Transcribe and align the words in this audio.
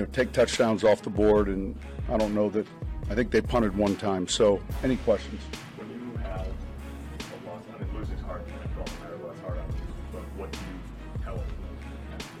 you 0.00 0.06
know, 0.06 0.12
take 0.12 0.32
touchdowns 0.32 0.82
off 0.82 1.02
the 1.02 1.10
board, 1.10 1.48
and 1.48 1.78
I 2.08 2.16
don't 2.16 2.34
know 2.34 2.48
that. 2.50 2.66
I 3.10 3.14
think 3.14 3.30
they 3.30 3.42
punted 3.42 3.76
one 3.76 3.96
time. 3.96 4.26
So, 4.26 4.58
any 4.82 4.96
questions? 4.98 5.42
When 5.76 5.90
you 5.90 6.16
have 6.22 6.46
a 6.46 7.50
loss, 7.50 7.62
I 7.74 7.82
mean, 7.84 7.94
losing's 7.98 8.22
hard. 8.22 8.40
It 8.48 8.78
doesn't 8.82 9.00
matter 9.02 9.16
what's 9.18 9.40
hard. 9.40 9.58
But 10.12 10.22
what 10.38 10.52
do 10.52 10.58
you 10.58 11.22
tell 11.24 11.36
them? 11.36 11.44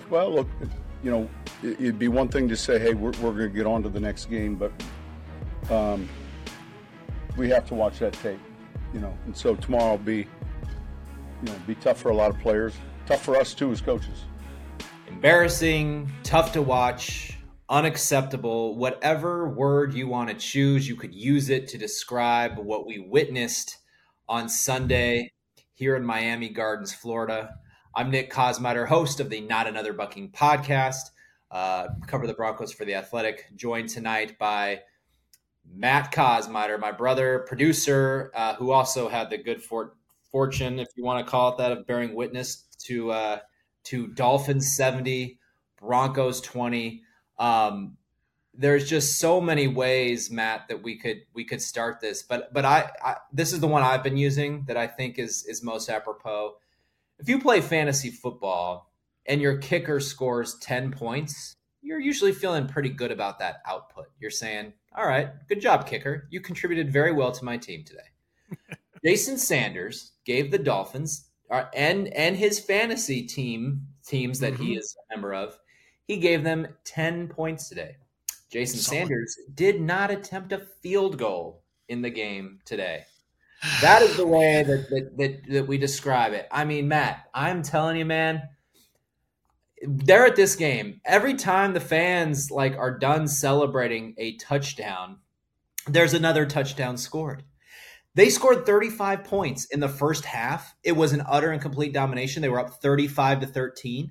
Well, 0.08 0.32
look, 0.34 0.48
you 1.02 1.10
know, 1.10 1.28
it- 1.62 1.78
it'd 1.80 1.98
be 1.98 2.08
one 2.08 2.28
thing 2.28 2.48
to 2.48 2.56
say, 2.56 2.78
hey, 2.78 2.94
we're, 2.94 3.10
we're 3.20 3.32
going 3.32 3.50
to 3.50 3.54
get 3.54 3.66
on 3.66 3.82
to 3.82 3.90
the 3.90 4.00
next 4.00 4.30
game, 4.30 4.56
but 4.56 4.72
um, 5.70 6.08
we 7.36 7.50
have 7.50 7.66
to 7.66 7.74
watch 7.74 7.98
that 7.98 8.14
tape, 8.14 8.40
you 8.94 9.00
know. 9.00 9.12
And 9.26 9.36
so 9.36 9.54
tomorrow 9.54 9.90
will 9.90 9.98
be, 9.98 10.16
you 10.18 10.26
know, 11.42 11.54
be 11.66 11.74
tough 11.74 12.00
for 12.00 12.08
a 12.10 12.14
lot 12.16 12.30
of 12.30 12.38
players, 12.40 12.72
tough 13.04 13.22
for 13.22 13.36
us 13.36 13.52
too 13.52 13.70
as 13.70 13.82
coaches. 13.82 14.24
Embarrassing, 15.08 16.10
tough 16.22 16.52
to 16.52 16.62
watch, 16.62 17.29
unacceptable, 17.70 18.76
whatever 18.76 19.48
word 19.48 19.94
you 19.94 20.08
want 20.08 20.28
to 20.28 20.34
choose, 20.34 20.88
you 20.88 20.96
could 20.96 21.14
use 21.14 21.50
it 21.50 21.68
to 21.68 21.78
describe 21.78 22.58
what 22.58 22.84
we 22.84 22.98
witnessed 22.98 23.78
on 24.28 24.48
Sunday 24.48 25.30
here 25.74 25.94
in 25.94 26.04
Miami 26.04 26.48
Gardens, 26.48 26.92
Florida. 26.92 27.54
I'm 27.94 28.10
Nick 28.10 28.32
Kosmider, 28.32 28.88
host 28.88 29.20
of 29.20 29.30
the 29.30 29.40
Not 29.40 29.68
Another 29.68 29.92
Bucking 29.92 30.32
podcast. 30.32 31.10
Uh, 31.48 31.88
cover 32.08 32.26
the 32.26 32.34
Broncos 32.34 32.72
for 32.72 32.84
the 32.84 32.94
Athletic. 32.94 33.46
Joined 33.54 33.88
tonight 33.88 34.36
by 34.36 34.80
Matt 35.72 36.12
Kosmider, 36.12 36.78
my 36.78 36.90
brother, 36.90 37.44
producer, 37.46 38.32
uh, 38.34 38.54
who 38.54 38.72
also 38.72 39.08
had 39.08 39.30
the 39.30 39.38
good 39.38 39.62
for- 39.62 39.94
fortune, 40.32 40.80
if 40.80 40.88
you 40.96 41.04
want 41.04 41.24
to 41.24 41.30
call 41.30 41.52
it 41.52 41.58
that, 41.58 41.70
of 41.70 41.86
bearing 41.86 42.16
witness 42.16 42.66
to 42.86 43.12
uh, 43.12 43.38
to 43.84 44.08
Dolphins 44.08 44.76
70, 44.76 45.38
Broncos 45.80 46.40
20. 46.40 47.02
Um, 47.40 47.96
there's 48.54 48.88
just 48.88 49.18
so 49.18 49.40
many 49.40 49.66
ways, 49.66 50.30
Matt, 50.30 50.68
that 50.68 50.82
we 50.82 50.96
could 50.96 51.22
we 51.34 51.44
could 51.44 51.62
start 51.62 52.00
this. 52.00 52.22
But 52.22 52.52
but 52.52 52.64
I, 52.64 52.90
I 53.02 53.16
this 53.32 53.52
is 53.52 53.60
the 53.60 53.66
one 53.66 53.82
I've 53.82 54.04
been 54.04 54.16
using 54.16 54.64
that 54.66 54.76
I 54.76 54.86
think 54.86 55.18
is 55.18 55.44
is 55.46 55.62
most 55.62 55.88
apropos. 55.88 56.54
If 57.18 57.28
you 57.28 57.40
play 57.40 57.60
fantasy 57.60 58.10
football 58.10 58.92
and 59.26 59.40
your 59.40 59.58
kicker 59.58 60.00
scores 60.00 60.58
10 60.60 60.90
points, 60.92 61.56
you're 61.82 62.00
usually 62.00 62.32
feeling 62.32 62.66
pretty 62.66 62.88
good 62.88 63.10
about 63.10 63.38
that 63.38 63.56
output. 63.66 64.06
You're 64.18 64.30
saying, 64.30 64.74
"All 64.94 65.06
right, 65.06 65.30
good 65.48 65.60
job, 65.60 65.86
kicker. 65.86 66.28
You 66.30 66.40
contributed 66.40 66.92
very 66.92 67.12
well 67.12 67.32
to 67.32 67.44
my 67.44 67.56
team 67.56 67.84
today." 67.84 68.76
Jason 69.04 69.38
Sanders 69.38 70.12
gave 70.26 70.50
the 70.50 70.58
Dolphins 70.58 71.30
uh, 71.50 71.64
and 71.74 72.08
and 72.08 72.36
his 72.36 72.60
fantasy 72.60 73.22
team 73.22 73.86
teams 74.06 74.40
that 74.40 74.54
he 74.54 74.74
is 74.74 74.96
a 74.96 75.14
member 75.14 75.32
of, 75.32 75.58
he 76.10 76.16
gave 76.16 76.42
them 76.42 76.66
10 76.86 77.28
points 77.28 77.68
today. 77.68 77.94
Jason 78.50 78.80
Solid. 78.80 78.98
Sanders 78.98 79.36
did 79.54 79.80
not 79.80 80.10
attempt 80.10 80.52
a 80.52 80.58
field 80.82 81.16
goal 81.16 81.62
in 81.88 82.02
the 82.02 82.10
game 82.10 82.58
today. 82.64 83.04
That 83.80 84.02
is 84.02 84.16
the 84.16 84.26
way 84.26 84.62
that, 84.66 84.90
that, 84.90 85.16
that, 85.16 85.52
that 85.52 85.68
we 85.68 85.78
describe 85.78 86.32
it. 86.32 86.48
I 86.50 86.64
mean, 86.64 86.88
Matt, 86.88 87.28
I'm 87.32 87.62
telling 87.62 87.96
you, 87.96 88.04
man, 88.04 88.42
they're 89.82 90.26
at 90.26 90.34
this 90.34 90.56
game. 90.56 91.00
Every 91.04 91.34
time 91.34 91.74
the 91.74 91.80
fans 91.80 92.50
like 92.50 92.76
are 92.76 92.98
done 92.98 93.28
celebrating 93.28 94.16
a 94.18 94.36
touchdown, 94.36 95.18
there's 95.86 96.12
another 96.12 96.44
touchdown 96.44 96.96
scored. 96.96 97.44
They 98.16 98.30
scored 98.30 98.66
35 98.66 99.22
points 99.22 99.66
in 99.66 99.78
the 99.78 99.88
first 99.88 100.24
half. 100.24 100.74
It 100.82 100.96
was 100.96 101.12
an 101.12 101.22
utter 101.28 101.52
and 101.52 101.62
complete 101.62 101.92
domination. 101.92 102.42
They 102.42 102.48
were 102.48 102.58
up 102.58 102.82
35 102.82 103.42
to 103.42 103.46
13. 103.46 104.10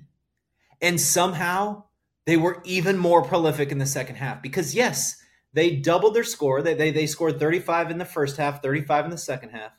And 0.80 0.98
somehow 0.98 1.84
they 2.26 2.36
were 2.36 2.62
even 2.64 2.98
more 2.98 3.22
prolific 3.22 3.72
in 3.72 3.78
the 3.78 3.86
second 3.86 4.16
half 4.16 4.42
because, 4.42 4.74
yes, 4.74 5.16
they 5.52 5.76
doubled 5.76 6.14
their 6.14 6.24
score. 6.24 6.62
They, 6.62 6.74
they, 6.74 6.90
they 6.90 7.06
scored 7.06 7.38
35 7.38 7.90
in 7.90 7.98
the 7.98 8.04
first 8.04 8.36
half, 8.36 8.62
35 8.62 9.06
in 9.06 9.10
the 9.10 9.18
second 9.18 9.50
half. 9.50 9.72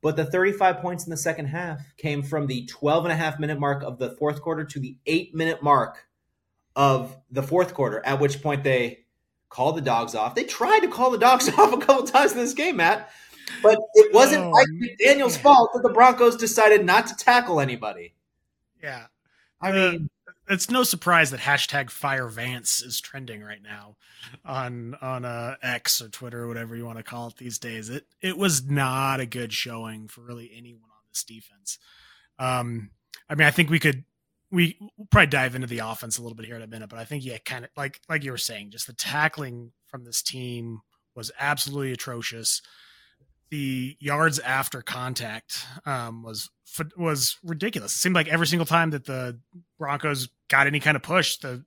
But 0.00 0.16
the 0.16 0.24
35 0.24 0.78
points 0.78 1.04
in 1.04 1.10
the 1.10 1.16
second 1.16 1.46
half 1.46 1.80
came 1.96 2.22
from 2.22 2.46
the 2.46 2.66
12 2.66 3.04
and 3.04 3.12
a 3.12 3.16
half 3.16 3.38
minute 3.38 3.60
mark 3.60 3.84
of 3.84 3.98
the 3.98 4.10
fourth 4.16 4.40
quarter 4.42 4.64
to 4.64 4.80
the 4.80 4.96
eight 5.06 5.34
minute 5.34 5.62
mark 5.62 6.06
of 6.74 7.16
the 7.30 7.42
fourth 7.42 7.74
quarter, 7.74 8.04
at 8.04 8.18
which 8.18 8.42
point 8.42 8.64
they 8.64 9.04
called 9.48 9.76
the 9.76 9.82
dogs 9.82 10.14
off. 10.14 10.34
They 10.34 10.44
tried 10.44 10.80
to 10.80 10.88
call 10.88 11.10
the 11.10 11.18
dogs 11.18 11.48
off 11.58 11.72
a 11.72 11.78
couple 11.78 12.04
times 12.04 12.32
in 12.32 12.38
this 12.38 12.54
game, 12.54 12.76
Matt. 12.76 13.10
But 13.62 13.78
it 13.94 14.12
wasn't 14.14 14.44
Oh, 14.44 14.50
Mike 14.50 14.66
McDaniel's 14.80 15.36
fault 15.36 15.70
that 15.74 15.82
the 15.82 15.92
Broncos 15.92 16.36
decided 16.36 16.84
not 16.84 17.06
to 17.08 17.16
tackle 17.16 17.60
anybody. 17.60 18.14
Yeah. 18.82 19.06
I 19.60 19.72
mean, 19.72 20.10
It's 20.48 20.70
no 20.70 20.82
surprise 20.82 21.30
that 21.30 21.40
hashtag 21.40 21.90
Fire 21.90 22.28
Vance 22.28 22.82
is 22.82 23.00
trending 23.00 23.42
right 23.42 23.62
now 23.62 23.96
on 24.44 24.96
on 25.00 25.24
uh, 25.24 25.56
X 25.62 26.02
or 26.02 26.08
Twitter 26.08 26.42
or 26.42 26.48
whatever 26.48 26.76
you 26.76 26.84
want 26.84 26.98
to 26.98 27.04
call 27.04 27.28
it 27.28 27.36
these 27.36 27.58
days. 27.58 27.88
It 27.88 28.06
it 28.20 28.36
was 28.36 28.64
not 28.64 29.20
a 29.20 29.26
good 29.26 29.52
showing 29.52 30.08
for 30.08 30.22
really 30.22 30.50
anyone 30.54 30.90
on 30.90 31.02
this 31.10 31.24
defense. 31.24 31.78
Um, 32.38 32.90
I 33.28 33.34
mean, 33.34 33.46
I 33.46 33.50
think 33.52 33.70
we 33.70 33.78
could 33.78 34.04
we 34.50 34.76
we'll 34.80 35.08
probably 35.10 35.28
dive 35.28 35.54
into 35.54 35.66
the 35.66 35.78
offense 35.78 36.18
a 36.18 36.22
little 36.22 36.36
bit 36.36 36.46
here 36.46 36.56
in 36.56 36.62
a 36.62 36.66
minute, 36.66 36.90
but 36.90 36.98
I 36.98 37.04
think 37.04 37.24
yeah, 37.24 37.38
kind 37.38 37.64
of 37.64 37.70
like 37.76 38.00
like 38.08 38.24
you 38.24 38.30
were 38.30 38.38
saying, 38.38 38.70
just 38.70 38.86
the 38.86 38.92
tackling 38.92 39.72
from 39.86 40.04
this 40.04 40.22
team 40.22 40.80
was 41.14 41.30
absolutely 41.38 41.92
atrocious. 41.92 42.62
The 43.50 43.96
yards 44.00 44.38
after 44.38 44.82
contact 44.82 45.66
um, 45.84 46.22
was 46.22 46.50
was 46.96 47.38
ridiculous. 47.42 47.92
It 47.92 47.98
seemed 47.98 48.14
like 48.14 48.28
every 48.28 48.46
single 48.46 48.66
time 48.66 48.90
that 48.90 49.04
the 49.06 49.40
Broncos 49.82 50.28
got 50.46 50.68
any 50.68 50.78
kind 50.78 50.96
of 50.96 51.02
push, 51.02 51.38
the 51.38 51.64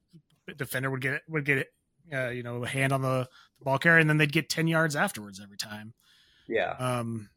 defender 0.55 0.89
would 0.89 1.01
get 1.01 1.21
would 1.27 1.43
get 1.43 1.67
uh, 2.13 2.29
you 2.29 2.43
know 2.43 2.63
a 2.63 2.67
hand 2.67 2.93
on 2.93 3.01
the 3.01 3.27
ball 3.61 3.77
carrier, 3.77 3.99
and 3.99 4.09
then 4.09 4.17
they'd 4.17 4.31
get 4.31 4.47
ten 4.49 4.67
yards 4.67 4.95
afterwards 4.95 5.41
every 5.43 5.57
time. 5.57 5.93
yeah. 6.47 6.71
Um, 6.79 7.29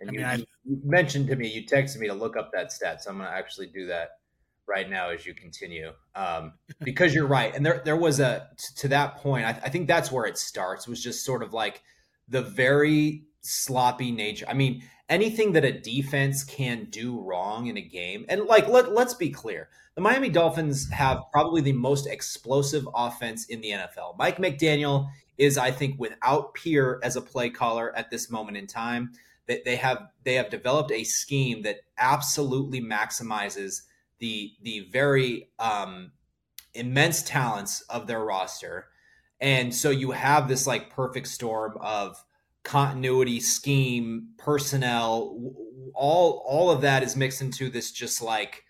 And 0.00 0.08
I 0.08 0.12
you, 0.12 0.18
mean, 0.18 0.26
I- 0.26 0.36
you 0.64 0.80
mentioned 0.82 1.26
to 1.28 1.36
me, 1.36 1.48
you 1.48 1.62
texted 1.66 1.98
me 1.98 2.06
to 2.08 2.14
look 2.14 2.38
up 2.38 2.52
that 2.52 2.72
stat, 2.72 3.02
so 3.02 3.10
I'm 3.10 3.18
going 3.18 3.28
to 3.28 3.34
actually 3.36 3.66
do 3.66 3.86
that 3.88 4.12
right 4.66 4.88
now 4.88 5.10
as 5.10 5.26
you 5.26 5.34
continue, 5.34 5.92
um, 6.14 6.54
because 6.80 7.14
you're 7.14 7.26
right. 7.26 7.54
And 7.54 7.66
there, 7.66 7.82
there 7.84 7.96
was 7.98 8.18
a 8.18 8.48
to 8.76 8.88
that 8.88 9.16
point. 9.18 9.44
I, 9.44 9.50
I 9.50 9.68
think 9.68 9.86
that's 9.88 10.10
where 10.10 10.24
it 10.24 10.38
starts. 10.38 10.88
Was 10.88 11.02
just 11.02 11.22
sort 11.22 11.42
of 11.42 11.52
like 11.52 11.82
the 12.28 12.40
very 12.40 13.24
sloppy 13.44 14.10
nature. 14.10 14.46
I 14.48 14.54
mean, 14.54 14.82
anything 15.08 15.52
that 15.52 15.64
a 15.64 15.72
defense 15.72 16.44
can 16.44 16.86
do 16.90 17.20
wrong 17.20 17.66
in 17.66 17.76
a 17.76 17.82
game, 17.82 18.24
and 18.28 18.44
like 18.44 18.68
let 18.68 18.92
let's 18.92 19.14
be 19.14 19.30
clear, 19.30 19.68
the 19.94 20.00
Miami 20.00 20.28
Dolphins 20.28 20.90
have 20.90 21.22
probably 21.32 21.60
the 21.60 21.72
most 21.72 22.06
explosive 22.06 22.88
offense 22.94 23.46
in 23.46 23.60
the 23.60 23.70
NFL. 23.70 24.18
Mike 24.18 24.38
McDaniel 24.38 25.08
is, 25.38 25.58
I 25.58 25.70
think, 25.70 25.98
without 25.98 26.54
peer 26.54 27.00
as 27.02 27.16
a 27.16 27.22
play 27.22 27.50
caller 27.50 27.96
at 27.96 28.10
this 28.10 28.30
moment 28.30 28.56
in 28.56 28.66
time 28.66 29.12
that 29.46 29.64
they 29.64 29.76
have 29.76 30.08
they 30.24 30.34
have 30.34 30.50
developed 30.50 30.90
a 30.90 31.04
scheme 31.04 31.62
that 31.62 31.80
absolutely 31.98 32.80
maximizes 32.80 33.82
the 34.18 34.52
the 34.62 34.88
very 34.90 35.50
um, 35.58 36.12
immense 36.72 37.22
talents 37.22 37.82
of 37.82 38.06
their 38.06 38.24
roster, 38.24 38.86
and 39.40 39.74
so 39.74 39.90
you 39.90 40.12
have 40.12 40.48
this 40.48 40.66
like 40.66 40.90
perfect 40.90 41.28
storm 41.28 41.76
of 41.80 42.22
continuity, 42.64 43.40
scheme, 43.40 44.30
personnel, 44.36 45.38
all 45.94 46.42
all 46.46 46.70
of 46.70 46.80
that 46.80 47.02
is 47.02 47.16
mixed 47.16 47.40
into 47.40 47.70
this 47.70 47.92
just 47.92 48.20
like 48.20 48.64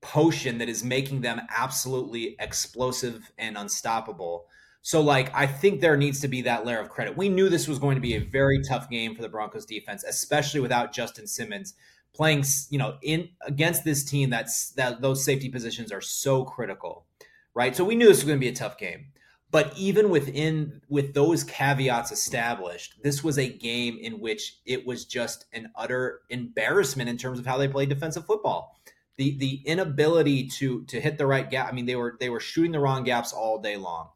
potion 0.00 0.58
that 0.58 0.68
is 0.68 0.82
making 0.82 1.20
them 1.20 1.40
absolutely 1.56 2.36
explosive 2.38 3.30
and 3.38 3.56
unstoppable. 3.56 4.46
So, 4.80 5.00
like, 5.00 5.34
I 5.34 5.46
think 5.46 5.80
there 5.80 5.96
needs 5.96 6.20
to 6.20 6.28
be 6.28 6.42
that 6.42 6.64
layer 6.64 6.78
of 6.78 6.88
credit. 6.88 7.16
We 7.16 7.28
knew 7.28 7.48
this 7.48 7.68
was 7.68 7.78
going 7.78 7.96
to 7.96 8.00
be 8.00 8.14
a 8.14 8.20
very 8.20 8.62
tough 8.62 8.88
game 8.88 9.14
for 9.14 9.22
the 9.22 9.28
Broncos 9.28 9.66
defense, 9.66 10.04
especially 10.04 10.60
without 10.60 10.92
Justin 10.92 11.26
Simmons 11.26 11.74
playing, 12.14 12.44
you 12.70 12.78
know, 12.78 12.96
in 13.02 13.28
against 13.42 13.84
this 13.84 14.04
team. 14.04 14.30
That's 14.30 14.70
that 14.72 15.02
those 15.02 15.24
safety 15.24 15.48
positions 15.48 15.92
are 15.92 16.00
so 16.00 16.44
critical, 16.44 17.06
right? 17.54 17.76
So 17.76 17.84
we 17.84 17.96
knew 17.96 18.06
this 18.06 18.18
was 18.18 18.24
going 18.24 18.38
to 18.38 18.44
be 18.44 18.48
a 18.48 18.54
tough 18.54 18.78
game. 18.78 19.06
But 19.50 19.72
even 19.76 20.10
within 20.10 20.82
with 20.88 21.14
those 21.14 21.42
caveats 21.42 22.12
established, 22.12 23.02
this 23.02 23.24
was 23.24 23.38
a 23.38 23.48
game 23.48 23.98
in 23.98 24.20
which 24.20 24.58
it 24.66 24.86
was 24.86 25.06
just 25.06 25.46
an 25.52 25.70
utter 25.74 26.20
embarrassment 26.28 27.08
in 27.08 27.16
terms 27.16 27.38
of 27.38 27.46
how 27.46 27.56
they 27.56 27.68
played 27.68 27.88
defensive 27.88 28.26
football. 28.26 28.78
The 29.16 29.36
the 29.38 29.62
inability 29.64 30.48
to 30.58 30.84
to 30.84 31.00
hit 31.00 31.16
the 31.16 31.26
right 31.26 31.48
gap. 31.48 31.68
I 31.68 31.72
mean, 31.72 31.86
they 31.86 31.96
were 31.96 32.16
they 32.20 32.28
were 32.28 32.40
shooting 32.40 32.72
the 32.72 32.80
wrong 32.80 33.04
gaps 33.04 33.32
all 33.32 33.58
day 33.58 33.76
long. 33.76 34.10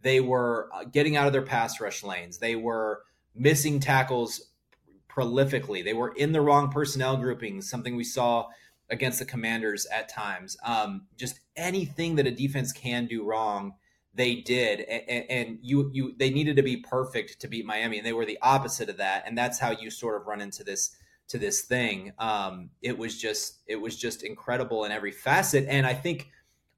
They 0.00 0.20
were 0.20 0.70
uh, 0.72 0.84
getting 0.84 1.16
out 1.16 1.26
of 1.26 1.32
their 1.32 1.42
pass 1.42 1.80
rush 1.80 2.02
lanes. 2.02 2.38
They 2.38 2.56
were 2.56 3.02
missing 3.34 3.80
tackles 3.80 4.50
prolifically. 5.08 5.84
They 5.84 5.94
were 5.94 6.14
in 6.14 6.32
the 6.32 6.40
wrong 6.40 6.70
personnel 6.70 7.16
groupings, 7.16 7.68
something 7.68 7.96
we 7.96 8.04
saw 8.04 8.46
against 8.90 9.18
the 9.18 9.24
Commanders 9.24 9.86
at 9.86 10.08
times. 10.08 10.56
Um, 10.64 11.06
just 11.16 11.40
anything 11.56 12.16
that 12.16 12.26
a 12.26 12.30
defense 12.30 12.72
can 12.72 13.06
do 13.06 13.24
wrong, 13.24 13.74
they 14.18 14.34
did, 14.34 14.80
and, 14.80 15.24
and 15.30 15.58
you 15.62 15.90
you 15.94 16.12
they 16.18 16.28
needed 16.28 16.56
to 16.56 16.62
be 16.62 16.78
perfect 16.78 17.40
to 17.40 17.48
beat 17.48 17.64
Miami, 17.64 17.98
and 17.98 18.06
they 18.06 18.12
were 18.12 18.26
the 18.26 18.38
opposite 18.42 18.90
of 18.90 18.96
that. 18.96 19.22
And 19.26 19.38
that's 19.38 19.60
how 19.60 19.70
you 19.70 19.90
sort 19.90 20.20
of 20.20 20.26
run 20.26 20.40
into 20.40 20.64
this 20.64 20.96
to 21.28 21.38
this 21.38 21.62
thing. 21.62 22.12
Um, 22.18 22.70
it 22.82 22.98
was 22.98 23.18
just 23.18 23.60
it 23.68 23.76
was 23.76 23.96
just 23.96 24.24
incredible 24.24 24.84
in 24.84 24.90
every 24.90 25.12
facet, 25.12 25.66
and 25.68 25.86
I 25.86 25.94
think 25.94 26.30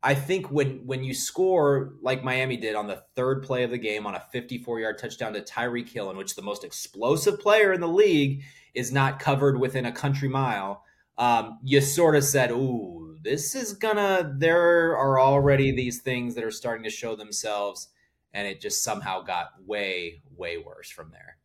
I 0.03 0.15
think 0.15 0.51
when 0.51 0.87
when 0.87 1.03
you 1.03 1.15
score 1.15 1.95
like 2.03 2.23
Miami 2.23 2.59
did 2.59 2.75
on 2.75 2.87
the 2.87 3.03
third 3.17 3.43
play 3.43 3.65
of 3.65 3.71
the 3.71 3.79
game 3.79 4.07
on 4.07 4.15
a 4.15 4.21
54 4.21 4.81
yard 4.81 4.99
touchdown 4.99 5.33
to 5.33 5.41
Tyreek 5.41 5.89
Hill, 5.89 6.11
in 6.11 6.19
which 6.19 6.37
the 6.37 6.43
most 6.43 6.63
explosive 6.63 7.41
player 7.41 7.73
in 7.73 7.81
the 7.81 7.89
league 7.89 8.43
is 8.75 8.93
not 8.93 9.19
covered 9.19 9.59
within 9.59 9.87
a 9.87 9.93
country 9.93 10.29
mile, 10.29 10.85
um, 11.17 11.59
you 11.65 11.81
sort 11.81 12.17
of 12.17 12.23
said, 12.23 12.51
"Ooh, 12.51 13.10
this 13.23 13.55
is 13.55 13.73
gonna." 13.75 14.35
There 14.39 14.97
are 14.97 15.21
already 15.21 15.73
these 15.73 16.01
things 16.01 16.35
that 16.35 16.45
are 16.45 16.51
starting 16.51 16.85
to 16.85 16.91
show 16.91 17.17
themselves, 17.17 17.89
and 18.33 18.47
it 18.47 18.61
just 18.61 18.83
somehow 18.83 19.23
got 19.23 19.51
way 19.65 20.23
way 20.37 20.59
worse 20.59 20.91
from 20.91 21.11
there. 21.11 21.37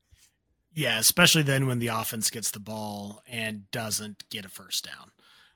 Yeah, 0.73 0.99
especially 0.99 1.43
then 1.43 1.67
when 1.67 1.79
the 1.79 1.87
offense 1.87 2.29
gets 2.29 2.51
the 2.51 2.59
ball 2.59 3.21
and 3.27 3.69
doesn't 3.71 4.29
get 4.29 4.45
a 4.45 4.49
first 4.49 4.83
down. 4.85 5.11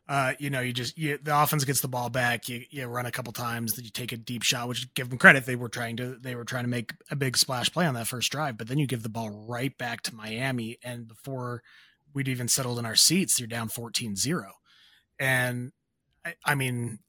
Uh, 0.07 0.33
you 0.39 0.49
know, 0.49 0.61
you 0.61 0.73
just 0.73 0.97
you, 0.97 1.19
the 1.21 1.39
offense 1.39 1.65
gets 1.65 1.81
the 1.81 1.87
ball 1.87 2.09
back. 2.09 2.49
You, 2.49 2.63
you 2.71 2.85
run 2.87 3.05
a 3.05 3.11
couple 3.11 3.31
times, 3.31 3.73
then 3.73 3.85
you 3.85 3.91
take 3.91 4.11
a 4.11 4.17
deep 4.17 4.41
shot, 4.41 4.67
which 4.67 4.91
give 4.95 5.09
them 5.09 5.19
credit. 5.19 5.45
They 5.45 5.55
were 5.55 5.69
trying 5.69 5.97
to 5.97 6.17
they 6.19 6.33
were 6.33 6.45
trying 6.45 6.63
to 6.63 6.69
make 6.69 6.93
a 7.11 7.15
big 7.15 7.37
splash 7.37 7.71
play 7.71 7.85
on 7.85 7.93
that 7.93 8.07
first 8.07 8.31
drive, 8.31 8.57
but 8.57 8.67
then 8.67 8.79
you 8.79 8.87
give 8.87 9.03
the 9.03 9.09
ball 9.09 9.29
right 9.29 9.77
back 9.77 10.01
to 10.03 10.15
Miami, 10.15 10.77
and 10.83 11.07
before 11.07 11.61
we'd 12.11 12.27
even 12.27 12.47
settled 12.47 12.79
in 12.79 12.87
our 12.87 12.95
seats, 12.95 13.39
you're 13.39 13.47
down 13.47 13.69
14-0. 13.69 14.45
and 15.19 15.73
I, 16.25 16.35
I 16.45 16.55
mean 16.55 16.99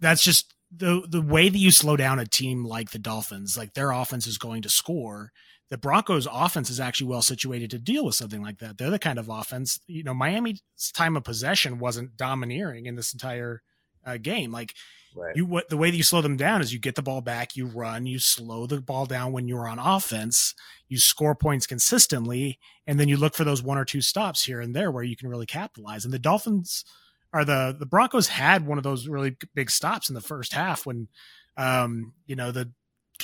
that's 0.00 0.22
just 0.22 0.54
the 0.74 1.06
the 1.08 1.22
way 1.22 1.48
that 1.48 1.58
you 1.58 1.70
slow 1.70 1.96
down 1.96 2.18
a 2.18 2.26
team 2.26 2.64
like 2.64 2.90
the 2.90 2.98
Dolphins. 2.98 3.56
Like 3.56 3.74
their 3.74 3.90
offense 3.90 4.26
is 4.26 4.38
going 4.38 4.62
to 4.62 4.68
score, 4.68 5.32
the 5.68 5.78
Broncos 5.78 6.28
offense 6.30 6.70
is 6.70 6.78
actually 6.78 7.08
well 7.08 7.22
situated 7.22 7.70
to 7.70 7.78
deal 7.78 8.04
with 8.04 8.14
something 8.14 8.42
like 8.42 8.58
that. 8.58 8.78
They're 8.78 8.90
the 8.90 8.98
kind 8.98 9.18
of 9.18 9.28
offense, 9.28 9.80
you 9.86 10.04
know, 10.04 10.14
Miami's 10.14 10.62
time 10.94 11.16
of 11.16 11.24
possession 11.24 11.78
wasn't 11.78 12.16
domineering 12.16 12.86
in 12.86 12.94
this 12.94 13.12
entire 13.12 13.62
uh, 14.04 14.16
game. 14.16 14.52
Like 14.52 14.74
right. 15.16 15.34
you, 15.34 15.44
what 15.44 15.68
the 15.68 15.76
way 15.76 15.90
that 15.90 15.96
you 15.96 16.04
slow 16.04 16.20
them 16.20 16.36
down 16.36 16.62
is 16.62 16.72
you 16.72 16.78
get 16.78 16.94
the 16.94 17.02
ball 17.02 17.20
back, 17.20 17.56
you 17.56 17.66
run, 17.66 18.06
you 18.06 18.20
slow 18.20 18.66
the 18.66 18.80
ball 18.80 19.06
down 19.06 19.32
when 19.32 19.48
you're 19.48 19.66
on 19.66 19.80
offense, 19.80 20.54
you 20.88 20.98
score 20.98 21.34
points 21.34 21.66
consistently, 21.66 22.60
and 22.86 23.00
then 23.00 23.08
you 23.08 23.16
look 23.16 23.34
for 23.34 23.44
those 23.44 23.62
one 23.62 23.78
or 23.78 23.84
two 23.84 24.00
stops 24.00 24.44
here 24.44 24.60
and 24.60 24.74
there 24.74 24.92
where 24.92 25.02
you 25.02 25.16
can 25.16 25.28
really 25.28 25.46
capitalize. 25.46 26.04
And 26.04 26.14
the 26.14 26.18
Dolphins 26.20 26.84
are 27.32 27.44
the 27.44 27.76
the 27.78 27.86
Broncos 27.86 28.28
had 28.28 28.66
one 28.66 28.78
of 28.78 28.84
those 28.84 29.08
really 29.08 29.36
big 29.54 29.70
stops 29.70 30.08
in 30.08 30.14
the 30.14 30.20
first 30.20 30.52
half 30.52 30.86
when, 30.86 31.08
um, 31.56 32.12
you 32.26 32.36
know, 32.36 32.52
the 32.52 32.72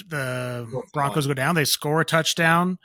the 0.09 0.83
Broncos 0.93 1.27
go 1.27 1.35
down, 1.35 1.55
they 1.55 1.65
score 1.65 2.01
a 2.01 2.05
touchdown. 2.05 2.79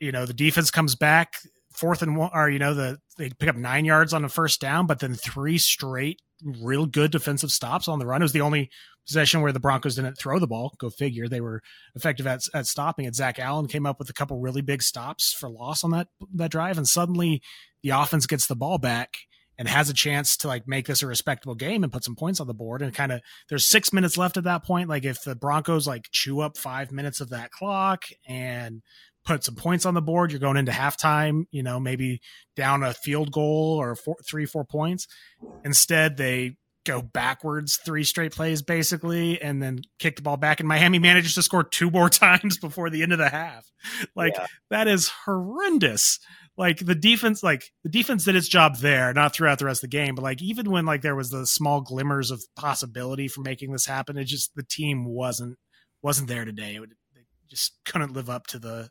You 0.00 0.12
know, 0.12 0.26
the 0.26 0.34
defense 0.34 0.70
comes 0.70 0.94
back 0.94 1.34
fourth 1.72 2.02
and 2.02 2.16
one, 2.16 2.30
or 2.34 2.50
you 2.50 2.58
know, 2.58 2.74
the 2.74 2.98
they 3.16 3.30
pick 3.30 3.48
up 3.48 3.56
nine 3.56 3.84
yards 3.84 4.12
on 4.12 4.22
the 4.22 4.28
first 4.28 4.60
down, 4.60 4.86
but 4.86 4.98
then 5.00 5.14
three 5.14 5.58
straight 5.58 6.20
real 6.44 6.86
good 6.86 7.10
defensive 7.10 7.50
stops 7.50 7.88
on 7.88 7.98
the 7.98 8.06
run. 8.06 8.22
It 8.22 8.24
was 8.24 8.32
the 8.32 8.40
only 8.40 8.70
possession 9.06 9.40
where 9.40 9.52
the 9.52 9.60
Broncos 9.60 9.96
didn't 9.96 10.18
throw 10.18 10.38
the 10.38 10.46
ball. 10.46 10.74
Go 10.78 10.90
figure. 10.90 11.28
They 11.28 11.40
were 11.40 11.62
effective 11.94 12.26
at, 12.26 12.40
at 12.54 12.66
stopping 12.66 13.06
it. 13.06 13.14
Zach 13.14 13.38
Allen 13.38 13.66
came 13.66 13.86
up 13.86 13.98
with 13.98 14.10
a 14.10 14.12
couple 14.12 14.38
really 14.38 14.60
big 14.60 14.82
stops 14.82 15.32
for 15.32 15.48
loss 15.48 15.82
on 15.84 15.90
that 15.92 16.08
that 16.34 16.50
drive, 16.50 16.78
and 16.78 16.86
suddenly 16.86 17.42
the 17.82 17.90
offense 17.90 18.26
gets 18.26 18.46
the 18.46 18.56
ball 18.56 18.78
back 18.78 19.14
and 19.58 19.68
has 19.68 19.90
a 19.90 19.94
chance 19.94 20.36
to 20.38 20.48
like 20.48 20.68
make 20.68 20.86
this 20.86 21.02
a 21.02 21.06
respectable 21.06 21.56
game 21.56 21.82
and 21.82 21.92
put 21.92 22.04
some 22.04 22.14
points 22.14 22.40
on 22.40 22.46
the 22.46 22.54
board. 22.54 22.80
And 22.80 22.94
kind 22.94 23.12
of 23.12 23.20
there's 23.48 23.68
six 23.68 23.92
minutes 23.92 24.16
left 24.16 24.36
at 24.36 24.44
that 24.44 24.64
point. 24.64 24.88
Like 24.88 25.04
if 25.04 25.22
the 25.22 25.34
Broncos 25.34 25.86
like 25.86 26.06
chew 26.12 26.40
up 26.40 26.56
five 26.56 26.92
minutes 26.92 27.20
of 27.20 27.30
that 27.30 27.50
clock 27.50 28.04
and 28.26 28.82
put 29.24 29.44
some 29.44 29.56
points 29.56 29.84
on 29.84 29.94
the 29.94 30.00
board, 30.00 30.30
you're 30.30 30.40
going 30.40 30.56
into 30.56 30.72
halftime, 30.72 31.44
you 31.50 31.62
know, 31.62 31.80
maybe 31.80 32.20
down 32.56 32.84
a 32.84 32.94
field 32.94 33.32
goal 33.32 33.76
or 33.80 33.96
four, 33.96 34.16
three, 34.26 34.46
four 34.46 34.64
points. 34.64 35.08
Instead, 35.64 36.16
they 36.16 36.56
go 36.86 37.02
backwards 37.02 37.78
three 37.84 38.04
straight 38.04 38.32
plays 38.32 38.62
basically 38.62 39.42
and 39.42 39.62
then 39.62 39.78
kick 39.98 40.16
the 40.16 40.22
ball 40.22 40.38
back 40.38 40.58
and 40.58 40.68
Miami 40.68 40.98
manages 40.98 41.34
to 41.34 41.42
score 41.42 41.62
two 41.62 41.90
more 41.90 42.08
times 42.08 42.56
before 42.58 42.88
the 42.88 43.02
end 43.02 43.12
of 43.12 43.18
the 43.18 43.28
half. 43.28 43.70
Like 44.16 44.34
yeah. 44.36 44.46
that 44.70 44.88
is 44.88 45.10
horrendous 45.26 46.18
like 46.58 46.84
the 46.84 46.94
defense 46.94 47.42
like 47.42 47.72
the 47.84 47.88
defense 47.88 48.24
did 48.24 48.36
its 48.36 48.48
job 48.48 48.76
there 48.78 49.14
not 49.14 49.34
throughout 49.34 49.58
the 49.58 49.64
rest 49.64 49.82
of 49.82 49.90
the 49.90 49.96
game 49.96 50.14
but 50.14 50.22
like 50.22 50.42
even 50.42 50.70
when 50.70 50.84
like 50.84 51.00
there 51.00 51.16
was 51.16 51.30
the 51.30 51.46
small 51.46 51.80
glimmers 51.80 52.30
of 52.30 52.42
possibility 52.56 53.28
for 53.28 53.40
making 53.40 53.72
this 53.72 53.86
happen 53.86 54.18
it 54.18 54.24
just 54.24 54.54
the 54.56 54.62
team 54.64 55.06
wasn't 55.06 55.56
wasn't 56.02 56.28
there 56.28 56.44
today. 56.44 56.76
It, 56.76 56.80
would, 56.80 56.94
just 57.48 57.78
couldn't 57.86 58.12
live 58.12 58.28
up 58.28 58.46
to 58.48 58.58
the 58.58 58.90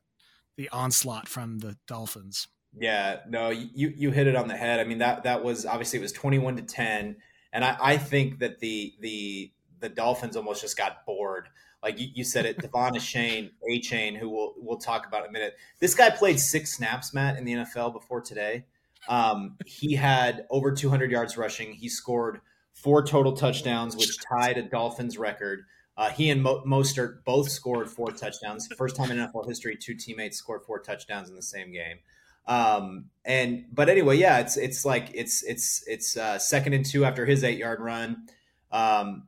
the 0.58 0.68
onslaught 0.70 1.28
from 1.28 1.60
the 1.60 1.78
dolphins. 1.88 2.48
Yeah 2.74 3.20
no 3.30 3.50
you 3.50 3.94
you 3.96 4.10
hit 4.10 4.26
it 4.26 4.36
on 4.36 4.48
the 4.48 4.58
head. 4.58 4.80
I 4.80 4.84
mean 4.84 4.98
that 4.98 5.24
that 5.24 5.44
was 5.44 5.66
obviously 5.66 6.00
it 6.00 6.02
was 6.02 6.12
21 6.12 6.56
to 6.56 6.64
10 6.64 7.18
and 7.54 7.64
i 7.64 7.78
i 7.80 7.98
think 7.98 8.40
that 8.40 8.60
the 8.60 8.96
the 9.00 9.52
the 9.80 9.90
dolphins 9.90 10.36
almost 10.36 10.62
just 10.62 10.76
got 10.76 11.06
bored 11.06 11.50
like 11.84 12.00
you, 12.00 12.08
you 12.14 12.24
said 12.24 12.46
it, 12.46 12.58
De'Von 12.58 12.92
Achane, 12.92 13.52
A 13.70 13.80
Chain, 13.80 14.16
who 14.16 14.30
we'll 14.30 14.54
we'll 14.58 14.78
talk 14.78 15.08
about 15.08 15.24
in 15.24 15.30
a 15.30 15.32
minute. 15.32 15.56
This 15.80 15.94
guy 15.94 16.10
played 16.10 16.40
six 16.40 16.76
snaps, 16.76 17.14
Matt, 17.14 17.38
in 17.38 17.46
the 17.46 17.54
NFL 17.54 17.94
before 17.94 18.22
today. 18.22 18.66
Um, 19.08 19.56
he 19.66 19.96
had 19.96 20.46
over 20.50 20.72
200 20.72 21.12
yards 21.12 21.38
rushing. 21.38 21.74
He 21.74 21.88
scored 21.88 22.42
four 22.74 23.06
total 23.06 23.34
touchdowns, 23.34 23.96
which 23.96 24.18
tied 24.20 24.58
a 24.58 24.64
Dolphins 24.64 25.18
record. 25.18 25.66
Uh, 25.96 26.10
he 26.10 26.30
and 26.30 26.44
Mo- 26.44 26.64
Mostert 26.66 27.24
both 27.24 27.50
scored 27.50 27.90
four 27.90 28.12
touchdowns. 28.12 28.68
First 28.78 28.96
time 28.96 29.10
in 29.10 29.18
NFL 29.18 29.48
history, 29.48 29.76
two 29.76 29.96
teammates 29.96 30.38
scored 30.38 30.64
four 30.64 30.80
touchdowns 30.80 31.30
in 31.30 31.36
the 31.36 31.42
same 31.42 31.72
game. 31.72 31.98
Um, 32.46 33.06
and 33.26 33.66
but 33.74 33.90
anyway, 33.90 34.18
yeah, 34.18 34.40
it's 34.40 34.58
it's 34.58 34.86
like 34.86 35.10
it's 35.14 35.44
it's 35.44 35.84
it's 35.88 36.16
uh, 36.16 36.40
second 36.40 36.74
and 36.74 36.86
two 36.86 37.04
after 37.04 37.26
his 37.26 37.44
eight 37.44 37.58
yard 37.58 37.80
run. 37.82 38.28
Um, 38.72 39.28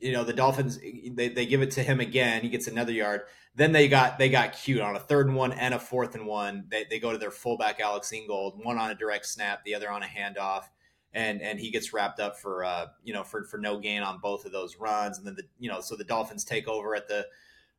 you 0.00 0.12
know 0.12 0.24
the 0.24 0.32
Dolphins 0.32 0.78
they, 0.78 1.28
they 1.28 1.46
give 1.46 1.62
it 1.62 1.70
to 1.72 1.82
him 1.82 2.00
again. 2.00 2.42
He 2.42 2.48
gets 2.48 2.66
another 2.66 2.92
yard. 2.92 3.22
Then 3.54 3.72
they 3.72 3.88
got 3.88 4.18
they 4.18 4.28
got 4.28 4.52
cute 4.52 4.80
on 4.80 4.96
a 4.96 5.00
third 5.00 5.26
and 5.26 5.36
one 5.36 5.52
and 5.52 5.74
a 5.74 5.78
fourth 5.78 6.14
and 6.14 6.26
one. 6.26 6.64
They, 6.68 6.84
they 6.88 6.98
go 6.98 7.12
to 7.12 7.18
their 7.18 7.30
fullback 7.30 7.80
Alex 7.80 8.12
Ingold, 8.12 8.64
one 8.64 8.78
on 8.78 8.90
a 8.90 8.94
direct 8.94 9.26
snap, 9.26 9.64
the 9.64 9.74
other 9.74 9.90
on 9.90 10.02
a 10.02 10.06
handoff, 10.06 10.64
and 11.12 11.42
and 11.42 11.58
he 11.58 11.70
gets 11.70 11.92
wrapped 11.92 12.20
up 12.20 12.38
for 12.38 12.64
uh 12.64 12.86
you 13.02 13.12
know 13.12 13.22
for 13.22 13.44
for 13.44 13.58
no 13.58 13.78
gain 13.78 14.02
on 14.02 14.18
both 14.20 14.44
of 14.44 14.52
those 14.52 14.76
runs. 14.76 15.18
And 15.18 15.26
then 15.26 15.34
the 15.34 15.44
you 15.58 15.70
know 15.70 15.80
so 15.80 15.96
the 15.96 16.04
Dolphins 16.04 16.44
take 16.44 16.68
over 16.68 16.94
at 16.94 17.08
the 17.08 17.26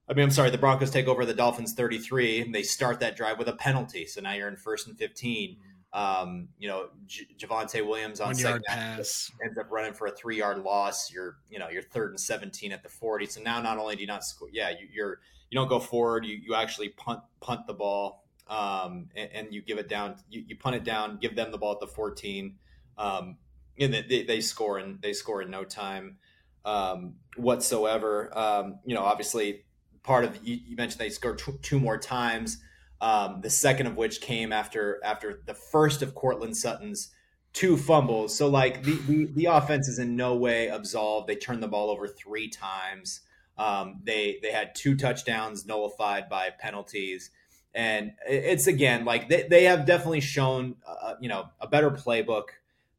I 0.07 0.13
mean 0.13 0.25
I'm 0.25 0.31
sorry 0.31 0.49
the 0.49 0.57
Broncos 0.57 0.91
take 0.91 1.07
over 1.07 1.25
the 1.25 1.33
Dolphins 1.33 1.73
33 1.73 2.41
and 2.41 2.55
they 2.55 2.63
start 2.63 2.99
that 2.99 3.15
drive 3.15 3.39
with 3.39 3.47
a 3.47 3.53
penalty. 3.53 4.05
So 4.05 4.21
now 4.21 4.33
you're 4.33 4.49
in 4.49 4.57
first 4.57 4.87
and 4.87 4.97
15. 4.97 5.57
Um, 5.93 6.47
you 6.57 6.69
know, 6.69 6.87
J- 7.05 7.27
Javonte 7.37 7.85
Williams 7.85 8.21
on 8.21 8.27
One 8.27 8.35
second 8.35 8.63
pass 8.65 9.29
ends 9.43 9.57
up 9.57 9.69
running 9.69 9.93
for 9.93 10.07
a 10.07 10.11
three 10.11 10.37
yard 10.37 10.59
loss. 10.59 11.11
You're, 11.11 11.37
you 11.49 11.59
know, 11.59 11.69
you're 11.69 11.81
third 11.81 12.11
and 12.11 12.19
17 12.19 12.71
at 12.71 12.81
the 12.81 12.89
40. 12.89 13.25
So 13.25 13.41
now 13.41 13.61
not 13.61 13.77
only 13.77 13.95
do 13.95 14.01
you 14.01 14.07
not 14.07 14.23
score, 14.23 14.49
yeah, 14.51 14.69
you, 14.69 14.87
you're, 14.93 15.19
you 15.49 15.59
don't 15.59 15.67
go 15.67 15.79
forward. 15.79 16.25
You, 16.25 16.37
you 16.37 16.55
actually 16.55 16.89
punt, 16.89 17.19
punt 17.41 17.67
the 17.67 17.73
ball. 17.73 18.23
Um, 18.47 19.09
and, 19.15 19.29
and, 19.33 19.53
you 19.53 19.61
give 19.61 19.77
it 19.77 19.87
down, 19.87 20.15
you, 20.29 20.43
you, 20.45 20.57
punt 20.57 20.75
it 20.75 20.83
down, 20.83 21.17
give 21.21 21.37
them 21.37 21.51
the 21.51 21.57
ball 21.57 21.71
at 21.73 21.79
the 21.79 21.87
14. 21.87 22.55
Um, 22.97 23.37
and 23.79 23.93
they, 23.93 24.23
they 24.23 24.41
score 24.41 24.77
and 24.77 25.01
they 25.01 25.13
score 25.13 25.41
in 25.41 25.49
no 25.49 25.63
time, 25.63 26.17
um, 26.65 27.13
whatsoever. 27.37 28.37
Um, 28.37 28.79
you 28.85 28.93
know, 28.93 29.03
obviously 29.03 29.63
part 30.03 30.25
of, 30.25 30.37
you, 30.45 30.59
you 30.65 30.75
mentioned 30.75 30.99
they 30.99 31.09
scored 31.09 31.41
two 31.61 31.79
more 31.79 31.97
times 31.97 32.57
um, 33.01 33.41
the 33.41 33.49
second 33.49 33.87
of 33.87 33.97
which 33.97 34.21
came 34.21 34.53
after 34.53 34.99
after 35.03 35.41
the 35.45 35.55
first 35.55 36.01
of 36.01 36.15
Courtland 36.15 36.55
Sutton's 36.55 37.11
two 37.51 37.75
fumbles. 37.75 38.37
So 38.37 38.47
like 38.47 38.83
the, 38.83 38.93
the, 39.07 39.25
the 39.25 39.45
offense 39.45 39.87
is 39.87 39.99
in 39.99 40.15
no 40.15 40.35
way 40.35 40.67
absolved. 40.67 41.27
They 41.27 41.35
turned 41.35 41.61
the 41.61 41.67
ball 41.67 41.89
over 41.89 42.07
three 42.07 42.47
times. 42.47 43.21
Um, 43.57 44.01
they 44.03 44.39
they 44.41 44.51
had 44.51 44.75
two 44.75 44.95
touchdowns 44.95 45.65
nullified 45.65 46.29
by 46.29 46.51
penalties, 46.51 47.31
and 47.73 48.13
it's 48.27 48.67
again 48.67 49.03
like 49.03 49.29
they, 49.29 49.47
they 49.49 49.65
have 49.65 49.85
definitely 49.85 50.21
shown 50.21 50.75
uh, 50.87 51.15
you 51.19 51.27
know 51.27 51.49
a 51.59 51.67
better 51.67 51.91
playbook. 51.91 52.45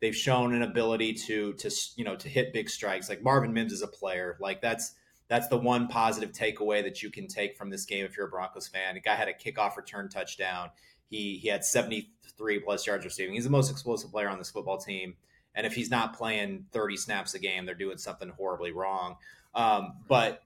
They've 0.00 0.14
shown 0.14 0.52
an 0.52 0.62
ability 0.62 1.14
to 1.26 1.54
to 1.54 1.70
you 1.96 2.04
know 2.04 2.16
to 2.16 2.28
hit 2.28 2.52
big 2.52 2.68
strikes. 2.68 3.08
Like 3.08 3.22
Marvin 3.22 3.52
Mims 3.52 3.72
is 3.72 3.82
a 3.82 3.88
player. 3.88 4.36
Like 4.40 4.60
that's 4.60 4.94
that's 5.32 5.48
the 5.48 5.56
one 5.56 5.88
positive 5.88 6.30
takeaway 6.30 6.82
that 6.82 7.02
you 7.02 7.10
can 7.10 7.26
take 7.26 7.56
from 7.56 7.70
this 7.70 7.86
game 7.86 8.04
if 8.04 8.18
you're 8.18 8.26
a 8.26 8.28
Broncos 8.28 8.68
fan. 8.68 8.94
The 8.94 9.00
guy 9.00 9.14
had 9.14 9.28
a 9.28 9.32
kickoff 9.32 9.78
return 9.78 10.10
touchdown. 10.10 10.68
He 11.08 11.38
he 11.38 11.48
had 11.48 11.64
73 11.64 12.58
plus 12.58 12.86
yards 12.86 13.06
receiving. 13.06 13.34
He's 13.34 13.44
the 13.44 13.50
most 13.50 13.70
explosive 13.70 14.10
player 14.10 14.28
on 14.28 14.36
this 14.36 14.50
football 14.50 14.76
team. 14.76 15.14
And 15.54 15.66
if 15.66 15.72
he's 15.72 15.90
not 15.90 16.14
playing 16.14 16.66
30 16.72 16.98
snaps 16.98 17.32
a 17.32 17.38
game, 17.38 17.64
they're 17.64 17.74
doing 17.74 17.96
something 17.96 18.28
horribly 18.28 18.72
wrong. 18.72 19.16
Um, 19.54 19.94
but 20.06 20.42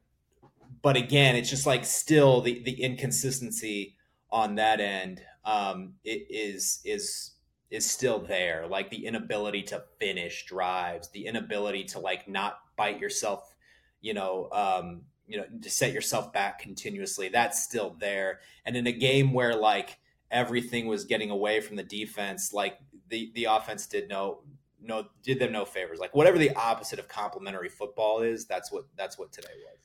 but 0.83 0.97
again, 0.97 1.35
it's 1.35 1.51
just 1.51 1.67
like 1.67 1.85
still 1.85 2.41
the 2.41 2.63
the 2.63 2.81
inconsistency 2.81 3.97
on 4.31 4.55
that 4.55 4.79
end 4.79 5.21
um, 5.45 5.95
it 6.05 6.27
is 6.31 6.81
is 6.85 7.33
is 7.73 7.91
still 7.91 8.21
there. 8.21 8.69
Like 8.69 8.91
the 8.91 9.05
inability 9.05 9.63
to 9.65 9.83
finish 9.99 10.47
drives, 10.47 11.09
the 11.11 11.27
inability 11.27 11.83
to 11.87 11.99
like 11.99 12.29
not 12.29 12.59
bite 12.77 13.01
yourself 13.01 13.53
you 14.07 14.15
know, 14.15 14.49
um, 14.53 15.03
you 15.27 15.37
know, 15.37 15.45
to 15.63 15.69
set 15.69 15.93
yourself 15.93 16.33
back 16.33 16.61
continuously. 16.61 17.29
That's 17.29 17.61
still 17.61 17.97
there. 17.99 18.39
And 18.65 18.77
in 18.77 18.87
a 18.87 18.93
game 18.93 19.33
where 19.33 19.57
like 19.57 19.99
everything 20.31 20.87
was 20.87 21.05
getting 21.05 21.31
away 21.31 21.61
from 21.61 21.75
the 21.75 21.83
defense, 21.83 22.53
like 22.53 22.79
the 23.09 23.33
the 23.35 23.47
offense 23.47 23.87
did 23.87 24.09
no 24.09 24.43
no 24.81 25.09
did 25.25 25.41
them 25.41 25.51
no 25.51 25.65
favors. 25.65 25.99
Like 25.99 26.15
whatever 26.15 26.39
the 26.39 26.55
opposite 26.55 27.01
of 27.01 27.09
complimentary 27.09 27.69
football 27.69 28.23
is, 28.23 28.47
that's 28.47 28.71
what 28.71 28.85
that's 28.97 29.19
what 29.19 29.33
today 29.33 29.49
was. 29.65 29.79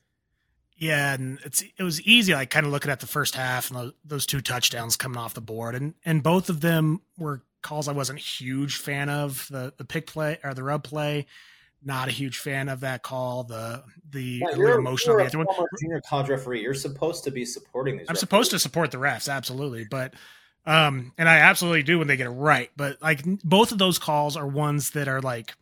Yeah, 0.76 1.14
and 1.14 1.40
it's 1.44 1.64
it 1.76 1.82
was 1.82 2.00
easy, 2.02 2.32
like 2.32 2.50
kind 2.50 2.64
of 2.64 2.70
looking 2.70 2.92
at 2.92 3.00
the 3.00 3.06
first 3.08 3.34
half 3.34 3.72
and 3.72 3.92
those, 4.04 4.24
two 4.24 4.40
touchdowns 4.40 4.96
coming 4.96 5.18
off 5.18 5.34
the 5.34 5.40
board, 5.40 5.74
and 5.74 5.94
and 6.04 6.22
both 6.22 6.48
of 6.48 6.60
them 6.60 7.02
were 7.18 7.42
calls 7.60 7.88
I 7.88 7.92
wasn't 7.92 8.20
huge 8.20 8.76
fan 8.76 9.08
of. 9.08 9.48
The 9.50 9.74
the 9.76 9.84
pick 9.84 10.06
play 10.06 10.38
or 10.44 10.54
the 10.54 10.62
rub 10.62 10.84
play, 10.84 11.26
not 11.84 12.08
a 12.08 12.10
huge 12.12 12.38
fan 12.38 12.68
of 12.68 12.80
that 12.80 13.02
call. 13.02 13.44
The 13.44 13.82
the 14.10 14.22
Yeah, 14.22 14.46
yeah, 14.50 14.56
you're, 14.56 14.78
emotion 14.78 15.12
you're 15.12 15.20
the 15.20 15.26
other 15.26 15.38
one. 15.38 15.46
former 15.48 15.68
junior 15.80 16.00
college 16.08 16.28
referee. 16.28 16.62
You're 16.62 16.74
supposed 16.74 17.24
to 17.24 17.30
be 17.30 17.44
supporting 17.44 17.98
these. 17.98 18.06
I'm 18.08 18.16
supposed 18.16 18.50
to 18.52 18.58
support 18.58 18.90
the 18.90 18.98
refs, 18.98 19.32
absolutely, 19.32 19.86
but 19.90 20.14
um, 20.64 21.12
and 21.18 21.28
I 21.28 21.38
absolutely 21.38 21.82
do 21.82 21.98
when 21.98 22.06
they 22.08 22.16
get 22.16 22.26
it 22.26 22.30
right. 22.30 22.70
But 22.76 23.02
like 23.02 23.22
both 23.42 23.72
of 23.72 23.78
those 23.78 23.98
calls 23.98 24.36
are 24.36 24.46
ones 24.46 24.90
that 24.90 25.08
are 25.08 25.20
like 25.20 25.54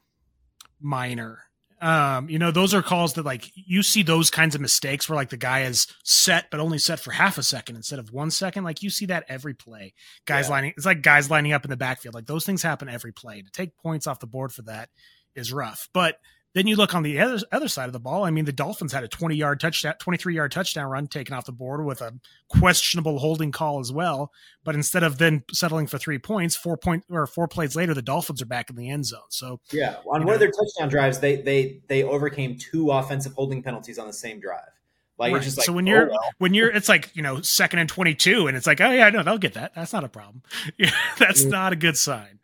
minor. 0.81 1.39
Um, 1.83 2.29
you 2.29 2.39
know, 2.39 2.51
those 2.51 2.75
are 2.75 2.83
calls 2.83 3.15
that 3.15 3.25
like 3.25 3.51
you 3.55 3.83
see 3.83 4.03
those 4.03 4.29
kinds 4.29 4.55
of 4.55 4.61
mistakes 4.61 5.09
where 5.09 5.17
like 5.17 5.31
the 5.31 5.39
guy 5.39 5.63
is 5.63 5.87
set 6.05 6.51
but 6.51 6.61
only 6.61 6.77
set 6.77 7.01
for 7.01 7.11
half 7.11 7.39
a 7.39 7.43
second 7.43 7.77
instead 7.77 7.99
of 7.99 8.13
one 8.13 8.31
second. 8.31 8.65
Like 8.65 8.83
you 8.83 8.91
see 8.91 9.07
that 9.07 9.25
every 9.31 9.55
play. 9.55 9.95
Guys 10.27 10.47
Yeah. 10.49 10.51
lining, 10.51 10.75
it's 10.77 10.85
like 10.85 11.01
guys 11.01 11.31
lining 11.31 11.55
up 11.55 11.65
in 11.65 11.71
the 11.71 11.79
backfield. 11.79 12.15
Like 12.15 12.27
those 12.27 12.45
things 12.45 12.63
happen 12.63 12.91
every 12.91 13.13
play. 13.13 13.41
To 13.41 13.51
take 13.51 13.75
points 13.79 14.07
off 14.07 14.21
the 14.21 14.27
board 14.27 14.53
for 14.53 14.61
that 14.63 14.91
is 15.41 15.53
rough. 15.53 15.89
But 15.93 16.19
then 16.53 16.67
you 16.67 16.75
look 16.75 16.95
on 16.97 17.05
the 17.05 17.21
other 17.21 17.39
other 17.53 17.69
side 17.69 17.87
of 17.87 17.93
the 17.93 18.01
ball. 18.01 18.25
I 18.25 18.31
mean, 18.31 18.45
the 18.45 18.53
Dolphins 18.53 18.93
had 18.93 19.05
a 19.05 19.09
20 19.09 19.37
yard 19.37 19.61
touchdown, 19.61 19.95
23 20.01 20.35
yard 20.35 20.51
touchdown 20.53 20.91
run 20.91 21.07
taken 21.07 21.33
off 21.35 21.47
the 21.47 21.53
board 21.53 21.85
with 21.85 22.01
a 22.01 22.13
questionable 22.49 23.19
holding 23.21 23.53
call 23.53 23.79
as 23.79 23.93
well. 23.93 24.33
But 24.65 24.75
instead 24.75 25.03
of 25.05 25.19
then 25.19 25.45
settling 25.53 25.87
for 25.87 25.97
three 25.99 26.19
points, 26.19 26.57
four 26.57 26.77
point 26.77 27.05
or 27.09 27.27
four 27.29 27.47
plays 27.49 27.77
later, 27.77 27.95
the 27.95 28.03
Dolphins 28.03 28.43
are 28.43 28.47
back 28.47 28.69
in 28.69 28.75
the 28.77 28.91
end 28.91 29.07
zone. 29.07 29.21
So 29.29 29.61
Yeah, 29.71 29.97
on 30.11 30.25
one 30.25 30.35
of 30.35 30.41
their 30.41 30.51
touchdown 30.51 30.89
drives, 30.89 31.21
they 31.21 31.37
they 31.37 31.81
they 31.89 32.03
overcame 32.03 32.59
two 32.59 32.91
offensive 32.91 33.33
holding 33.35 33.63
penalties 33.63 33.99
on 33.99 34.09
the 34.09 34.13
same 34.13 34.41
drive. 34.41 34.61
Like 35.19 35.33
Right. 35.35 35.43
just 35.43 35.57
like 35.59 35.67
So 35.67 35.73
when 35.73 35.87
oh, 35.89 35.93
you're- 35.93 36.11
well. 36.11 36.31
when 36.39 36.53
you're, 36.55 36.71
it's 36.71 36.89
like 36.89 37.15
you 37.15 37.23
know, 37.23 37.43
second 37.43 37.79
and 37.79 37.89
22, 37.89 38.49
and 38.49 38.57
it's 38.57 38.67
like, 38.67 38.81
oh 38.81 38.91
yeah, 38.91 39.11
no, 39.11 39.23
they'll 39.23 39.39
get 39.39 39.55
that. 39.55 39.75
That's 39.77 39.93
not 39.93 40.03
a 40.03 40.09
problem. 40.09 40.43
Yeah, 40.79 40.91
that's 41.19 41.45
Mm. 41.45 41.51
not 41.51 41.73
a 41.73 41.77
good 41.77 41.97
sign. 41.97 42.40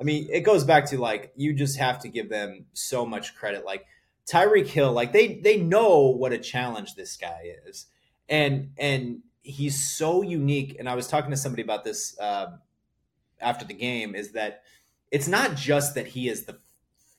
I 0.00 0.04
mean, 0.04 0.28
it 0.32 0.40
goes 0.40 0.64
back 0.64 0.86
to 0.86 0.98
like 0.98 1.32
you 1.36 1.52
just 1.52 1.78
have 1.78 2.00
to 2.00 2.08
give 2.08 2.30
them 2.30 2.66
so 2.72 3.04
much 3.04 3.34
credit. 3.34 3.64
Like 3.64 3.86
Tyreek 4.26 4.66
Hill, 4.66 4.92
like 4.92 5.12
they 5.12 5.34
they 5.34 5.58
know 5.58 6.06
what 6.06 6.32
a 6.32 6.38
challenge 6.38 6.94
this 6.94 7.16
guy 7.16 7.54
is, 7.66 7.86
and 8.28 8.70
and 8.78 9.20
he's 9.42 9.90
so 9.90 10.22
unique. 10.22 10.76
And 10.78 10.88
I 10.88 10.94
was 10.94 11.06
talking 11.06 11.30
to 11.30 11.36
somebody 11.36 11.62
about 11.62 11.84
this 11.84 12.18
um, 12.18 12.60
after 13.40 13.66
the 13.66 13.74
game. 13.74 14.14
Is 14.14 14.32
that 14.32 14.62
it's 15.10 15.28
not 15.28 15.54
just 15.54 15.94
that 15.96 16.06
he 16.06 16.28
is 16.28 16.44
the 16.44 16.58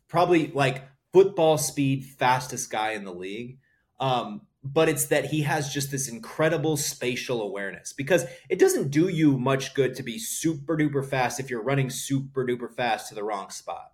probably 0.07 0.47
like 0.47 0.83
football 1.13 1.57
speed 1.57 2.05
fastest 2.05 2.71
guy 2.71 2.91
in 2.91 3.03
the 3.03 3.13
league. 3.13 3.59
Um, 3.99 4.41
but 4.63 4.87
it's 4.87 5.05
that 5.05 5.25
he 5.25 5.41
has 5.41 5.73
just 5.73 5.89
this 5.89 6.07
incredible 6.07 6.77
spatial 6.77 7.41
awareness 7.41 7.93
because 7.93 8.25
it 8.47 8.59
doesn't 8.59 8.91
do 8.91 9.07
you 9.07 9.37
much 9.37 9.73
good 9.73 9.95
to 9.95 10.03
be 10.03 10.19
super 10.19 10.77
duper 10.77 11.05
fast 11.05 11.39
if 11.39 11.49
you're 11.49 11.63
running 11.63 11.89
super 11.89 12.45
duper 12.45 12.71
fast 12.71 13.09
to 13.09 13.15
the 13.15 13.23
wrong 13.23 13.49
spot. 13.49 13.91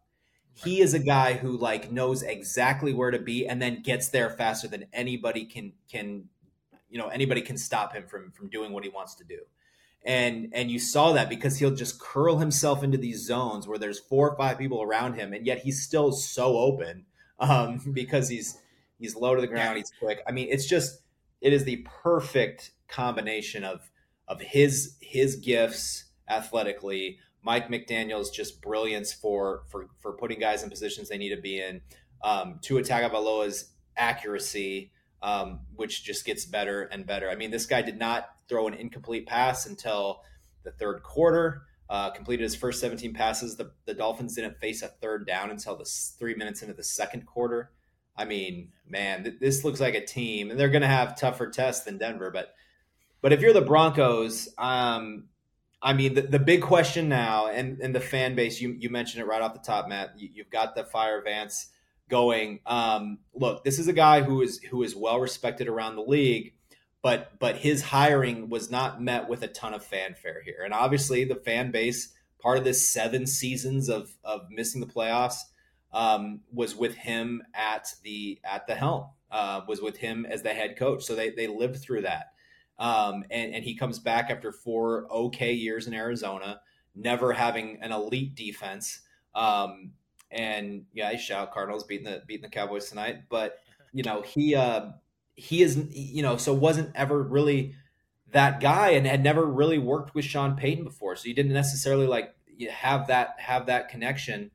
He 0.53 0.81
is 0.81 0.93
a 0.93 0.99
guy 0.99 1.33
who 1.33 1.57
like 1.57 1.91
knows 1.91 2.23
exactly 2.23 2.93
where 2.93 3.11
to 3.11 3.19
be 3.19 3.47
and 3.47 3.61
then 3.61 3.81
gets 3.81 4.09
there 4.09 4.29
faster 4.29 4.67
than 4.67 4.87
anybody 4.91 5.45
can 5.45 5.73
can 5.89 6.25
you 6.89 6.97
know 6.97 7.07
anybody 7.07 7.41
can 7.41 7.57
stop 7.57 7.93
him 7.93 8.07
from 8.07 8.31
from 8.31 8.49
doing 8.49 8.73
what 8.73 8.83
he 8.83 8.89
wants 8.89 9.15
to 9.15 9.23
do. 9.23 9.39
And 10.03 10.49
and 10.53 10.69
you 10.69 10.79
saw 10.79 11.13
that 11.13 11.29
because 11.29 11.59
he'll 11.59 11.75
just 11.75 11.99
curl 11.99 12.39
himself 12.39 12.83
into 12.83 12.97
these 12.97 13.25
zones 13.25 13.67
where 13.67 13.77
there's 13.77 13.99
four 13.99 14.29
or 14.29 14.35
five 14.35 14.57
people 14.57 14.81
around 14.81 15.13
him 15.13 15.31
and 15.31 15.45
yet 15.45 15.59
he's 15.59 15.83
still 15.83 16.11
so 16.11 16.57
open 16.57 17.05
um, 17.39 17.81
because 17.93 18.27
he's 18.27 18.57
he's 18.99 19.15
low 19.15 19.35
to 19.35 19.41
the 19.41 19.47
ground, 19.47 19.77
he's 19.77 19.91
quick. 19.99 20.21
I 20.27 20.31
mean, 20.31 20.47
it's 20.49 20.65
just 20.65 21.01
it 21.41 21.53
is 21.53 21.63
the 21.63 21.85
perfect 22.03 22.71
combination 22.87 23.63
of 23.63 23.91
of 24.27 24.41
his 24.41 24.97
his 25.01 25.37
gifts 25.37 26.05
athletically, 26.29 27.19
Mike 27.43 27.69
McDaniel's 27.69 28.29
just 28.29 28.61
brilliance 28.61 29.13
for 29.13 29.63
for 29.69 29.87
for 29.99 30.13
putting 30.13 30.39
guys 30.39 30.63
in 30.63 30.69
positions 30.69 31.09
they 31.09 31.17
need 31.17 31.33
to 31.33 31.41
be 31.41 31.61
in, 31.61 31.81
um, 32.23 32.59
Tua 32.61 32.81
Tagovailoa's 32.81 33.71
accuracy, 33.95 34.91
um, 35.21 35.61
which 35.75 36.03
just 36.03 36.25
gets 36.25 36.45
better 36.45 36.83
and 36.83 37.05
better. 37.05 37.29
I 37.29 37.35
mean, 37.35 37.51
this 37.51 37.65
guy 37.65 37.81
did 37.81 37.97
not 37.97 38.29
throw 38.49 38.67
an 38.67 38.73
incomplete 38.73 39.27
pass 39.27 39.65
until 39.65 40.23
the 40.63 40.71
third 40.71 41.03
quarter. 41.03 41.63
Uh, 41.89 42.09
completed 42.09 42.43
his 42.43 42.53
first 42.53 42.81
17 42.81 43.13
passes. 43.13 43.55
The, 43.55 43.71
the 43.85 43.93
Dolphins 43.93 44.35
didn't 44.35 44.59
face 44.59 44.81
a 44.81 44.89
third 44.89 45.25
down 45.25 45.51
until 45.51 45.77
the 45.77 45.85
three 46.19 46.35
minutes 46.35 46.61
into 46.61 46.73
the 46.73 46.83
second 46.83 47.25
quarter. 47.25 47.71
I 48.17 48.25
mean, 48.25 48.69
man, 48.87 49.23
th- 49.23 49.39
this 49.39 49.63
looks 49.63 49.79
like 49.79 49.95
a 49.95 50.05
team, 50.05 50.49
and 50.49 50.59
they're 50.59 50.69
going 50.69 50.81
to 50.81 50.87
have 50.87 51.19
tougher 51.19 51.47
tests 51.47 51.85
than 51.85 51.97
Denver. 51.97 52.31
But, 52.31 52.53
but 53.21 53.33
if 53.33 53.41
you're 53.41 53.53
the 53.53 53.61
Broncos, 53.61 54.49
um, 54.57 55.25
I 55.81 55.93
mean, 55.93 56.15
the, 56.15 56.21
the 56.21 56.39
big 56.39 56.61
question 56.61 57.07
now, 57.07 57.47
and, 57.47 57.79
and 57.79 57.93
the 57.93 57.99
fan 57.99 58.35
base, 58.35 58.59
you 58.59 58.75
you 58.79 58.89
mentioned 58.89 59.21
it 59.21 59.27
right 59.27 59.41
off 59.41 59.53
the 59.53 59.59
top, 59.59 59.87
Matt. 59.87 60.19
You, 60.19 60.29
you've 60.33 60.49
got 60.49 60.75
the 60.75 60.83
Fire 60.83 61.21
Vance 61.21 61.67
going. 62.09 62.59
Um, 62.65 63.19
look, 63.35 63.63
this 63.63 63.77
is 63.77 63.87
a 63.87 63.93
guy 63.93 64.21
who 64.21 64.41
is 64.41 64.59
who 64.59 64.81
is 64.83 64.95
well 64.95 65.19
respected 65.19 65.67
around 65.67 65.95
the 65.95 66.01
league, 66.01 66.53
but 67.03 67.37
but 67.39 67.57
his 67.57 67.83
hiring 67.83 68.49
was 68.49 68.71
not 68.71 69.01
met 69.01 69.29
with 69.29 69.43
a 69.43 69.47
ton 69.47 69.73
of 69.75 69.85
fanfare 69.85 70.41
here, 70.43 70.63
and 70.65 70.73
obviously 70.73 71.25
the 71.25 71.35
fan 71.35 71.69
base, 71.69 72.11
part 72.41 72.57
of 72.57 72.63
this 72.63 72.89
seven 72.89 73.27
seasons 73.27 73.87
of 73.87 74.15
of 74.23 74.49
missing 74.49 74.81
the 74.81 74.87
playoffs 74.87 75.41
um, 75.93 76.41
was 76.51 76.75
with 76.75 76.95
him 76.95 77.43
at 77.53 77.93
the 78.03 78.39
at 78.43 78.67
the 78.67 78.75
helm. 78.75 79.07
Uh, 79.29 79.61
was 79.67 79.81
with 79.81 79.97
him 79.97 80.25
as 80.25 80.41
the 80.41 80.53
head 80.53 80.77
coach, 80.77 81.03
so 81.03 81.15
they 81.15 81.29
they 81.29 81.47
lived 81.47 81.81
through 81.81 82.01
that. 82.01 82.27
Um, 82.79 83.23
and, 83.31 83.55
and 83.55 83.63
he 83.63 83.75
comes 83.75 83.99
back 83.99 84.29
after 84.29 84.51
four 84.51 85.07
okay 85.11 85.51
years 85.53 85.87
in 85.87 85.93
Arizona, 85.93 86.61
never 86.95 87.33
having 87.33 87.79
an 87.81 87.91
elite 87.91 88.35
defense. 88.35 89.01
Um, 89.33 89.93
and 90.29 90.85
yeah, 90.93 91.09
I 91.09 91.15
shout 91.17 91.53
Cardinals 91.53 91.83
beating 91.83 92.05
the 92.05 92.21
beating 92.27 92.43
the 92.43 92.49
Cowboys 92.49 92.89
tonight. 92.89 93.23
But 93.29 93.59
you 93.93 94.03
know 94.03 94.21
he 94.21 94.55
uh, 94.55 94.91
he 95.35 95.61
is 95.61 95.87
you 95.91 96.21
know 96.21 96.37
so 96.37 96.53
wasn't 96.53 96.91
ever 96.95 97.21
really 97.21 97.75
that 98.31 98.59
guy 98.59 98.89
and 98.89 99.07
had 99.07 99.23
never 99.23 99.45
really 99.45 99.77
worked 99.77 100.13
with 100.13 100.25
Sean 100.25 100.55
Payton 100.55 100.83
before, 100.83 101.15
so 101.15 101.27
you 101.27 101.33
didn't 101.33 101.53
necessarily 101.53 102.07
like 102.07 102.35
have 102.69 103.07
that 103.07 103.35
have 103.39 103.67
that 103.67 103.89
connection. 103.89 104.51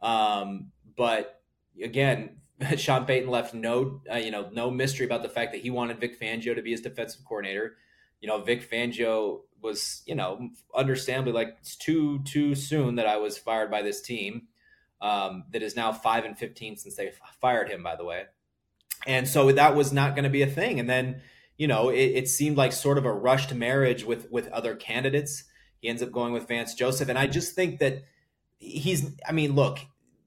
Um, 0.00 0.72
but 0.96 1.42
again, 1.82 2.38
Sean 2.76 3.04
Payton 3.04 3.30
left 3.30 3.54
no, 3.54 4.00
uh, 4.10 4.16
you 4.16 4.30
know, 4.30 4.48
no 4.52 4.70
mystery 4.70 5.06
about 5.06 5.22
the 5.22 5.28
fact 5.28 5.52
that 5.52 5.62
he 5.62 5.70
wanted 5.70 6.00
Vic 6.00 6.20
Fangio 6.20 6.54
to 6.54 6.62
be 6.62 6.72
his 6.72 6.80
defensive 6.80 7.24
coordinator. 7.24 7.76
You 8.20 8.28
know, 8.28 8.40
Vic 8.40 8.68
Fangio 8.68 9.42
was, 9.62 10.02
you 10.06 10.14
know, 10.14 10.50
understandably 10.74 11.32
like 11.32 11.56
it's 11.60 11.76
too 11.76 12.20
too 12.24 12.54
soon 12.54 12.96
that 12.96 13.06
I 13.06 13.16
was 13.16 13.38
fired 13.38 13.70
by 13.70 13.82
this 13.82 14.00
team 14.00 14.48
um, 15.00 15.44
that 15.52 15.62
is 15.62 15.76
now 15.76 15.92
five 15.92 16.24
and 16.24 16.36
fifteen 16.36 16.76
since 16.76 16.96
they 16.96 17.12
fired 17.40 17.68
him. 17.68 17.82
By 17.82 17.94
the 17.94 18.04
way, 18.04 18.24
and 19.06 19.28
so 19.28 19.52
that 19.52 19.76
was 19.76 19.92
not 19.92 20.14
going 20.14 20.24
to 20.24 20.30
be 20.30 20.42
a 20.42 20.46
thing. 20.46 20.80
And 20.80 20.88
then, 20.88 21.22
you 21.56 21.68
know, 21.68 21.90
it, 21.90 21.96
it 21.96 22.28
seemed 22.28 22.56
like 22.56 22.72
sort 22.72 22.98
of 22.98 23.04
a 23.04 23.12
rushed 23.12 23.54
marriage 23.54 24.04
with 24.04 24.30
with 24.30 24.48
other 24.48 24.74
candidates. 24.74 25.44
He 25.80 25.88
ends 25.88 26.02
up 26.02 26.10
going 26.10 26.32
with 26.32 26.48
Vance 26.48 26.74
Joseph, 26.74 27.08
and 27.08 27.18
I 27.18 27.28
just 27.28 27.54
think 27.54 27.78
that 27.78 28.02
he's. 28.58 29.10
I 29.26 29.32
mean, 29.32 29.54
look, 29.54 29.78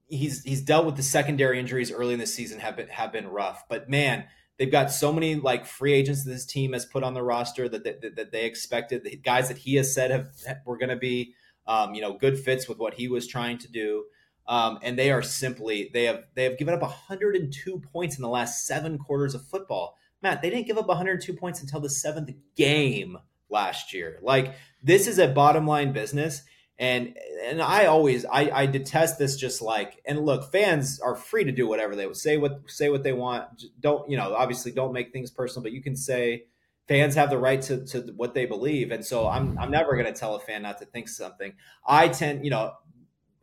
he's 0.08 0.42
he's 0.42 0.62
dealt 0.62 0.86
with 0.86 0.96
the 0.96 1.02
secondary 1.02 1.58
injuries 1.58 1.90
early 1.90 2.12
in 2.12 2.20
the 2.20 2.26
season 2.26 2.60
have 2.60 2.76
been 2.76 2.88
have 2.88 3.12
been 3.12 3.28
rough. 3.28 3.64
But 3.68 3.88
man, 3.88 4.24
they've 4.58 4.70
got 4.70 4.90
so 4.90 5.12
many 5.12 5.36
like 5.36 5.66
free 5.66 5.92
agents 5.92 6.24
that 6.24 6.30
this 6.30 6.46
team 6.46 6.72
has 6.72 6.84
put 6.84 7.02
on 7.02 7.14
the 7.14 7.22
roster 7.22 7.68
that 7.68 7.84
that, 7.84 8.16
that 8.16 8.32
they 8.32 8.44
expected. 8.44 9.04
The 9.04 9.16
guys 9.16 9.48
that 9.48 9.58
he 9.58 9.76
has 9.76 9.94
said 9.94 10.10
have 10.10 10.58
were 10.64 10.78
going 10.78 10.90
to 10.90 10.96
be 10.96 11.34
um, 11.66 11.94
you 11.94 12.02
know 12.02 12.16
good 12.16 12.38
fits 12.38 12.68
with 12.68 12.78
what 12.78 12.94
he 12.94 13.08
was 13.08 13.26
trying 13.26 13.58
to 13.58 13.70
do. 13.70 14.04
Um, 14.46 14.80
and 14.82 14.98
they 14.98 15.10
are 15.12 15.22
simply 15.22 15.90
they 15.92 16.04
have 16.04 16.24
they 16.34 16.44
have 16.44 16.58
given 16.58 16.74
up 16.74 16.82
102 16.82 17.82
points 17.92 18.16
in 18.16 18.22
the 18.22 18.28
last 18.28 18.66
seven 18.66 18.98
quarters 18.98 19.34
of 19.34 19.46
football. 19.46 19.96
Matt, 20.20 20.42
they 20.42 20.50
didn't 20.50 20.66
give 20.66 20.78
up 20.78 20.88
102 20.88 21.32
points 21.34 21.60
until 21.60 21.80
the 21.80 21.90
seventh 21.90 22.30
game 22.56 23.18
last 23.48 23.92
year. 23.92 24.18
Like 24.22 24.54
this 24.82 25.06
is 25.06 25.18
a 25.18 25.28
bottom 25.28 25.66
line 25.66 25.92
business 25.92 26.42
and 26.78 27.16
and 27.44 27.60
I 27.60 27.86
always 27.86 28.24
I, 28.24 28.50
I 28.52 28.66
detest 28.66 29.18
this 29.18 29.36
just 29.36 29.62
like 29.62 30.02
and 30.06 30.24
look 30.24 30.50
fans 30.50 31.00
are 31.00 31.14
free 31.14 31.44
to 31.44 31.52
do 31.52 31.66
whatever 31.66 31.94
they 31.94 32.06
would 32.06 32.16
say 32.16 32.36
what 32.36 32.62
say 32.66 32.88
what 32.88 33.02
they 33.02 33.12
want. 33.12 33.64
Don't 33.80 34.08
you 34.10 34.16
know 34.16 34.34
obviously 34.34 34.72
don't 34.72 34.92
make 34.92 35.12
things 35.12 35.30
personal 35.30 35.62
but 35.62 35.72
you 35.72 35.82
can 35.82 35.96
say 35.96 36.44
fans 36.88 37.14
have 37.14 37.30
the 37.30 37.38
right 37.38 37.62
to, 37.62 37.84
to 37.86 38.12
what 38.16 38.34
they 38.34 38.46
believe. 38.46 38.90
And 38.90 39.04
so 39.04 39.28
I'm 39.28 39.58
I'm 39.58 39.70
never 39.70 39.92
going 39.94 40.12
to 40.12 40.18
tell 40.18 40.34
a 40.34 40.40
fan 40.40 40.62
not 40.62 40.78
to 40.78 40.86
think 40.86 41.08
something. 41.08 41.52
I 41.86 42.08
tend 42.08 42.44
you 42.44 42.50
know 42.50 42.72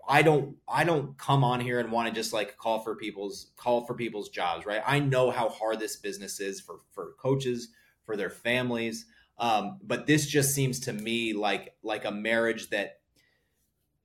I 0.08 0.24
don't 0.24 0.56
I 0.68 0.84
don't 0.84 1.18
come 1.18 1.44
on 1.44 1.60
here 1.60 1.80
and 1.80 1.92
want 1.92 2.10
to 2.10 2.14
just 2.14 2.34
like 2.34 2.58
call 2.58 2.80
for 2.80 2.96
people's 2.96 3.52
call 3.58 3.86
for 3.86 3.94
people's 3.94 4.30
jobs 4.30 4.66
right? 4.66 4.82
I 4.86 5.00
know 5.00 5.30
how 5.30 5.50
hard 5.50 5.80
this 5.80 5.98
business 5.98 6.40
is 6.40 6.60
for 6.60 6.80
for 6.92 7.14
coaches 7.20 7.70
for 8.06 8.18
their 8.18 8.32
families. 8.32 9.06
Um, 9.38 9.78
but 9.84 10.06
this 10.06 10.26
just 10.26 10.54
seems 10.54 10.82
to 10.82 10.94
me 10.94 11.34
like 11.34 11.76
like 11.84 12.06
a 12.06 12.12
marriage 12.12 12.70
that 12.72 12.99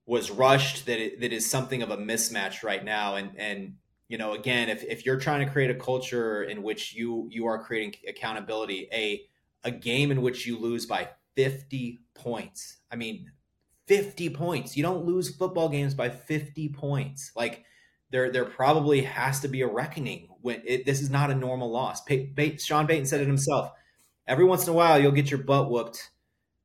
was 0.07 0.31
rushed 0.31 0.87
that 0.87 0.99
it, 0.99 1.21
that 1.21 1.33
is 1.33 1.51
something 1.51 1.83
of 1.83 1.91
a 1.91 1.97
mismatch 1.97 2.63
right 2.63 2.85
now. 2.85 3.17
And 3.17 3.33
and 3.39 3.75
you 4.09 4.19
know 4.19 4.33
again 4.33 4.69
if, 4.69 4.83
if 4.85 5.07
you're 5.07 5.19
trying 5.19 5.45
to 5.45 5.53
create 5.53 5.71
a 5.71 5.75
culture 5.75 6.43
in 6.43 6.63
which 6.63 6.95
you 6.95 7.29
you 7.31 7.47
are 7.47 7.63
creating 7.63 7.95
accountability 8.09 8.89
a 8.93 9.23
a 9.65 9.71
game 9.71 10.11
in 10.11 10.21
which 10.21 10.47
you 10.47 10.59
lose 10.59 10.87
by 10.87 11.09
50 11.37 12.01
points. 12.15 12.79
I 12.91 12.97
mean 12.97 13.31
50 13.87 14.31
points. 14.31 14.77
You 14.77 14.83
don't 14.83 15.05
lose 15.05 15.35
football 15.35 15.69
games 15.69 15.95
by 15.95 16.09
50 16.09 16.71
points. 16.71 17.33
Like 17.35 17.65
there 18.11 18.31
there 18.31 18.45
probably 18.45 19.03
has 19.03 19.41
to 19.41 19.49
be 19.49 19.63
a 19.63 19.67
reckoning 19.67 20.29
when 20.43 20.63
it, 20.65 20.85
this 20.85 21.01
is 21.01 21.11
not 21.11 21.31
a 21.31 21.35
normal 21.35 21.71
loss. 21.71 22.03
Pay, 22.03 22.57
sean 22.59 22.87
payton 22.87 23.07
said 23.07 23.21
it 23.21 23.27
himself 23.27 23.73
every 24.27 24.45
once 24.45 24.67
in 24.67 24.73
a 24.73 24.77
while 24.77 24.99
you'll 24.99 25.13
get 25.13 25.31
your 25.31 25.43
butt 25.43 25.71
whooped 25.71 26.11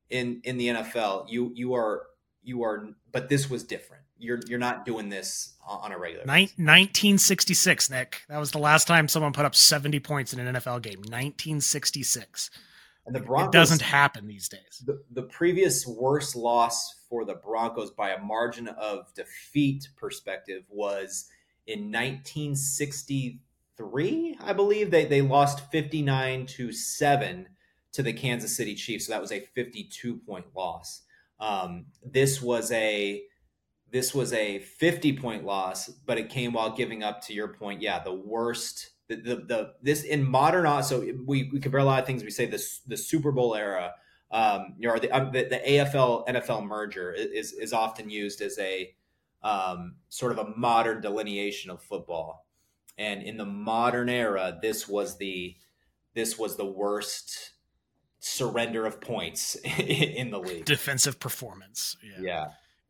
in 0.08 0.40
in 0.44 0.56
the 0.56 0.68
nfl 0.68 1.26
you 1.28 1.52
you 1.54 1.74
are 1.74 2.02
you 2.42 2.64
are 2.64 2.88
but 3.12 3.28
this 3.28 3.50
was 3.50 3.64
different. 3.64 4.02
You're 4.18 4.40
you're 4.46 4.58
not 4.58 4.84
doing 4.84 5.08
this 5.08 5.54
on 5.66 5.92
a 5.92 5.98
regular 5.98 6.24
Nin- 6.24 6.50
1966 6.56 7.90
nick. 7.90 8.22
That 8.28 8.38
was 8.38 8.50
the 8.50 8.58
last 8.58 8.86
time 8.86 9.08
someone 9.08 9.32
put 9.32 9.44
up 9.44 9.54
70 9.54 10.00
points 10.00 10.32
in 10.32 10.40
an 10.40 10.54
nfl 10.54 10.82
game. 10.82 10.98
1966 10.98 12.50
and 13.06 13.14
the 13.14 13.20
broncos 13.20 13.48
it 13.48 13.52
doesn't 13.52 13.82
happen 13.82 14.26
these 14.26 14.48
days. 14.48 14.82
The, 14.84 15.02
the 15.10 15.22
previous 15.22 15.86
worst 15.86 16.36
loss 16.36 16.94
for 17.08 17.24
the 17.24 17.34
broncos 17.34 17.90
by 17.90 18.10
a 18.10 18.20
margin 18.20 18.68
of 18.68 19.12
defeat 19.14 19.88
perspective 19.96 20.64
was 20.68 21.28
in 21.66 21.90
1963 21.90 24.36
i 24.42 24.52
believe. 24.52 24.90
They, 24.90 25.06
they 25.06 25.22
lost 25.22 25.70
59 25.70 26.44
to 26.46 26.72
7 26.72 27.48
to 27.92 28.02
the 28.02 28.12
kansas 28.12 28.56
city 28.56 28.74
chiefs. 28.74 29.06
So 29.06 29.12
that 29.12 29.22
was 29.22 29.32
a 29.32 29.40
52 29.40 30.16
point 30.18 30.46
loss 30.54 31.02
um, 31.40 31.86
this 32.04 32.40
was 32.40 32.70
a 32.72 33.22
this 33.90 34.14
was 34.14 34.32
a 34.32 34.60
50 34.60 35.16
point 35.16 35.44
loss, 35.44 35.88
but 35.88 36.16
it 36.16 36.28
came 36.28 36.52
while 36.52 36.70
giving 36.70 37.02
up 37.02 37.20
to 37.22 37.34
your 37.34 37.48
point. 37.48 37.82
Yeah, 37.82 38.02
the 38.02 38.14
worst. 38.14 38.90
The, 39.08 39.16
the, 39.16 39.36
the 39.36 39.72
this 39.82 40.04
in 40.04 40.24
modern 40.24 40.84
so 40.84 41.00
we, 41.26 41.50
we 41.52 41.58
compare 41.58 41.80
a 41.80 41.84
lot 41.84 41.98
of 41.98 42.06
things. 42.06 42.22
We 42.22 42.30
say 42.30 42.46
this 42.46 42.78
the 42.86 42.96
Super 42.96 43.32
Bowl 43.32 43.56
era, 43.56 43.94
um, 44.30 44.76
you 44.78 44.86
know, 44.86 44.96
the, 44.98 45.10
um, 45.10 45.32
the, 45.32 45.42
the 45.44 45.60
AFL 45.66 46.28
NFL 46.28 46.64
merger 46.64 47.12
is 47.12 47.52
is 47.52 47.72
often 47.72 48.08
used 48.08 48.40
as 48.40 48.56
a 48.60 48.94
um, 49.42 49.96
sort 50.10 50.30
of 50.30 50.38
a 50.38 50.56
modern 50.56 51.00
delineation 51.00 51.72
of 51.72 51.82
football. 51.82 52.46
And 52.98 53.22
in 53.22 53.36
the 53.36 53.46
modern 53.46 54.08
era, 54.08 54.58
this 54.62 54.86
was 54.86 55.18
the 55.18 55.56
this 56.14 56.38
was 56.38 56.56
the 56.56 56.66
worst 56.66 57.50
surrender 58.20 58.86
of 58.86 59.00
points 59.00 59.56
in 59.78 60.30
the 60.30 60.38
league. 60.38 60.64
Defensive 60.64 61.18
performance. 61.18 61.96
Yeah. 62.02 62.20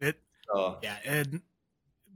yeah. 0.01 0.09
It 0.09 0.17
uh, 0.55 0.75
yeah, 0.83 0.97
and 1.05 1.41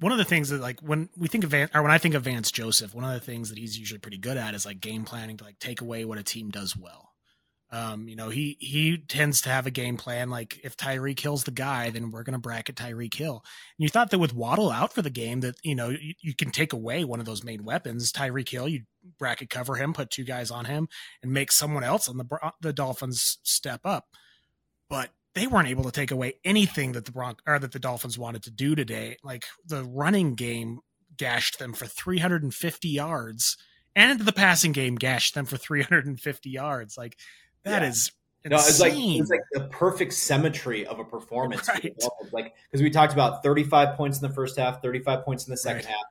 one 0.00 0.12
of 0.12 0.18
the 0.18 0.24
things 0.24 0.48
that 0.50 0.60
like 0.60 0.80
when 0.80 1.08
we 1.16 1.28
think 1.28 1.44
of 1.44 1.50
Van, 1.50 1.70
or 1.74 1.82
when 1.82 1.90
I 1.90 1.98
think 1.98 2.14
of 2.14 2.22
Vance 2.22 2.50
Joseph, 2.50 2.94
one 2.94 3.04
of 3.04 3.12
the 3.12 3.24
things 3.24 3.48
that 3.48 3.58
he's 3.58 3.78
usually 3.78 3.98
pretty 3.98 4.18
good 4.18 4.36
at 4.36 4.54
is 4.54 4.66
like 4.66 4.80
game 4.80 5.04
planning 5.04 5.36
to 5.38 5.44
like 5.44 5.58
take 5.58 5.80
away 5.80 6.04
what 6.04 6.18
a 6.18 6.22
team 6.22 6.50
does 6.50 6.76
well. 6.76 7.13
Um, 7.74 8.06
you 8.06 8.14
know, 8.14 8.28
he 8.28 8.56
he 8.60 8.98
tends 8.98 9.40
to 9.40 9.48
have 9.48 9.66
a 9.66 9.70
game 9.72 9.96
plan 9.96 10.30
like 10.30 10.60
if 10.62 10.76
Tyreek 10.76 11.18
Hill's 11.18 11.42
the 11.42 11.50
guy, 11.50 11.90
then 11.90 12.12
we're 12.12 12.22
going 12.22 12.34
to 12.34 12.38
bracket 12.38 12.76
Tyreek 12.76 13.12
Hill. 13.12 13.42
And 13.44 13.82
you 13.82 13.88
thought 13.88 14.10
that 14.10 14.20
with 14.20 14.32
Waddle 14.32 14.70
out 14.70 14.92
for 14.92 15.02
the 15.02 15.10
game, 15.10 15.40
that 15.40 15.56
you 15.64 15.74
know 15.74 15.88
you, 15.88 16.14
you 16.20 16.36
can 16.36 16.52
take 16.52 16.72
away 16.72 17.02
one 17.02 17.18
of 17.18 17.26
those 17.26 17.42
main 17.42 17.64
weapons, 17.64 18.12
Tyreek 18.12 18.48
Hill. 18.48 18.68
You 18.68 18.82
bracket 19.18 19.50
cover 19.50 19.74
him, 19.74 19.92
put 19.92 20.12
two 20.12 20.22
guys 20.22 20.52
on 20.52 20.66
him, 20.66 20.86
and 21.20 21.32
make 21.32 21.50
someone 21.50 21.82
else 21.82 22.08
on 22.08 22.16
the 22.16 22.52
the 22.60 22.72
Dolphins 22.72 23.38
step 23.42 23.80
up. 23.84 24.06
But 24.88 25.10
they 25.34 25.48
weren't 25.48 25.66
able 25.66 25.82
to 25.82 25.90
take 25.90 26.12
away 26.12 26.34
anything 26.44 26.92
that 26.92 27.06
the 27.06 27.12
Bronc 27.12 27.40
or 27.44 27.58
that 27.58 27.72
the 27.72 27.80
Dolphins 27.80 28.16
wanted 28.16 28.44
to 28.44 28.52
do 28.52 28.76
today. 28.76 29.16
Like 29.24 29.46
the 29.66 29.82
running 29.82 30.36
game 30.36 30.78
gashed 31.16 31.58
them 31.58 31.72
for 31.72 31.86
350 31.86 32.88
yards, 32.88 33.56
and 33.96 34.20
the 34.20 34.32
passing 34.32 34.70
game 34.70 34.94
gashed 34.94 35.34
them 35.34 35.44
for 35.44 35.56
350 35.56 36.50
yards. 36.50 36.96
Like 36.96 37.16
that 37.64 37.82
yeah. 37.82 37.88
is 37.88 38.12
no, 38.46 38.56
it's 38.56 38.78
like 38.78 38.92
it's 38.94 39.30
like 39.30 39.40
the 39.52 39.68
perfect 39.68 40.12
symmetry 40.12 40.86
of 40.86 40.98
a 40.98 41.04
performance. 41.04 41.68
Right. 41.68 41.94
Like 42.30 42.54
because 42.70 42.82
we 42.82 42.90
talked 42.90 43.14
about 43.14 43.42
35 43.42 43.96
points 43.96 44.20
in 44.20 44.28
the 44.28 44.34
first 44.34 44.58
half, 44.58 44.82
35 44.82 45.24
points 45.24 45.46
in 45.46 45.50
the 45.50 45.56
second 45.56 45.86
right. 45.86 45.94
half, 45.94 46.04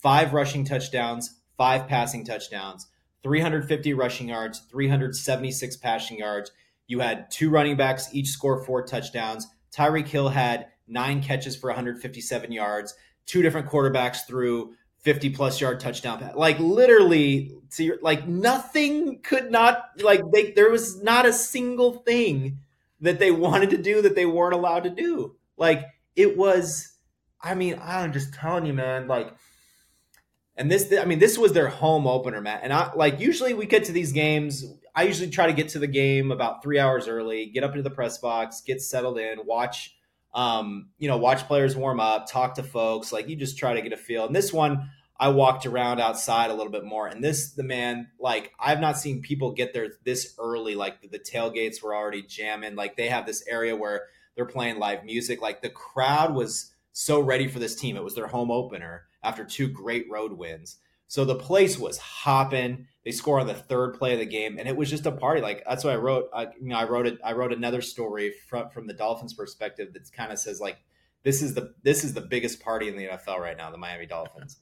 five 0.00 0.32
rushing 0.32 0.64
touchdowns, 0.64 1.40
five 1.56 1.86
passing 1.86 2.24
touchdowns, 2.24 2.88
350 3.22 3.94
rushing 3.94 4.28
yards, 4.28 4.60
376 4.70 5.76
passing 5.76 6.18
yards. 6.18 6.50
You 6.88 7.00
had 7.00 7.30
two 7.30 7.50
running 7.50 7.76
backs 7.76 8.08
each 8.12 8.28
score 8.28 8.64
four 8.64 8.84
touchdowns. 8.84 9.46
Tyreek 9.72 10.08
Hill 10.08 10.28
had 10.28 10.66
nine 10.88 11.22
catches 11.22 11.56
for 11.56 11.68
157 11.68 12.50
yards. 12.50 12.94
Two 13.26 13.42
different 13.42 13.68
quarterbacks 13.68 14.26
threw 14.26 14.74
50 15.06 15.30
plus 15.30 15.60
yard 15.60 15.78
touchdown 15.78 16.18
pass. 16.18 16.34
Like 16.34 16.58
literally, 16.58 17.52
so 17.68 17.90
like 18.02 18.26
nothing 18.26 19.20
could 19.22 19.52
not 19.52 19.84
like 20.02 20.20
they 20.34 20.50
there 20.50 20.68
was 20.68 21.00
not 21.00 21.24
a 21.24 21.32
single 21.32 21.92
thing 21.92 22.58
that 23.00 23.20
they 23.20 23.30
wanted 23.46 23.70
to 23.70 23.78
do 23.78 24.02
that 24.02 24.16
they 24.16 24.26
weren't 24.26 24.52
allowed 24.52 24.82
to 24.82 24.90
do. 24.90 25.36
Like 25.56 25.86
it 26.16 26.36
was, 26.36 26.92
I 27.40 27.54
mean, 27.54 27.78
I'm 27.80 28.12
just 28.12 28.34
telling 28.34 28.66
you, 28.66 28.72
man. 28.72 29.06
Like, 29.06 29.32
and 30.56 30.68
this, 30.68 30.92
I 30.92 31.04
mean, 31.04 31.20
this 31.20 31.38
was 31.38 31.52
their 31.52 31.68
home 31.68 32.08
opener, 32.08 32.40
Matt. 32.40 32.62
And 32.64 32.72
I 32.72 32.92
like 32.94 33.20
usually 33.20 33.54
we 33.54 33.66
get 33.66 33.84
to 33.84 33.92
these 33.92 34.10
games. 34.10 34.64
I 34.92 35.04
usually 35.04 35.30
try 35.30 35.46
to 35.46 35.52
get 35.52 35.68
to 35.68 35.78
the 35.78 35.86
game 35.86 36.32
about 36.32 36.64
three 36.64 36.80
hours 36.80 37.06
early, 37.06 37.46
get 37.46 37.62
up 37.62 37.70
into 37.70 37.84
the 37.84 37.94
press 37.94 38.18
box, 38.18 38.60
get 38.60 38.82
settled 38.82 39.20
in, 39.20 39.38
watch 39.46 39.96
um, 40.36 40.90
you 40.98 41.08
know, 41.08 41.16
watch 41.16 41.46
players 41.46 41.74
warm 41.74 41.98
up, 41.98 42.30
talk 42.30 42.56
to 42.56 42.62
folks. 42.62 43.10
Like 43.10 43.28
you 43.28 43.36
just 43.36 43.56
try 43.56 43.72
to 43.72 43.80
get 43.80 43.92
a 43.92 43.96
feel. 43.96 44.26
And 44.26 44.36
this 44.36 44.52
one, 44.52 44.90
I 45.18 45.28
walked 45.28 45.66
around 45.66 46.00
outside 46.00 46.50
a 46.50 46.54
little 46.54 46.72
bit 46.72 46.84
more. 46.84 47.06
And 47.06 47.24
this, 47.24 47.52
the 47.52 47.62
man, 47.62 48.08
like 48.20 48.52
I've 48.58 48.80
not 48.80 48.98
seen 48.98 49.22
people 49.22 49.52
get 49.52 49.72
there 49.72 49.88
this 50.04 50.34
early. 50.38 50.74
Like 50.74 51.00
the, 51.00 51.08
the 51.08 51.18
tailgates 51.18 51.82
were 51.82 51.94
already 51.94 52.22
jamming. 52.22 52.76
Like 52.76 52.96
they 52.96 53.08
have 53.08 53.26
this 53.26 53.44
area 53.48 53.74
where 53.76 54.02
they're 54.34 54.44
playing 54.44 54.78
live 54.78 55.04
music. 55.04 55.40
Like 55.40 55.62
the 55.62 55.70
crowd 55.70 56.34
was 56.34 56.72
so 56.92 57.20
ready 57.20 57.48
for 57.48 57.58
this 57.58 57.74
team. 57.74 57.96
It 57.96 58.04
was 58.04 58.14
their 58.14 58.26
home 58.26 58.50
opener 58.50 59.06
after 59.22 59.44
two 59.44 59.68
great 59.68 60.06
road 60.10 60.32
wins. 60.32 60.78
So 61.08 61.24
the 61.24 61.36
place 61.36 61.78
was 61.78 61.98
hopping. 61.98 62.88
They 63.04 63.12
score 63.12 63.40
on 63.40 63.46
the 63.46 63.54
third 63.54 63.94
play 63.94 64.14
of 64.14 64.18
the 64.18 64.26
game, 64.26 64.58
and 64.58 64.68
it 64.68 64.76
was 64.76 64.90
just 64.90 65.06
a 65.06 65.12
party. 65.12 65.40
Like 65.40 65.62
that's 65.66 65.84
what 65.84 65.92
I 65.92 65.96
wrote. 65.96 66.28
I, 66.34 66.44
you 66.60 66.68
know, 66.68 66.76
I 66.76 66.84
wrote 66.84 67.06
it. 67.06 67.18
I 67.24 67.32
wrote 67.32 67.52
another 67.52 67.80
story 67.80 68.32
from 68.48 68.70
from 68.70 68.86
the 68.86 68.92
Dolphins' 68.92 69.34
perspective 69.34 69.92
that 69.92 70.10
kind 70.12 70.32
of 70.32 70.38
says 70.38 70.60
like 70.60 70.78
this 71.22 71.42
is 71.42 71.54
the 71.54 71.74
this 71.84 72.02
is 72.02 72.14
the 72.14 72.20
biggest 72.20 72.60
party 72.60 72.88
in 72.88 72.96
the 72.96 73.06
NFL 73.06 73.38
right 73.38 73.56
now. 73.56 73.70
The 73.70 73.78
Miami 73.78 74.06
Dolphins. 74.06 74.58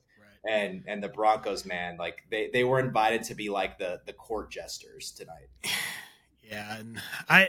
And 0.49 0.85
and 0.87 1.03
the 1.03 1.09
Broncos, 1.09 1.65
man, 1.65 1.97
like 1.97 2.23
they, 2.31 2.51
they 2.53 2.65
were 2.65 2.79
invited 2.79 3.23
to 3.25 3.35
be 3.35 3.49
like 3.49 3.79
the 3.79 4.01
the 4.07 4.13
court 4.13 4.51
jesters 4.51 5.13
tonight. 5.13 5.49
Yeah, 6.47 6.77
and 6.77 7.01
I 7.27 7.49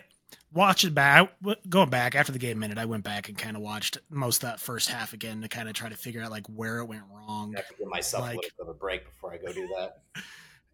watching 0.53 0.93
back, 0.93 1.29
going 1.67 1.89
back 1.89 2.15
after 2.15 2.31
the 2.31 2.39
game 2.39 2.57
minute, 2.59 2.77
I 2.77 2.85
went 2.85 3.03
back 3.03 3.27
and 3.27 3.37
kind 3.37 3.55
of 3.55 3.61
watched 3.61 3.97
most 4.09 4.37
of 4.41 4.49
that 4.49 4.59
first 4.59 4.89
half 4.89 5.13
again 5.13 5.41
to 5.41 5.49
kind 5.49 5.67
of 5.67 5.75
try 5.75 5.89
to 5.89 5.97
figure 5.97 6.23
out 6.23 6.31
like 6.31 6.47
where 6.47 6.79
it 6.79 6.85
went 6.85 7.03
wrong. 7.13 7.53
I 7.55 7.59
have 7.59 7.67
to 7.67 7.75
give 7.77 7.87
myself 7.89 8.23
like, 8.23 8.33
a 8.33 8.37
little 8.37 8.51
bit 8.57 8.63
of 8.63 8.69
a 8.69 8.73
break 8.73 9.05
before 9.05 9.33
I 9.33 9.37
go 9.37 9.53
do 9.53 9.67
that. 9.77 10.01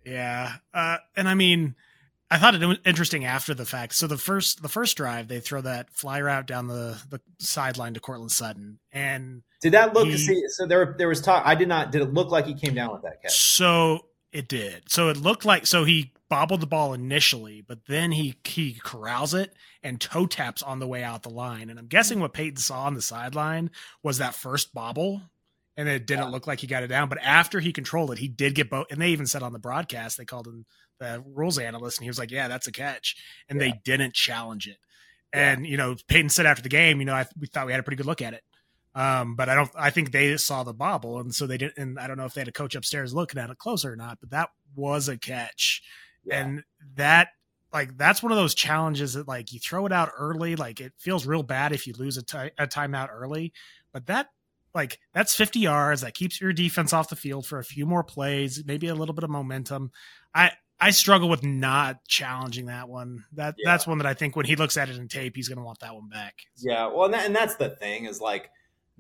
Yeah, 0.04 0.54
uh, 0.74 0.98
and 1.16 1.30
I 1.30 1.36
mean, 1.36 1.76
I 2.32 2.40
thought 2.40 2.56
it 2.56 2.66
was 2.66 2.80
interesting 2.86 3.24
after 3.24 3.54
the 3.54 3.68
fact. 3.68 3.94
So 3.94 4.08
the 4.08 4.18
first 4.18 4.64
the 4.64 4.68
first 4.68 4.98
drive, 4.98 5.28
they 5.28 5.40
throw 5.40 5.62
that 5.62 5.92
fly 5.92 6.20
route 6.22 6.48
down 6.48 6.66
the 6.66 7.00
the 7.08 7.22
sideline 7.38 7.94
to 7.94 8.00
Courtland 8.00 8.32
Sutton, 8.32 8.80
and 8.92 9.44
did 9.62 9.74
that 9.74 9.94
look? 9.94 10.08
He, 10.08 10.18
see, 10.18 10.44
so 10.48 10.66
there 10.66 10.96
there 10.98 11.08
was 11.08 11.22
talk. 11.22 11.44
I 11.46 11.56
did 11.56 11.68
not. 11.68 11.92
Did 11.92 12.02
it 12.02 12.14
look 12.14 12.32
like 12.32 12.46
he 12.46 12.54
came 12.54 12.74
down 12.74 12.92
with 12.92 13.04
that 13.04 13.22
catch? 13.22 13.38
So 13.38 14.06
it 14.32 14.48
did. 14.48 14.92
So 14.92 15.10
it 15.10 15.18
looked 15.18 15.46
like 15.46 15.68
so 15.68 15.84
he 15.84 16.14
bobbled 16.30 16.62
the 16.62 16.68
ball 16.68 16.94
initially, 16.94 17.62
but 17.62 17.86
then 17.88 18.12
he 18.12 18.36
he 18.44 18.74
corrals 18.74 19.34
it 19.34 19.54
and 19.84 20.02
toe 20.02 20.26
taps 20.26 20.64
on 20.64 20.80
the 20.80 20.88
way 20.88 21.04
out 21.04 21.24
the 21.24 21.30
line. 21.30 21.70
And 21.70 21.78
I'm 21.78 21.88
guessing 21.88 22.20
what 22.20 22.34
Payton 22.34 22.58
saw 22.58 22.86
on 22.86 22.96
the 22.96 23.02
sideline 23.02 23.70
was 24.02 24.18
that 24.18 24.34
first 24.34 24.74
bobble, 24.74 25.22
and 25.78 25.88
it 25.88 26.08
didn't 26.08 26.26
yeah. 26.26 26.30
look 26.30 26.48
like 26.48 26.60
he 26.60 26.68
got 26.68 26.84
it 26.84 26.88
down. 26.88 27.10
But 27.10 27.20
after 27.22 27.60
he 27.60 27.72
controlled 27.72 28.12
it, 28.12 28.18
he 28.18 28.28
did 28.28 28.56
get 28.56 28.70
both. 28.70 28.88
And 28.90 29.00
they 29.00 29.10
even 29.10 29.28
said 29.28 29.44
on 29.44 29.54
the 29.54 29.60
broadcast 29.60 30.18
they 30.18 30.26
called 30.26 30.48
him 30.48 30.66
the 31.00 31.24
rules 31.36 31.60
analyst, 31.60 32.00
and 32.00 32.04
he 32.04 32.10
was 32.10 32.20
like, 32.20 32.32
"Yeah, 32.32 32.48
that's 32.48 32.68
a 32.68 32.72
catch," 32.72 33.16
and 33.48 33.60
yeah. 33.60 33.68
they 33.68 33.82
didn't 33.84 34.16
challenge 34.16 34.68
it. 34.68 34.78
And 35.34 35.68
you 35.68 35.78
know, 35.78 35.96
Payton 36.08 36.30
said 36.30 36.46
after 36.46 36.64
the 36.64 36.70
game, 36.70 37.00
you 37.00 37.06
know, 37.06 37.14
I, 37.14 37.26
we 37.40 37.48
thought 37.48 37.66
we 37.66 37.74
had 37.74 37.80
a 37.80 37.84
pretty 37.84 37.98
good 37.98 38.06
look 38.06 38.22
at 38.22 38.34
it. 38.34 38.44
Um, 38.94 39.36
but 39.36 39.48
I 39.48 39.56
don't. 39.56 39.72
I 39.76 39.90
think 39.90 40.12
they 40.12 40.36
saw 40.38 40.64
the 40.64 40.74
bobble, 40.74 41.20
and 41.20 41.34
so 41.34 41.48
they 41.48 41.58
didn't. 41.58 41.78
And 41.78 42.00
I 42.00 42.08
don't 42.08 42.18
know 42.18 42.26
if 42.26 42.34
they 42.34 42.42
had 42.42 42.48
a 42.48 42.52
coach 42.52 42.76
upstairs 42.76 43.14
looking 43.14 43.40
at 43.40 43.50
it 43.50 43.58
closer 43.58 43.94
or 43.94 43.96
not. 43.96 44.20
But 44.20 44.32
that 44.32 44.50
was 44.76 45.08
a 45.08 45.18
catch 45.18 45.82
yeah. 46.26 46.42
and 46.42 46.64
that 46.96 47.30
like 47.74 47.98
that's 47.98 48.22
one 48.22 48.32
of 48.32 48.38
those 48.38 48.56
challenges 48.56 49.14
that 49.14 49.28
like 49.28 49.54
you 49.54 49.60
throw 49.60 49.86
it 49.86 49.92
out 49.92 50.12
early 50.18 50.56
like 50.56 50.82
it 50.82 50.94
feels 50.98 51.26
real 51.26 51.44
bad 51.44 51.72
if 51.72 51.88
you 51.88 51.94
lose 51.98 52.18
a, 52.18 52.24
t- 52.24 52.52
a 52.58 52.68
timeout 52.68 53.10
early 53.12 53.54
but 53.94 54.06
that 54.08 54.28
like 54.74 55.00
that's 55.14 55.36
50 55.36 55.60
yards 55.60 56.02
that 56.02 56.14
keeps 56.14 56.40
your 56.40 56.54
defense 56.54 56.94
off 56.94 57.10
the 57.10 57.16
field 57.16 57.46
for 57.46 57.60
a 57.60 57.64
few 57.64 57.86
more 57.86 58.04
plays 58.04 58.64
maybe 58.66 58.88
a 58.88 58.96
little 58.96 59.16
bit 59.16 59.24
of 59.24 59.30
momentum 59.30 59.92
i 60.34 60.52
i 60.80 60.92
struggle 60.92 61.30
with 61.30 61.44
not 61.44 62.04
challenging 62.08 62.66
that 62.66 62.90
one 62.90 63.26
that 63.34 63.56
yeah. 63.58 63.72
that's 63.72 63.88
one 63.88 63.98
that 63.98 64.08
i 64.08 64.14
think 64.14 64.36
when 64.36 64.46
he 64.46 64.56
looks 64.56 64.78
at 64.78 64.90
it 64.90 64.98
in 64.98 65.08
tape 65.08 65.36
he's 65.36 65.48
going 65.48 65.58
to 65.58 65.64
want 65.64 65.80
that 65.80 65.94
one 65.94 66.10
back 66.10 66.36
yeah 66.58 66.88
well 66.88 67.06
and, 67.06 67.14
that, 67.14 67.26
and 67.26 67.36
that's 67.36 67.56
the 67.56 67.70
thing 67.70 68.06
is 68.06 68.22
like 68.22 68.50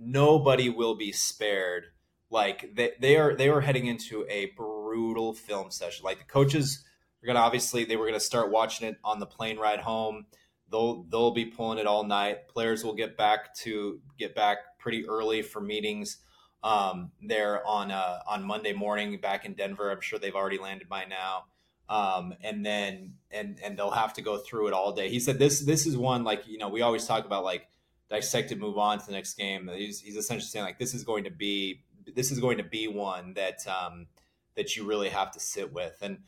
nobody 0.02 0.70
will 0.70 0.96
be 0.96 1.12
spared. 1.12 1.86
Like 2.30 2.76
they, 2.76 2.92
they 3.00 3.18
are 3.18 3.36
they 3.36 3.50
were 3.50 3.62
heading 3.62 3.86
into 3.86 4.26
a 4.30 4.48
brutal 4.58 5.34
film 5.34 5.72
session. 5.72 6.04
Like 6.04 6.20
the 6.20 6.26
coaches 6.26 6.84
are 7.24 7.28
gonna 7.28 7.40
obviously 7.40 7.84
they 7.84 7.98
were 7.98 8.06
gonna 8.06 8.20
start 8.20 8.52
watching 8.52 8.88
it 8.88 8.98
on 9.04 9.20
the 9.20 9.26
plane 9.26 9.58
ride 9.58 9.80
home. 9.80 10.26
They'll 10.70 11.04
they'll 11.04 11.32
be 11.32 11.46
pulling 11.46 11.78
it 11.78 11.88
all 11.88 12.04
night. 12.04 12.48
Players 12.48 12.84
will 12.84 12.96
get 12.96 13.18
back 13.18 13.54
to 13.58 14.00
get 14.18 14.34
back 14.34 14.80
pretty 14.80 15.06
early 15.08 15.42
for 15.42 15.62
meetings 15.62 16.18
um, 16.64 17.12
there 17.22 17.66
on 17.68 17.92
uh, 17.92 18.20
on 18.28 18.44
Monday 18.44 18.74
morning 18.74 19.20
back 19.20 19.46
in 19.46 19.54
Denver. 19.54 19.92
I'm 19.92 20.02
sure 20.02 20.18
they've 20.18 20.36
already 20.36 20.58
landed 20.58 20.88
by 20.88 21.06
now. 21.06 21.46
Um, 21.90 22.34
and 22.42 22.66
then 22.66 23.16
and 23.30 23.60
and 23.62 23.78
they'll 23.78 23.92
have 23.92 24.14
to 24.14 24.22
go 24.22 24.38
through 24.38 24.68
it 24.68 24.74
all 24.74 24.94
day. 24.94 25.10
He 25.10 25.20
said 25.20 25.40
this 25.40 25.60
this 25.60 25.86
is 25.86 25.98
one 25.98 26.24
like 26.24 26.48
you 26.48 26.58
know 26.58 26.70
we 26.70 26.82
always 26.82 27.06
talk 27.06 27.26
about 27.26 27.44
like 27.44 27.68
dissect 28.12 28.52
it, 28.52 28.60
move 28.60 28.78
on 28.78 29.00
to 29.00 29.06
the 29.06 29.14
next 29.14 29.36
game. 29.36 29.70
He's, 29.74 30.00
he's 30.02 30.18
essentially 30.18 30.48
saying 30.48 30.66
like 30.66 30.78
this 30.78 30.94
is 30.94 31.04
going 31.04 31.24
to 31.24 31.32
be 31.32 31.84
this 32.14 32.32
is 32.32 32.40
going 32.40 32.58
to 32.58 32.64
be 32.64 32.88
one 32.88 33.34
that 33.36 33.66
um, 33.68 34.08
that 34.56 34.76
you 34.76 34.86
really 34.86 35.10
have 35.10 35.32
to 35.32 35.40
sit 35.40 35.74
with. 35.74 35.98
And 36.02 36.20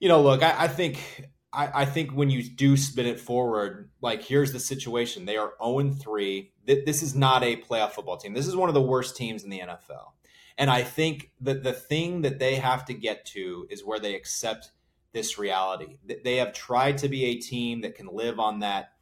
you 0.00 0.08
know, 0.08 0.20
look, 0.20 0.42
I, 0.42 0.64
I 0.64 0.68
think 0.68 1.30
I, 1.52 1.82
I, 1.82 1.84
think 1.84 2.10
when 2.10 2.30
you 2.30 2.42
do 2.42 2.76
spin 2.76 3.06
it 3.06 3.20
forward, 3.20 3.90
like 4.00 4.22
here's 4.22 4.52
the 4.52 4.60
situation: 4.60 5.24
they 5.24 5.36
are 5.36 5.52
zero 5.52 5.56
oh 5.60 5.90
three. 5.92 6.52
This 6.66 7.02
is 7.02 7.14
not 7.14 7.44
a 7.44 7.56
playoff 7.56 7.92
football 7.92 8.16
team. 8.16 8.34
This 8.34 8.46
is 8.46 8.56
one 8.56 8.68
of 8.68 8.74
the 8.74 8.82
worst 8.82 9.16
teams 9.16 9.44
in 9.44 9.50
the 9.50 9.60
NFL. 9.60 10.12
And 10.56 10.70
I 10.70 10.82
think 10.82 11.30
that 11.40 11.62
the 11.62 11.72
thing 11.72 12.22
that 12.22 12.38
they 12.38 12.56
have 12.56 12.84
to 12.86 12.94
get 12.94 13.24
to 13.26 13.66
is 13.70 13.84
where 13.84 13.98
they 13.98 14.14
accept 14.14 14.70
this 15.12 15.38
reality. 15.38 15.96
They 16.24 16.36
have 16.36 16.52
tried 16.52 16.98
to 16.98 17.08
be 17.08 17.24
a 17.26 17.34
team 17.36 17.82
that 17.82 17.94
can 17.94 18.06
live 18.06 18.38
on 18.38 18.60
that, 18.60 18.92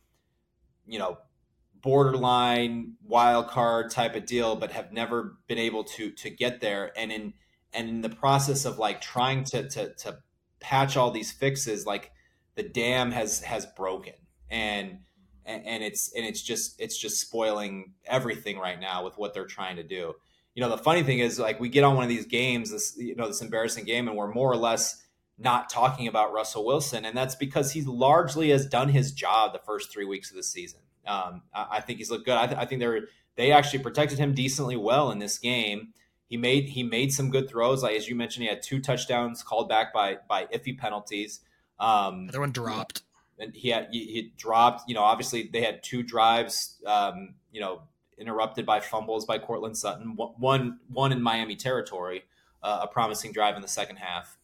you 0.87 0.99
know, 0.99 1.19
borderline 1.83 2.95
wild 3.05 3.49
card 3.49 3.91
type 3.91 4.15
of 4.15 4.27
deal, 4.27 4.57
but 4.57 4.73
have 4.73 4.93
never 4.93 5.37
been 5.47 5.59
able 5.59 5.85
to 5.85 6.11
to 6.11 6.31
get 6.31 6.61
there. 6.61 6.93
And 6.97 7.13
in 7.13 7.35
and 7.73 7.89
in 7.89 8.01
the 8.01 8.09
process 8.09 8.65
of 8.65 8.79
like 8.79 9.01
trying 9.01 9.45
to 9.45 9.69
to 9.69 9.95
to 9.95 10.19
patch 10.61 10.97
all 10.97 11.11
these 11.11 11.33
fixes, 11.33 11.87
like 11.87 12.13
the 12.55 12.63
dam 12.63 13.11
has 13.11 13.41
has 13.41 13.67
broken 13.67 14.15
and 14.53 14.99
and 15.45 15.83
it's 15.83 16.13
and 16.15 16.25
it's 16.25 16.41
just 16.41 16.81
it's 16.81 16.97
just 16.97 17.21
spoiling 17.21 17.95
everything 18.05 18.59
right 18.59 18.79
now 18.79 19.05
with 19.05 19.19
what 19.19 19.35
they're 19.35 19.47
trying 19.47 19.77
to 19.77 19.83
do. 19.83 20.15
You 20.55 20.61
know, 20.61 20.69
the 20.69 20.79
funny 20.79 21.03
thing 21.03 21.19
is 21.19 21.39
like 21.39 21.59
we 21.59 21.69
get 21.69 21.83
on 21.83 21.97
one 21.97 22.05
of 22.05 22.09
these 22.09 22.27
games, 22.27 22.71
this 22.71 22.95
you 22.97 23.17
know, 23.17 23.27
this 23.27 23.43
embarrassing 23.43 23.85
game, 23.85 24.07
and 24.07 24.17
we're 24.17 24.33
more 24.33 24.53
or 24.53 24.57
less 24.57 25.03
not 25.39 25.69
talking 25.69 26.07
about 26.07 26.33
Russell 26.33 26.65
Wilson, 26.65 27.05
and 27.05 27.17
that's 27.17 27.35
because 27.35 27.73
he 27.73 27.83
largely 27.83 28.51
has 28.51 28.67
done 28.67 28.91
his 28.91 29.13
job 29.13 29.53
the 29.53 29.59
first 29.59 29.91
three 29.91 30.05
weeks 30.05 30.31
of 30.31 30.37
the 30.37 30.43
season. 30.43 30.81
Um, 31.07 31.43
I, 31.55 31.67
I, 31.73 31.81
think 31.81 31.99
he's 31.99 32.11
looked 32.11 32.25
good. 32.25 32.37
I, 32.37 32.47
th- 32.47 32.59
I 32.59 32.65
think 32.65 32.81
they're 32.81 33.09
they 33.37 33.53
actually 33.53 33.81
protected 33.81 34.19
him 34.19 34.35
decently 34.35 34.77
well 34.77 35.11
in 35.11 35.19
this 35.19 35.39
game. 35.39 35.93
He 36.27 36.37
made 36.37 36.71
he 36.71 36.83
made 36.83 37.13
some 37.13 37.31
good 37.31 37.49
throws. 37.49 37.83
Like 37.83 37.97
as 37.97 38.09
you 38.09 38.15
mentioned, 38.15 38.45
he 38.45 38.49
had 38.49 38.63
two 38.63 38.81
touchdowns 38.81 39.43
called 39.43 39.69
back 39.69 39.93
by 39.93 40.19
by 40.29 40.47
iffy 40.47 40.77
penalties. 40.77 41.41
Um, 41.79 42.27
Other 42.29 42.41
one 42.41 42.53
dropped. 42.53 43.03
And 43.39 43.55
he 43.55 43.71
had 43.71 43.89
he, 43.91 44.07
he, 44.07 44.33
dropped. 44.37 44.89
You 44.89 44.95
know, 44.95 45.03
obviously 45.03 45.49
they 45.53 45.63
had 45.63 45.83
two 45.83 46.03
drives. 46.03 46.81
Um, 46.87 47.35
you 47.51 47.61
know, 47.61 47.83
interrupted 48.19 48.65
by 48.65 48.81
fumbles 48.81 49.27
by 49.27 49.39
Courtland 49.39 49.77
Sutton. 49.77 50.17
One 50.17 50.79
one 50.89 51.13
in 51.13 51.23
Miami 51.23 51.57
territory. 51.57 52.25
Uh, 52.63 52.81
a 52.83 52.87
promising 52.87 53.33
drive 53.33 53.57
in 53.57 53.63
the 53.63 53.67
second 53.67 53.97
half, 53.97 54.39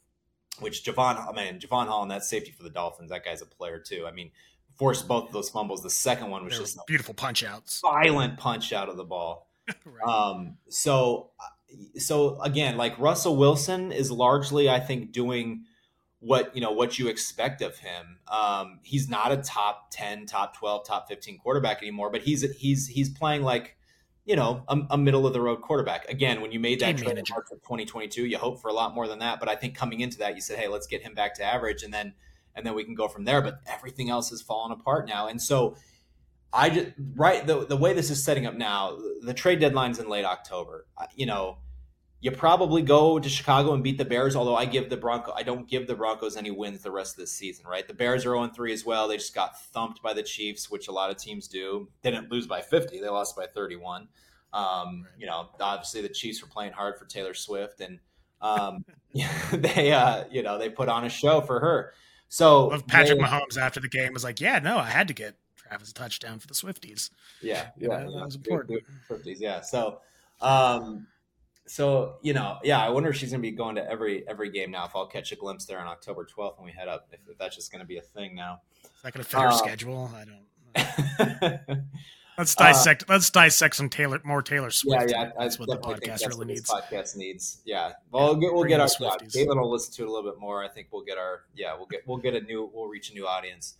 which 0.58 0.82
Jevon, 0.82 1.24
I 1.28 1.32
mean, 1.32 1.60
Hall, 1.70 2.02
and 2.02 2.10
that 2.10 2.24
safety 2.24 2.50
for 2.50 2.64
the 2.64 2.70
Dolphins. 2.70 3.10
That 3.10 3.24
guy's 3.24 3.42
a 3.42 3.46
player 3.46 3.78
too. 3.78 4.06
I 4.08 4.10
mean, 4.10 4.32
forced 4.78 5.08
both 5.08 5.26
of 5.26 5.32
those 5.32 5.50
fumbles. 5.50 5.82
The 5.82 5.90
second 5.90 6.30
one 6.30 6.44
was 6.44 6.54
They're 6.54 6.62
just 6.62 6.86
beautiful 6.86 7.14
punch 7.14 7.44
outs, 7.44 7.80
violent 7.80 8.38
punch 8.38 8.72
out 8.72 8.88
of 8.88 8.96
the 8.96 9.04
ball. 9.04 9.50
right. 9.84 10.08
Um, 10.08 10.56
so, 10.68 11.30
so 11.96 12.40
again, 12.40 12.76
like 12.76 12.98
Russell 12.98 13.36
Wilson 13.36 13.92
is 13.92 14.10
largely, 14.10 14.70
I 14.70 14.80
think, 14.80 15.12
doing 15.12 15.64
what 16.20 16.54
you 16.54 16.60
know 16.60 16.72
what 16.72 16.98
you 16.98 17.08
expect 17.08 17.62
of 17.62 17.78
him. 17.78 18.18
Um, 18.28 18.80
he's 18.82 19.08
not 19.08 19.32
a 19.32 19.36
top 19.36 19.90
ten, 19.90 20.26
top 20.26 20.56
twelve, 20.56 20.86
top 20.86 21.08
fifteen 21.08 21.38
quarterback 21.38 21.82
anymore, 21.82 22.10
but 22.10 22.22
he's 22.22 22.42
he's 22.56 22.86
he's 22.86 23.10
playing 23.10 23.42
like 23.42 23.76
you 24.24 24.36
know 24.36 24.62
a, 24.68 24.78
a 24.90 24.98
middle 24.98 25.26
of 25.26 25.32
the 25.32 25.40
road 25.40 25.60
quarterback. 25.60 26.08
Again, 26.08 26.40
when 26.40 26.52
you 26.52 26.60
made 26.60 26.80
that 26.80 26.96
trade 26.96 27.18
in 27.18 27.24
March 27.30 27.46
of 27.52 27.62
2022, 27.62 28.26
you 28.26 28.38
hope 28.38 28.60
for 28.60 28.68
a 28.68 28.72
lot 28.72 28.94
more 28.94 29.06
than 29.08 29.18
that. 29.20 29.40
But 29.40 29.48
I 29.48 29.56
think 29.56 29.76
coming 29.76 30.00
into 30.00 30.18
that, 30.18 30.34
you 30.34 30.40
said, 30.40 30.58
hey, 30.58 30.68
let's 30.68 30.86
get 30.86 31.02
him 31.02 31.14
back 31.14 31.34
to 31.34 31.44
average, 31.44 31.82
and 31.82 31.92
then 31.92 32.14
and 32.54 32.66
then 32.66 32.74
we 32.74 32.84
can 32.84 32.94
go 32.94 33.08
from 33.08 33.24
there. 33.24 33.42
But 33.42 33.60
everything 33.66 34.10
else 34.10 34.30
has 34.30 34.42
fallen 34.42 34.72
apart 34.72 35.08
now, 35.08 35.28
and 35.28 35.40
so 35.40 35.76
I 36.52 36.70
just 36.70 36.88
right 37.14 37.46
the 37.46 37.66
the 37.66 37.76
way 37.76 37.92
this 37.92 38.10
is 38.10 38.22
setting 38.22 38.46
up 38.46 38.54
now, 38.54 38.98
the 39.22 39.34
trade 39.34 39.60
deadline's 39.60 39.98
in 39.98 40.08
late 40.08 40.24
October. 40.24 40.86
You 41.14 41.26
know, 41.26 41.58
you 42.20 42.30
probably 42.30 42.82
go 42.82 43.18
to 43.18 43.28
Chicago 43.28 43.74
and 43.74 43.84
beat 43.84 43.98
the 43.98 44.04
Bears. 44.04 44.34
Although 44.34 44.56
I 44.56 44.64
give 44.64 44.88
the 44.88 44.96
Bronco, 44.96 45.32
I 45.36 45.42
don't 45.42 45.68
give 45.68 45.86
the 45.86 45.94
Broncos 45.94 46.36
any 46.36 46.50
wins 46.50 46.82
the 46.82 46.90
rest 46.90 47.14
of 47.14 47.20
this 47.20 47.32
season. 47.32 47.66
Right, 47.66 47.86
the 47.86 47.94
Bears 47.94 48.22
are 48.22 48.34
zero 48.34 48.44
oh 48.44 48.48
three 48.48 48.72
as 48.72 48.84
well. 48.84 49.08
They 49.08 49.18
just 49.18 49.34
got 49.34 49.60
thumped 49.60 50.02
by 50.02 50.14
the 50.14 50.22
Chiefs, 50.22 50.70
which 50.70 50.88
a 50.88 50.92
lot 50.92 51.10
of 51.10 51.18
teams 51.18 51.48
do. 51.48 51.88
They 52.02 52.10
didn't 52.10 52.30
lose 52.30 52.46
by 52.46 52.62
fifty; 52.62 52.98
they 52.98 53.08
lost 53.08 53.36
by 53.36 53.46
thirty 53.46 53.76
one. 53.76 54.08
Um, 54.52 55.06
you 55.18 55.26
know, 55.26 55.50
obviously 55.60 56.00
the 56.00 56.08
Chiefs 56.08 56.40
were 56.42 56.48
playing 56.48 56.72
hard 56.72 56.98
for 56.98 57.04
Taylor 57.04 57.34
Swift, 57.34 57.80
and 57.80 57.98
um, 58.40 58.84
they, 59.52 59.92
uh, 59.92 60.24
you 60.30 60.42
know, 60.42 60.58
they 60.58 60.70
put 60.70 60.88
on 60.88 61.04
a 61.04 61.10
show 61.10 61.42
for 61.42 61.60
her. 61.60 61.92
So 62.28 62.70
Patrick 62.86 63.18
they, 63.18 63.24
Mahomes 63.24 63.56
after 63.56 63.80
the 63.80 63.88
game 63.88 64.12
was 64.12 64.24
like, 64.24 64.40
"Yeah, 64.40 64.58
no, 64.58 64.78
I 64.78 64.90
had 64.90 65.08
to 65.08 65.14
get 65.14 65.36
Travis 65.56 65.90
a 65.90 65.94
touchdown 65.94 66.38
for 66.38 66.46
the 66.46 66.54
Swifties." 66.54 67.10
Yeah, 67.40 67.68
yeah, 67.78 68.00
that 68.00 68.06
was 68.06 68.36
important. 68.36 68.82
Swifties, 69.08 69.40
yeah. 69.40 69.62
So, 69.62 70.00
um, 70.40 71.06
so 71.66 72.16
you 72.22 72.34
know, 72.34 72.58
yeah, 72.62 72.84
I 72.84 72.90
wonder 72.90 73.08
if 73.10 73.16
she's 73.16 73.30
going 73.30 73.42
to 73.42 73.50
be 73.50 73.56
going 73.56 73.76
to 73.76 73.90
every 73.90 74.28
every 74.28 74.50
game 74.50 74.70
now. 74.70 74.84
If 74.84 74.94
I'll 74.94 75.06
catch 75.06 75.32
a 75.32 75.36
glimpse 75.36 75.64
there 75.64 75.80
on 75.80 75.86
October 75.86 76.26
12th 76.26 76.58
when 76.58 76.66
we 76.66 76.72
head 76.72 76.88
up, 76.88 77.08
if, 77.12 77.20
if 77.28 77.38
that's 77.38 77.56
just 77.56 77.72
going 77.72 77.80
to 77.80 77.86
be 77.86 77.96
a 77.96 78.02
thing 78.02 78.34
now. 78.34 78.60
Is 78.84 79.02
that 79.02 79.14
going 79.14 79.24
to 79.24 79.30
fit 79.30 79.40
her 79.40 79.48
uh, 79.48 79.52
schedule? 79.52 80.10
I 80.14 80.24
don't. 80.24 81.80
Let's 82.38 82.54
uh, 82.56 82.64
dissect. 82.64 83.02
Uh, 83.02 83.14
let's 83.14 83.30
dissect 83.30 83.74
some 83.74 83.88
Taylor, 83.88 84.20
more 84.24 84.42
Taylor 84.42 84.70
Swift. 84.70 85.10
Yeah, 85.10 85.24
yeah, 85.24 85.30
that's 85.36 85.58
what 85.58 85.68
the 85.68 85.76
podcast 85.76 86.26
really 86.28 86.46
needs. 86.46 86.70
podcast 86.70 87.16
needs. 87.16 87.60
Yeah, 87.64 87.94
well, 88.12 88.26
we'll 88.26 88.36
get, 88.36 88.54
we'll 88.54 88.64
get 88.64 88.80
our. 88.80 88.88
Yeah, 89.00 89.16
Caitlin 89.26 89.60
will 89.60 89.72
listen 89.72 89.92
to 89.94 90.02
it 90.04 90.08
a 90.08 90.12
little 90.12 90.30
bit 90.30 90.38
more. 90.40 90.62
I 90.62 90.68
think 90.68 90.88
we'll 90.92 91.02
get 91.02 91.18
our. 91.18 91.42
Yeah, 91.56 91.76
we'll 91.76 91.86
get 91.86 92.06
we'll 92.06 92.18
get 92.18 92.34
a 92.34 92.40
new. 92.40 92.70
We'll 92.72 92.86
reach 92.86 93.10
a 93.10 93.14
new 93.14 93.26
audience. 93.26 93.74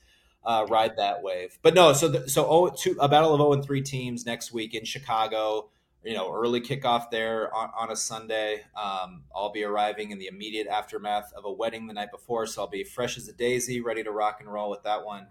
Uh, 0.44 0.66
ride 0.68 0.96
that 0.96 1.22
wave. 1.22 1.56
But 1.62 1.74
no, 1.74 1.92
so 1.92 2.08
the, 2.08 2.28
so 2.28 2.46
oh, 2.48 2.68
two, 2.68 2.96
a 3.00 3.08
battle 3.08 3.32
of 3.32 3.38
zero 3.38 3.52
and 3.52 3.64
three 3.64 3.82
teams 3.82 4.26
next 4.26 4.52
week 4.52 4.74
in 4.74 4.84
Chicago. 4.84 5.70
You 6.04 6.14
know, 6.14 6.32
early 6.32 6.60
kickoff 6.60 7.10
there 7.10 7.54
on, 7.54 7.70
on 7.78 7.90
a 7.90 7.96
Sunday. 7.96 8.64
Um, 8.76 9.24
I'll 9.34 9.52
be 9.52 9.64
arriving 9.64 10.10
in 10.10 10.18
the 10.18 10.26
immediate 10.26 10.66
aftermath 10.66 11.32
of 11.36 11.44
a 11.44 11.52
wedding 11.52 11.86
the 11.86 11.92
night 11.92 12.10
before, 12.10 12.46
so 12.46 12.62
I'll 12.62 12.68
be 12.68 12.84
fresh 12.84 13.16
as 13.18 13.28
a 13.28 13.32
daisy, 13.32 13.80
ready 13.80 14.02
to 14.04 14.10
rock 14.10 14.38
and 14.40 14.50
roll 14.50 14.70
with 14.70 14.84
that 14.84 15.04
one. 15.04 15.26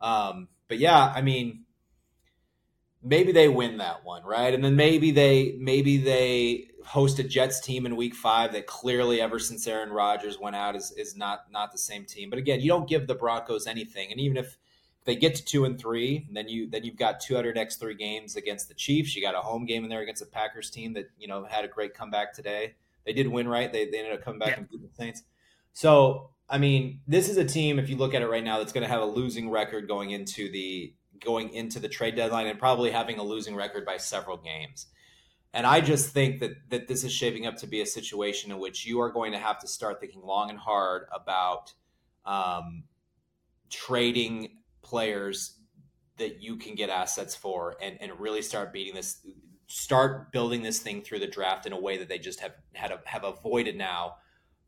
Um, 0.00 0.48
but 0.68 0.78
yeah, 0.78 1.12
I 1.14 1.20
mean 1.22 1.64
maybe 3.02 3.32
they 3.32 3.48
win 3.48 3.78
that 3.78 4.04
one, 4.04 4.24
right? 4.24 4.52
And 4.52 4.64
then 4.64 4.76
maybe 4.76 5.10
they 5.10 5.56
maybe 5.58 5.96
they 5.96 6.68
host 6.84 7.18
a 7.18 7.22
Jets 7.22 7.60
team 7.60 7.86
in 7.86 7.94
week 7.96 8.14
five 8.14 8.52
that 8.52 8.66
clearly 8.66 9.20
ever 9.20 9.38
since 9.38 9.66
Aaron 9.66 9.90
Rodgers 9.90 10.38
went 10.38 10.56
out 10.56 10.76
is 10.76 10.92
is 10.92 11.16
not 11.16 11.50
not 11.50 11.72
the 11.72 11.78
same 11.78 12.04
team. 12.04 12.30
But 12.30 12.38
again, 12.38 12.60
you 12.60 12.68
don't 12.68 12.88
give 12.88 13.06
the 13.06 13.14
Broncos 13.14 13.66
anything. 13.66 14.10
And 14.10 14.20
even 14.20 14.36
if 14.36 14.58
they 15.04 15.16
get 15.16 15.34
to 15.36 15.44
two 15.44 15.64
and 15.64 15.78
three, 15.78 16.26
then 16.30 16.48
you 16.48 16.68
then 16.68 16.84
you've 16.84 16.96
got 16.96 17.20
two 17.20 17.34
hundred 17.34 17.56
next 17.56 17.76
three 17.76 17.94
games 17.94 18.36
against 18.36 18.68
the 18.68 18.74
Chiefs. 18.74 19.16
You 19.16 19.22
got 19.22 19.34
a 19.34 19.40
home 19.40 19.64
game 19.64 19.84
in 19.84 19.90
there 19.90 20.02
against 20.02 20.20
the 20.20 20.28
Packers 20.28 20.70
team 20.70 20.92
that, 20.94 21.10
you 21.18 21.26
know, 21.26 21.44
had 21.44 21.64
a 21.64 21.68
great 21.68 21.94
comeback 21.94 22.34
today. 22.34 22.74
They 23.06 23.14
did 23.14 23.26
win, 23.28 23.48
right? 23.48 23.72
They, 23.72 23.86
they 23.86 23.98
ended 23.98 24.12
up 24.12 24.22
coming 24.22 24.38
back 24.38 24.50
yeah. 24.50 24.58
and 24.58 24.68
beat 24.68 24.82
the 24.82 24.94
Saints. 24.94 25.22
So 25.72 26.30
I 26.50 26.58
mean, 26.58 27.00
this 27.06 27.28
is 27.28 27.36
a 27.36 27.44
team, 27.44 27.78
if 27.78 27.88
you 27.88 27.96
look 27.96 28.12
at 28.12 28.22
it 28.22 28.26
right 28.26 28.42
now, 28.42 28.58
that's 28.58 28.72
going 28.72 28.82
to 28.82 28.92
have 28.92 29.00
a 29.00 29.06
losing 29.06 29.50
record 29.50 29.86
going 29.86 30.10
into 30.10 30.50
the 30.50 30.92
going 31.20 31.52
into 31.52 31.78
the 31.78 31.88
trade 31.88 32.16
deadline 32.16 32.46
and 32.46 32.58
probably 32.58 32.90
having 32.90 33.18
a 33.18 33.22
losing 33.22 33.54
record 33.54 33.84
by 33.84 33.96
several 33.96 34.36
games. 34.36 34.86
And 35.52 35.66
I 35.66 35.80
just 35.80 36.10
think 36.10 36.40
that 36.40 36.52
that 36.70 36.86
this 36.86 37.02
is 37.02 37.12
shaping 37.12 37.46
up 37.46 37.56
to 37.56 37.66
be 37.66 37.80
a 37.80 37.86
situation 37.86 38.52
in 38.52 38.58
which 38.58 38.86
you 38.86 39.00
are 39.00 39.10
going 39.10 39.32
to 39.32 39.38
have 39.38 39.58
to 39.60 39.66
start 39.66 40.00
thinking 40.00 40.22
long 40.22 40.50
and 40.50 40.58
hard 40.58 41.08
about 41.12 41.72
um, 42.24 42.84
trading 43.68 44.58
players 44.82 45.56
that 46.18 46.42
you 46.42 46.56
can 46.56 46.74
get 46.74 46.90
assets 46.90 47.34
for 47.34 47.76
and, 47.82 47.96
and 48.00 48.20
really 48.20 48.42
start 48.42 48.72
beating 48.72 48.94
this 48.94 49.26
start 49.66 50.32
building 50.32 50.62
this 50.62 50.80
thing 50.80 51.00
through 51.00 51.18
the 51.20 51.26
draft 51.26 51.64
in 51.64 51.72
a 51.72 51.80
way 51.80 51.96
that 51.96 52.08
they 52.08 52.18
just 52.18 52.40
have 52.40 52.54
had 52.74 52.90
a, 52.90 53.00
have 53.04 53.24
avoided 53.24 53.76
now 53.76 54.16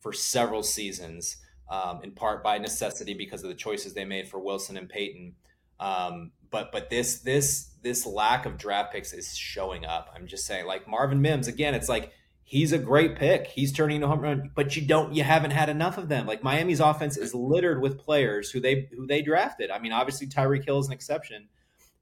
for 0.00 0.12
several 0.12 0.62
seasons 0.62 1.36
um, 1.70 2.00
in 2.02 2.12
part 2.12 2.42
by 2.42 2.58
necessity 2.58 3.12
because 3.12 3.42
of 3.42 3.48
the 3.48 3.54
choices 3.54 3.94
they 3.94 4.04
made 4.04 4.28
for 4.28 4.40
Wilson 4.40 4.76
and 4.76 4.88
Payton 4.88 5.34
um, 5.80 6.30
but 6.52 6.70
but 6.70 6.90
this 6.90 7.18
this 7.20 7.70
this 7.82 8.06
lack 8.06 8.46
of 8.46 8.58
draft 8.58 8.92
picks 8.92 9.12
is 9.12 9.36
showing 9.36 9.84
up. 9.84 10.12
I'm 10.14 10.28
just 10.28 10.46
saying, 10.46 10.66
like 10.66 10.86
Marvin 10.86 11.20
Mims 11.20 11.48
again. 11.48 11.74
It's 11.74 11.88
like 11.88 12.12
he's 12.44 12.72
a 12.72 12.78
great 12.78 13.16
pick. 13.16 13.46
He's 13.46 13.72
turning 13.72 13.96
into 13.96 14.06
a 14.06 14.10
home 14.10 14.20
run, 14.20 14.50
but 14.54 14.76
you 14.76 14.82
don't 14.86 15.14
you 15.14 15.24
haven't 15.24 15.50
had 15.52 15.68
enough 15.68 15.98
of 15.98 16.08
them. 16.08 16.26
Like 16.26 16.44
Miami's 16.44 16.80
offense 16.80 17.16
is 17.16 17.34
littered 17.34 17.80
with 17.80 17.98
players 17.98 18.50
who 18.50 18.60
they 18.60 18.88
who 18.94 19.06
they 19.06 19.22
drafted. 19.22 19.70
I 19.70 19.78
mean, 19.78 19.92
obviously 19.92 20.28
Tyreek 20.28 20.64
Hill 20.64 20.78
is 20.78 20.86
an 20.86 20.92
exception, 20.92 21.48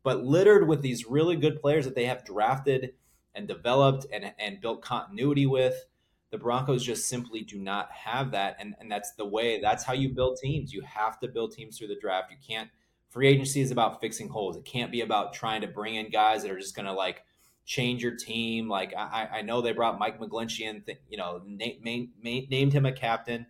but 0.02 0.24
littered 0.24 0.68
with 0.68 0.82
these 0.82 1.06
really 1.06 1.36
good 1.36 1.60
players 1.60 1.84
that 1.84 1.94
they 1.94 2.06
have 2.06 2.24
drafted 2.24 2.94
and 3.34 3.46
developed 3.46 4.06
and 4.12 4.32
and 4.38 4.60
built 4.60 4.82
continuity 4.82 5.46
with. 5.46 5.86
The 6.30 6.38
Broncos 6.38 6.84
just 6.84 7.08
simply 7.08 7.40
do 7.42 7.58
not 7.58 7.90
have 7.90 8.32
that, 8.32 8.56
and 8.60 8.74
and 8.80 8.90
that's 8.90 9.12
the 9.12 9.26
way. 9.26 9.60
That's 9.60 9.84
how 9.84 9.94
you 9.94 10.10
build 10.10 10.38
teams. 10.42 10.72
You 10.72 10.82
have 10.82 11.18
to 11.20 11.28
build 11.28 11.52
teams 11.52 11.78
through 11.78 11.88
the 11.88 11.98
draft. 12.00 12.30
You 12.30 12.36
can't. 12.46 12.70
Free 13.11 13.29
agency 13.29 13.61
is 13.61 13.70
about 13.70 14.01
fixing 14.01 14.29
holes. 14.29 14.57
It 14.57 14.64
can't 14.64 14.92
be 14.92 15.01
about 15.01 15.33
trying 15.33 15.61
to 15.62 15.66
bring 15.66 15.96
in 15.96 16.11
guys 16.11 16.42
that 16.42 16.51
are 16.51 16.59
just 16.59 16.77
going 16.77 16.87
to 16.87 16.92
like 16.92 17.25
change 17.64 18.03
your 18.03 18.16
team. 18.16 18.68
Like 18.68 18.94
I, 18.96 19.29
I 19.33 19.42
know 19.42 19.61
they 19.61 19.73
brought 19.73 19.99
Mike 19.99 20.20
McGlinchey 20.20 20.61
in, 20.61 20.85
you 21.09 21.18
know, 21.18 21.42
named 21.44 22.73
him 22.73 22.87
a 22.87 22.92
captain, 22.92 23.46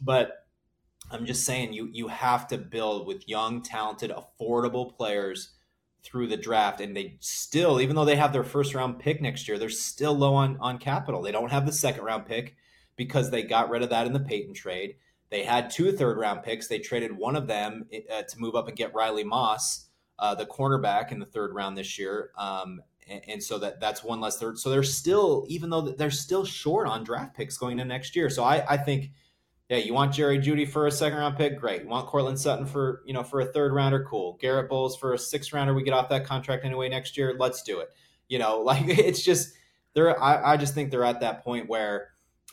but 0.00 0.46
I'm 1.10 1.26
just 1.26 1.44
saying 1.44 1.72
you 1.72 1.88
you 1.92 2.08
have 2.08 2.48
to 2.48 2.58
build 2.58 3.06
with 3.06 3.28
young, 3.28 3.62
talented, 3.62 4.10
affordable 4.12 4.94
players 4.96 5.50
through 6.02 6.26
the 6.26 6.36
draft, 6.36 6.80
and 6.80 6.96
they 6.96 7.16
still, 7.20 7.80
even 7.80 7.96
though 7.96 8.04
they 8.04 8.16
have 8.16 8.32
their 8.32 8.44
first 8.44 8.74
round 8.74 8.98
pick 8.98 9.20
next 9.20 9.48
year, 9.48 9.58
they're 9.58 9.68
still 9.68 10.16
low 10.16 10.34
on 10.34 10.58
on 10.60 10.78
capital. 10.78 11.22
They 11.22 11.32
don't 11.32 11.50
have 11.50 11.66
the 11.66 11.72
second 11.72 12.04
round 12.04 12.26
pick 12.26 12.56
because 12.96 13.30
they 13.30 13.42
got 13.42 13.70
rid 13.70 13.82
of 13.82 13.90
that 13.90 14.06
in 14.06 14.12
the 14.12 14.20
Payton 14.20 14.54
trade. 14.54 14.96
They 15.30 15.42
had 15.42 15.70
two 15.70 15.92
third 15.92 16.18
round 16.18 16.42
picks. 16.42 16.68
They 16.68 16.78
traded 16.78 17.16
one 17.16 17.36
of 17.36 17.46
them 17.46 17.86
uh, 18.12 18.22
to 18.22 18.40
move 18.40 18.54
up 18.54 18.68
and 18.68 18.76
get 18.76 18.94
Riley 18.94 19.24
Moss, 19.24 19.88
uh, 20.18 20.34
the 20.34 20.46
cornerback, 20.46 21.12
in 21.12 21.18
the 21.18 21.26
third 21.26 21.54
round 21.54 21.76
this 21.76 21.98
year. 21.98 22.30
Um, 22.36 22.80
and, 23.08 23.20
and, 23.28 23.42
so 23.42 23.58
that 23.58 23.80
that's 23.80 24.02
one 24.02 24.20
less 24.20 24.38
third. 24.38 24.58
So 24.58 24.70
they're 24.70 24.82
still, 24.82 25.46
even 25.48 25.70
though 25.70 25.82
they're 25.82 26.10
still 26.10 26.44
short 26.44 26.86
on 26.86 27.04
draft 27.04 27.36
picks 27.36 27.58
going 27.58 27.72
into 27.72 27.84
next 27.84 28.16
year. 28.16 28.30
So 28.30 28.42
I, 28.44 28.64
I 28.68 28.76
think 28.76 29.10
yeah, 29.68 29.76
you 29.76 29.92
want 29.92 30.14
Jerry 30.14 30.38
Jeudy 30.38 30.66
for 30.66 30.86
a 30.86 30.90
second 30.90 31.18
round 31.18 31.36
pick? 31.36 31.58
Great. 31.58 31.82
You 31.82 31.88
want 31.88 32.06
Courtland 32.06 32.40
Sutton 32.40 32.64
for, 32.64 33.02
you 33.04 33.12
know, 33.12 33.22
for 33.22 33.40
a 33.40 33.46
third 33.46 33.74
rounder? 33.74 34.02
Cool. 34.02 34.38
Garett 34.40 34.70
Bolles 34.70 34.96
for 34.96 35.12
a 35.12 35.18
sixth 35.18 35.52
rounder. 35.52 35.74
We 35.74 35.82
get 35.82 35.92
off 35.92 36.08
that 36.08 36.24
contract 36.24 36.64
anyway 36.64 36.88
next 36.88 37.18
year. 37.18 37.36
Let's 37.38 37.62
do 37.62 37.80
it. 37.80 37.90
You 38.28 38.38
know, 38.38 38.60
like 38.64 38.84
it's 38.88 39.22
just 39.22 39.52
they're 39.92 40.20
I, 40.22 40.54
I 40.54 40.56
just 40.56 40.74
think 40.74 40.90
they're 40.90 41.04
at 41.04 41.20
that 41.20 41.44
point 41.44 41.68
where 41.68 42.08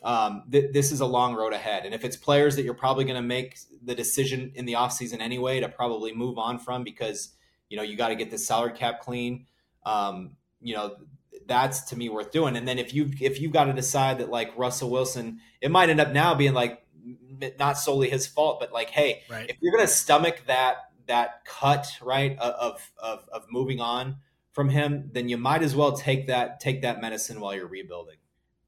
um, 0.06 0.44
th- 0.52 0.72
this 0.72 0.92
is 0.92 1.02
a 1.02 1.06
long 1.06 1.34
road 1.34 1.52
ahead. 1.52 1.84
And 1.84 1.94
if 1.94 2.06
it's 2.06 2.16
players 2.16 2.56
that 2.56 2.64
you're 2.64 2.76
probably 2.76 3.06
going 3.06 3.16
to 3.16 3.28
make 3.28 3.58
the 3.84 3.96
decision 3.96 4.52
in 4.54 4.66
the 4.66 4.74
offseason 4.74 5.20
anyway 5.20 5.60
to 5.60 5.68
probably 5.68 6.14
move 6.14 6.38
on 6.38 6.60
from 6.60 6.84
because, 6.84 7.34
you 7.70 7.76
know, 7.76 7.82
you 7.84 7.98
got 7.98 8.10
to 8.10 8.16
get 8.16 8.30
the 8.30 8.38
salary 8.38 8.74
cap 8.74 9.02
clean, 9.02 9.48
um, 9.84 10.36
you 10.62 10.76
know, 10.76 10.96
that's 11.48 11.82
to 11.86 11.98
me 11.98 12.10
worth 12.10 12.32
doing. 12.32 12.56
And 12.56 12.68
then 12.68 12.78
if 12.78 12.94
you 12.94 13.12
if 13.20 13.42
you've 13.42 13.52
got 13.52 13.66
to 13.66 13.74
decide 13.74 14.20
that 14.20 14.30
like 14.30 14.56
Russell 14.56 14.92
Wilson, 14.92 15.40
it 15.60 15.72
might 15.72 15.90
end 15.90 16.00
up 16.00 16.12
now 16.12 16.36
being 16.36 16.54
like 16.54 16.86
not 17.60 17.78
solely 17.78 18.10
his 18.10 18.28
fault, 18.28 18.60
but 18.60 18.72
like, 18.72 18.92
hey, 18.92 19.24
right. 19.30 19.50
if 19.50 19.58
you're 19.60 19.74
going 19.74 19.86
to 19.86 19.92
stomach 19.92 20.44
that 20.48 20.78
that 21.08 21.46
cut 21.46 21.88
right 22.02 22.38
of, 22.40 22.92
of 23.02 23.28
of 23.32 23.46
moving 23.50 23.80
on 23.80 24.18
from 24.54 24.70
him, 24.70 25.10
then 25.14 25.30
you 25.30 25.38
might 25.38 25.64
as 25.64 25.76
well 25.76 25.94
take 25.98 26.28
that 26.28 26.60
take 26.60 26.84
that 26.84 27.02
medicine 27.02 27.40
while 27.40 27.56
you're 27.56 27.68
rebuilding. 27.68 28.18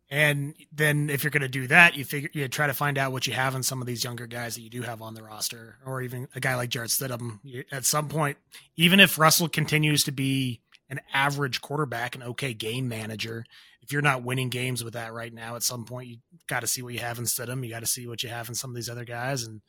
And 0.10 0.56
then 0.72 1.10
if 1.10 1.24
you're 1.24 1.32
going 1.32 1.42
to 1.42 1.50
do 1.50 1.68
that, 1.68 1.98
you 1.98 2.06
figure 2.06 2.30
you 2.34 2.48
try 2.48 2.68
to 2.68 2.74
find 2.74 2.98
out 2.98 3.12
what 3.12 3.28
you 3.28 3.34
have 3.34 3.56
in 3.56 3.64
some 3.64 3.82
of 3.82 3.88
these 3.88 4.06
younger 4.06 4.26
guys 4.26 4.56
that 4.56 4.62
you 4.62 4.70
do 4.70 4.84
have 4.84 5.02
on 5.02 5.16
the 5.16 5.24
roster, 5.24 5.78
or 5.86 6.02
even 6.02 6.30
a 6.34 6.40
guy 6.40 6.56
like 6.56 6.70
Jarrett 6.70 6.92
Stidham. 6.92 7.40
At 7.72 7.86
some 7.86 8.08
point, 8.08 8.38
even 8.78 9.02
if 9.02 9.20
Russell 9.20 9.50
continues 9.50 10.06
to 10.06 10.12
be 10.14 10.62
an 10.90 11.02
average 11.14 11.60
quarterback, 11.60 12.16
an 12.16 12.24
okay 12.24 12.54
game 12.54 12.88
manager, 12.88 13.44
if 13.82 13.92
you're 13.92 14.02
not 14.02 14.24
winning 14.24 14.48
games 14.48 14.82
with 14.82 14.94
that 14.94 15.14
right 15.14 15.34
now, 15.34 15.56
at 15.56 15.64
some 15.64 15.84
point 15.84 16.08
you 16.08 16.18
got 16.48 16.62
to 16.62 16.68
see 16.68 16.82
what 16.82 16.94
you 16.94 17.00
have 17.00 17.20
in 17.20 17.26
Stidham. 17.26 17.64
You 17.66 17.70
got 17.70 17.82
to 17.82 17.86
see 17.86 18.08
what 18.08 18.24
you 18.24 18.30
have 18.30 18.48
in 18.48 18.56
some 18.56 18.70
of 18.70 18.76
these 18.76 18.90
other 18.90 19.06
guys 19.06 19.44
and, 19.44 19.62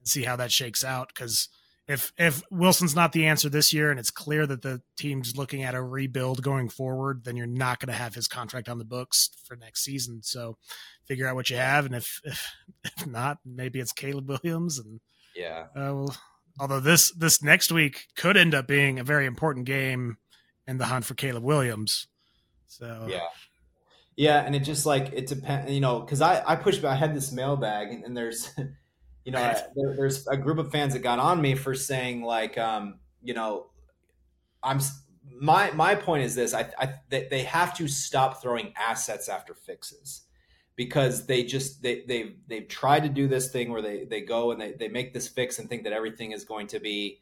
and 0.00 0.08
see 0.08 0.24
how 0.24 0.36
that 0.36 0.52
shakes 0.52 0.84
out. 0.84 1.08
Because 1.08 1.48
if 1.88 2.12
if 2.18 2.42
Wilson's 2.50 2.94
not 2.94 3.12
the 3.12 3.26
answer 3.26 3.48
this 3.48 3.72
year, 3.72 3.90
and 3.90 3.98
it's 3.98 4.10
clear 4.10 4.46
that 4.46 4.62
the 4.62 4.82
team's 4.96 5.36
looking 5.36 5.62
at 5.62 5.74
a 5.74 5.82
rebuild 5.82 6.42
going 6.42 6.68
forward, 6.68 7.24
then 7.24 7.34
you're 7.34 7.46
not 7.46 7.80
going 7.80 7.92
to 7.92 7.98
have 7.98 8.14
his 8.14 8.28
contract 8.28 8.68
on 8.68 8.78
the 8.78 8.84
books 8.84 9.30
for 9.46 9.56
next 9.56 9.84
season. 9.84 10.22
So 10.22 10.58
figure 11.06 11.26
out 11.26 11.34
what 11.34 11.48
you 11.48 11.56
have, 11.56 11.86
and 11.86 11.94
if 11.94 12.20
if, 12.24 12.52
if 12.84 13.06
not, 13.06 13.38
maybe 13.44 13.80
it's 13.80 13.92
Caleb 13.92 14.28
Williams. 14.28 14.78
And 14.78 15.00
yeah, 15.34 15.64
uh, 15.74 15.94
well, 15.94 16.16
although 16.60 16.80
this 16.80 17.10
this 17.12 17.42
next 17.42 17.72
week 17.72 18.06
could 18.16 18.36
end 18.36 18.54
up 18.54 18.68
being 18.68 18.98
a 18.98 19.04
very 19.04 19.24
important 19.24 19.64
game 19.64 20.18
in 20.66 20.76
the 20.76 20.86
hunt 20.86 21.06
for 21.06 21.14
Caleb 21.14 21.42
Williams. 21.42 22.06
So 22.66 23.06
yeah, 23.08 23.28
yeah, 24.18 24.44
and 24.44 24.54
it 24.54 24.60
just 24.60 24.84
like 24.84 25.12
it 25.14 25.26
depends, 25.26 25.72
you 25.72 25.80
know, 25.80 26.00
because 26.00 26.20
I 26.20 26.42
I 26.46 26.56
pushed. 26.56 26.84
I 26.84 26.96
had 26.96 27.14
this 27.14 27.32
mailbag, 27.32 27.88
and, 27.88 28.04
and 28.04 28.16
there's, 28.16 28.50
you 29.28 29.32
know, 29.32 29.54
there, 29.76 29.94
there's 29.94 30.26
a 30.26 30.38
group 30.38 30.56
of 30.56 30.72
fans 30.72 30.94
that 30.94 31.00
got 31.00 31.18
on 31.18 31.42
me 31.42 31.54
for 31.54 31.74
saying 31.74 32.22
like, 32.22 32.56
um, 32.56 32.98
you 33.22 33.34
know, 33.34 33.66
I'm 34.62 34.80
my 35.38 35.70
my 35.72 35.94
point 35.94 36.24
is 36.24 36.34
this: 36.34 36.54
I, 36.54 36.70
I 36.78 36.94
they, 37.10 37.28
they 37.30 37.42
have 37.42 37.76
to 37.76 37.86
stop 37.88 38.40
throwing 38.40 38.72
assets 38.74 39.28
after 39.28 39.52
fixes 39.52 40.22
because 40.76 41.26
they 41.26 41.44
just 41.44 41.82
they 41.82 42.04
they've 42.08 42.36
they've 42.46 42.66
tried 42.66 43.02
to 43.02 43.10
do 43.10 43.28
this 43.28 43.50
thing 43.50 43.70
where 43.70 43.82
they 43.82 44.04
they 44.04 44.22
go 44.22 44.50
and 44.50 44.58
they 44.58 44.72
they 44.72 44.88
make 44.88 45.12
this 45.12 45.28
fix 45.28 45.58
and 45.58 45.68
think 45.68 45.84
that 45.84 45.92
everything 45.92 46.32
is 46.32 46.44
going 46.44 46.66
to 46.68 46.80
be 46.80 47.20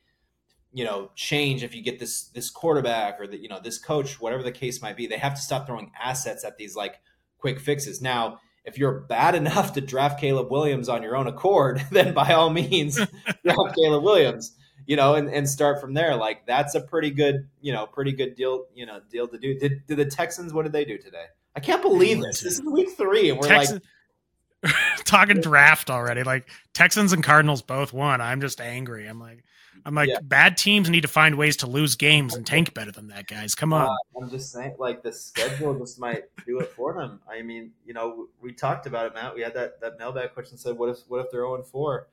you 0.73 0.85
know 0.85 1.11
change 1.17 1.65
if 1.65 1.75
you 1.75 1.83
get 1.83 1.99
this 1.99 2.29
this 2.29 2.51
quarterback 2.51 3.21
or 3.21 3.27
that 3.27 3.41
you 3.41 3.49
know 3.49 3.59
this 3.61 3.79
coach 3.79 4.21
whatever 4.21 4.45
the 4.45 4.53
case 4.53 4.81
might 4.81 4.97
be. 4.97 5.09
They 5.09 5.19
have 5.19 5.35
to 5.35 5.41
stop 5.41 5.67
throwing 5.67 5.91
assets 6.01 6.45
at 6.45 6.57
these 6.57 6.77
like 6.77 7.01
quick 7.37 7.59
fixes. 7.59 8.01
Now 8.01 8.39
if 8.67 8.77
you're 8.77 9.01
bad 9.01 9.35
enough 9.35 9.73
to 9.75 9.81
draft 9.81 10.21
Caleb 10.21 10.51
Williams 10.51 10.89
on 10.89 11.03
your 11.03 11.17
own 11.17 11.27
accord 11.27 11.85
then 11.91 12.13
by 12.13 12.33
all 12.33 12.51
means 12.51 12.97
draft 13.45 13.77
Caleb 13.77 14.03
Williams 14.03 14.57
you 14.87 14.97
know 14.97 15.15
and, 15.15 15.29
and 15.29 15.49
start 15.49 15.81
from 15.81 15.95
there. 15.95 16.17
Like 16.17 16.47
that's 16.47 16.75
a 16.75 16.81
pretty 16.81 17.11
good 17.11 17.49
you 17.61 17.73
know 17.73 17.87
pretty 17.87 18.13
good 18.13 18.35
deal 18.35 18.67
you 18.75 18.87
know 18.87 19.01
deal 19.11 19.29
to 19.29 19.39
do. 19.39 19.59
Did, 19.59 19.87
did 19.87 19.97
the 19.99 20.05
Texans 20.05 20.53
what 20.53 20.63
did 20.63 20.73
they 20.73 20.85
do 20.85 20.99
today? 20.99 21.27
I 21.55 21.61
can't 21.61 21.83
believe 21.83 22.21
this. 22.21 22.43
this 22.43 22.55
is 22.55 22.63
week 22.63 22.91
3 22.97 23.31
and 23.31 23.39
we're 23.39 23.49
Texans- 23.49 23.81
like 24.63 24.75
talking 25.05 25.41
draft 25.41 25.91
already. 25.91 26.23
Like 26.23 26.49
Texans 26.73 27.13
and 27.13 27.23
Cardinals 27.23 27.63
both 27.63 27.93
won. 27.93 28.21
I'm 28.21 28.41
just 28.41 28.61
angry. 28.61 29.07
I'm 29.07 29.21
like 29.21 29.45
I'm 29.85 29.95
like, 29.95 30.09
yeah. 30.09 30.21
bad 30.23 30.57
teams 30.57 30.89
need 30.91 31.03
to 31.03 31.09
find 31.09 31.37
ways 31.37 31.57
to 31.59 31.67
lose 31.67 31.95
games 31.95 32.35
and 32.35 32.47
tank 32.47 32.75
better 32.75 32.91
than 32.91 33.09
that, 33.09 33.27
guys. 33.27 33.55
Come 33.55 33.73
on. 33.73 33.89
Uh, 33.89 34.21
I'm 34.21 34.31
just 34.31 34.53
saying, 34.53 34.75
like 34.79 35.03
the 35.03 35.13
schedule 35.13 35.79
just 35.79 35.99
might 35.99 36.25
do 36.47 36.61
it 36.61 36.73
for 36.73 36.95
them. 36.95 37.21
I 37.31 37.43
mean, 37.43 37.73
you 37.85 37.95
know, 37.95 38.29
we 38.41 38.53
talked 38.53 38.87
about 38.87 39.07
it, 39.07 39.15
Matt. 39.15 39.35
We 39.35 39.43
had 39.43 39.55
that 39.55 39.81
that 39.81 39.99
mailbag 39.99 40.33
question 40.35 40.59
said, 40.59 40.77
"What 40.77 40.89
if 40.89 40.99
what 41.09 41.25
if 41.25 41.31
they're 41.31 41.43
0 41.43 41.63
4?" 41.63 42.09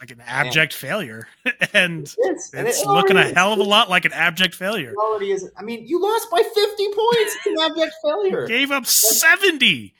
Like 0.00 0.10
an 0.10 0.22
abject 0.26 0.82
Man. 0.82 0.90
failure, 0.90 1.28
and 1.72 2.06
it 2.06 2.16
it's 2.18 2.52
and 2.54 2.66
it 2.66 2.76
looking 2.86 3.16
a 3.16 3.32
hell 3.32 3.52
of 3.52 3.60
a 3.60 3.62
lot 3.62 3.88
like 3.88 4.04
an 4.04 4.12
abject 4.12 4.54
failure. 4.54 4.90
It 4.90 4.96
already 4.96 5.30
is. 5.30 5.48
I 5.56 5.62
mean, 5.62 5.86
you 5.86 6.02
lost 6.02 6.28
by 6.30 6.42
50 6.42 6.86
points. 6.86 7.36
It's 7.36 7.46
an 7.46 7.56
abject 7.60 7.94
failure. 8.02 8.46
Gave 8.48 8.72
up 8.72 8.86
70. 8.86 9.94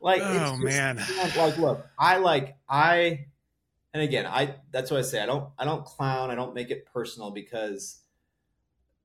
Like, 0.00 0.20
oh 0.22 0.58
just, 0.60 0.62
man. 0.62 1.02
Like, 1.36 1.56
look, 1.56 1.86
I 1.98 2.18
like 2.18 2.56
I 2.68 3.24
and 3.94 4.02
again, 4.02 4.26
I 4.26 4.56
that's 4.72 4.90
what 4.90 4.98
I 4.98 5.02
say. 5.02 5.22
I 5.22 5.26
don't 5.26 5.48
I 5.56 5.64
don't 5.64 5.84
clown. 5.84 6.30
I 6.30 6.34
don't 6.34 6.52
make 6.52 6.70
it 6.70 6.84
personal 6.92 7.30
because 7.30 8.00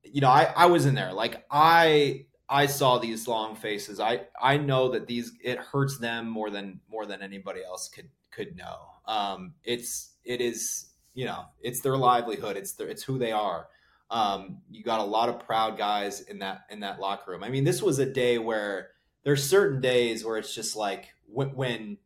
you 0.04 0.20
know, 0.20 0.30
I 0.30 0.52
I 0.56 0.66
was 0.66 0.88
in 0.88 0.96
there. 0.96 1.14
Like 1.14 1.46
I 1.52 2.26
I 2.50 2.66
saw 2.66 2.98
these 2.98 3.28
long 3.28 3.56
faces. 3.56 4.00
I 4.00 4.22
I 4.42 4.58
know 4.58 4.90
that 4.90 5.06
these 5.06 5.32
it 5.44 5.60
hurts 5.60 6.00
them 6.00 6.28
more 6.28 6.50
than 6.50 6.82
more 6.90 7.06
than 7.06 7.22
anybody 7.22 7.64
else 7.64 7.88
could 7.88 8.10
could 8.32 8.58
know. 8.58 8.78
Um 9.06 9.54
it's 9.64 10.16
it 10.26 10.42
is, 10.42 10.88
you 11.14 11.26
know, 11.26 11.46
it's 11.62 11.82
their 11.82 11.96
livelihood. 11.96 12.58
It's 12.58 12.74
their, 12.74 12.88
it's 12.88 13.04
who 13.04 13.20
they 13.20 13.32
are. 13.32 13.68
Um 14.10 14.64
you 14.72 14.84
got 14.84 15.02
a 15.02 15.04
lot 15.04 15.30
of 15.30 15.40
proud 15.46 15.78
guys 15.78 16.22
in 16.22 16.40
that 16.40 16.62
in 16.72 16.80
that 16.80 17.00
locker 17.00 17.30
room. 17.30 17.44
I 17.44 17.50
mean, 17.50 17.64
this 17.64 17.84
was 17.84 18.00
a 18.00 18.12
day 18.12 18.40
where 18.40 18.90
there's 19.24 19.48
certain 19.48 19.82
days 19.82 20.26
where 20.26 20.38
it's 20.38 20.56
just 20.56 20.76
like 20.76 21.10
when 21.28 21.50
when 21.50 21.98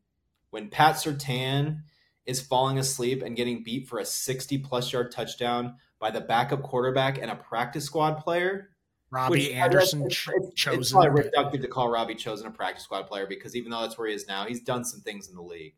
when 0.50 0.68
Pat 0.68 0.96
Surtain 0.96 1.84
is 2.26 2.42
falling 2.42 2.80
asleep 2.80 3.22
and 3.22 3.36
getting 3.36 3.64
beat 3.64 3.88
for 3.88 4.00
a 4.00 4.06
60 4.06 4.58
plus 4.60 4.92
yard 4.92 5.12
touchdown 5.12 5.76
by 6.00 6.12
the 6.12 6.22
backup 6.22 6.62
quarterback 6.64 7.18
and 7.18 7.30
a 7.32 7.36
practice 7.36 7.86
squad 7.86 8.16
player. 8.16 8.70
Robbie 9.14 9.54
Anderson 9.54 10.02
it's, 10.04 10.28
it's, 10.28 10.54
chosen. 10.56 10.82
It's 10.82 10.92
probably 10.92 11.24
reductive 11.24 11.62
to 11.62 11.68
call 11.68 11.88
Robbie 11.88 12.16
Chosen 12.16 12.48
a 12.48 12.52
practice 12.52 12.84
squad 12.84 13.04
player 13.04 13.28
because 13.28 13.56
even 13.56 13.70
though 13.70 13.82
that's 13.82 13.96
where 13.96 14.08
he 14.08 14.16
is 14.16 14.28
now, 14.28 14.46
he's 14.46 14.62
done 14.62 14.84
some 14.84 15.02
things 15.02 15.30
in 15.30 15.36
the 15.36 15.42
league. 15.42 15.76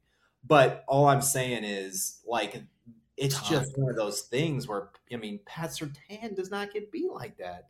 But 0.48 0.86
all 0.88 1.08
I'm 1.08 1.22
saying 1.22 1.66
is, 1.66 2.22
like, 2.26 2.64
it's 3.18 3.42
just 3.50 3.78
one 3.78 3.90
of 3.90 3.98
those 3.98 4.22
things 4.22 4.70
where 4.70 4.90
I 5.12 5.18
mean, 5.18 5.42
Pat 5.46 5.72
Surtain 5.72 6.34
does 6.36 6.50
not 6.50 6.72
get 6.72 6.92
beat 6.92 7.12
like 7.12 7.38
that. 7.38 7.68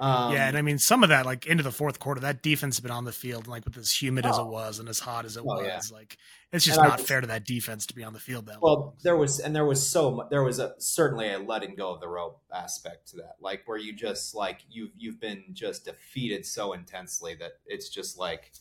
Um, 0.00 0.32
yeah, 0.32 0.48
and 0.48 0.56
I 0.56 0.62
mean 0.62 0.78
some 0.78 1.02
of 1.02 1.10
that, 1.10 1.26
like 1.26 1.46
into 1.46 1.62
the 1.62 1.70
fourth 1.70 1.98
quarter, 1.98 2.22
that 2.22 2.42
defense 2.42 2.76
has 2.76 2.80
been 2.80 2.90
on 2.90 3.04
the 3.04 3.12
field, 3.12 3.46
like 3.46 3.66
with 3.66 3.76
as 3.76 3.92
humid 3.92 4.24
oh, 4.24 4.30
as 4.30 4.38
it 4.38 4.42
oh. 4.42 4.46
was 4.46 4.78
and 4.78 4.88
as 4.88 4.98
hot 4.98 5.26
as 5.26 5.36
it 5.36 5.40
oh, 5.40 5.56
was, 5.56 5.90
yeah. 5.90 5.96
like 5.96 6.16
it's 6.52 6.64
just 6.64 6.78
and 6.78 6.88
not 6.88 7.00
fair 7.00 7.20
to 7.20 7.26
that 7.26 7.44
defense 7.44 7.84
to 7.86 7.94
be 7.94 8.02
on 8.02 8.14
the 8.14 8.18
field 8.18 8.46
that 8.46 8.62
well. 8.62 8.80
Long. 8.80 8.92
There 9.02 9.16
was 9.16 9.40
and 9.40 9.54
there 9.54 9.66
was 9.66 9.86
so 9.86 10.10
much. 10.10 10.30
There 10.30 10.42
was 10.42 10.58
a 10.58 10.74
certainly 10.78 11.30
a 11.30 11.38
letting 11.38 11.74
go 11.74 11.92
of 11.92 12.00
the 12.00 12.08
rope 12.08 12.40
aspect 12.50 13.08
to 13.08 13.16
that, 13.16 13.36
like 13.40 13.62
where 13.66 13.76
you 13.76 13.92
just 13.92 14.34
like 14.34 14.62
you've 14.70 14.92
you've 14.96 15.20
been 15.20 15.44
just 15.52 15.84
defeated 15.84 16.46
so 16.46 16.72
intensely 16.72 17.34
that 17.34 17.58
it's 17.66 17.90
just 17.90 18.18
like 18.18 18.52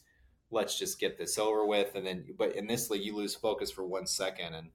let's 0.52 0.78
just 0.78 1.00
get 1.00 1.18
this 1.18 1.38
over 1.38 1.66
with, 1.66 1.96
and 1.96 2.06
then 2.06 2.26
but 2.38 2.54
in 2.54 2.68
this 2.68 2.90
league 2.90 3.04
you 3.04 3.16
lose 3.16 3.34
focus 3.34 3.72
for 3.72 3.86
one 3.86 4.08
second, 4.08 4.56
and 4.56 4.72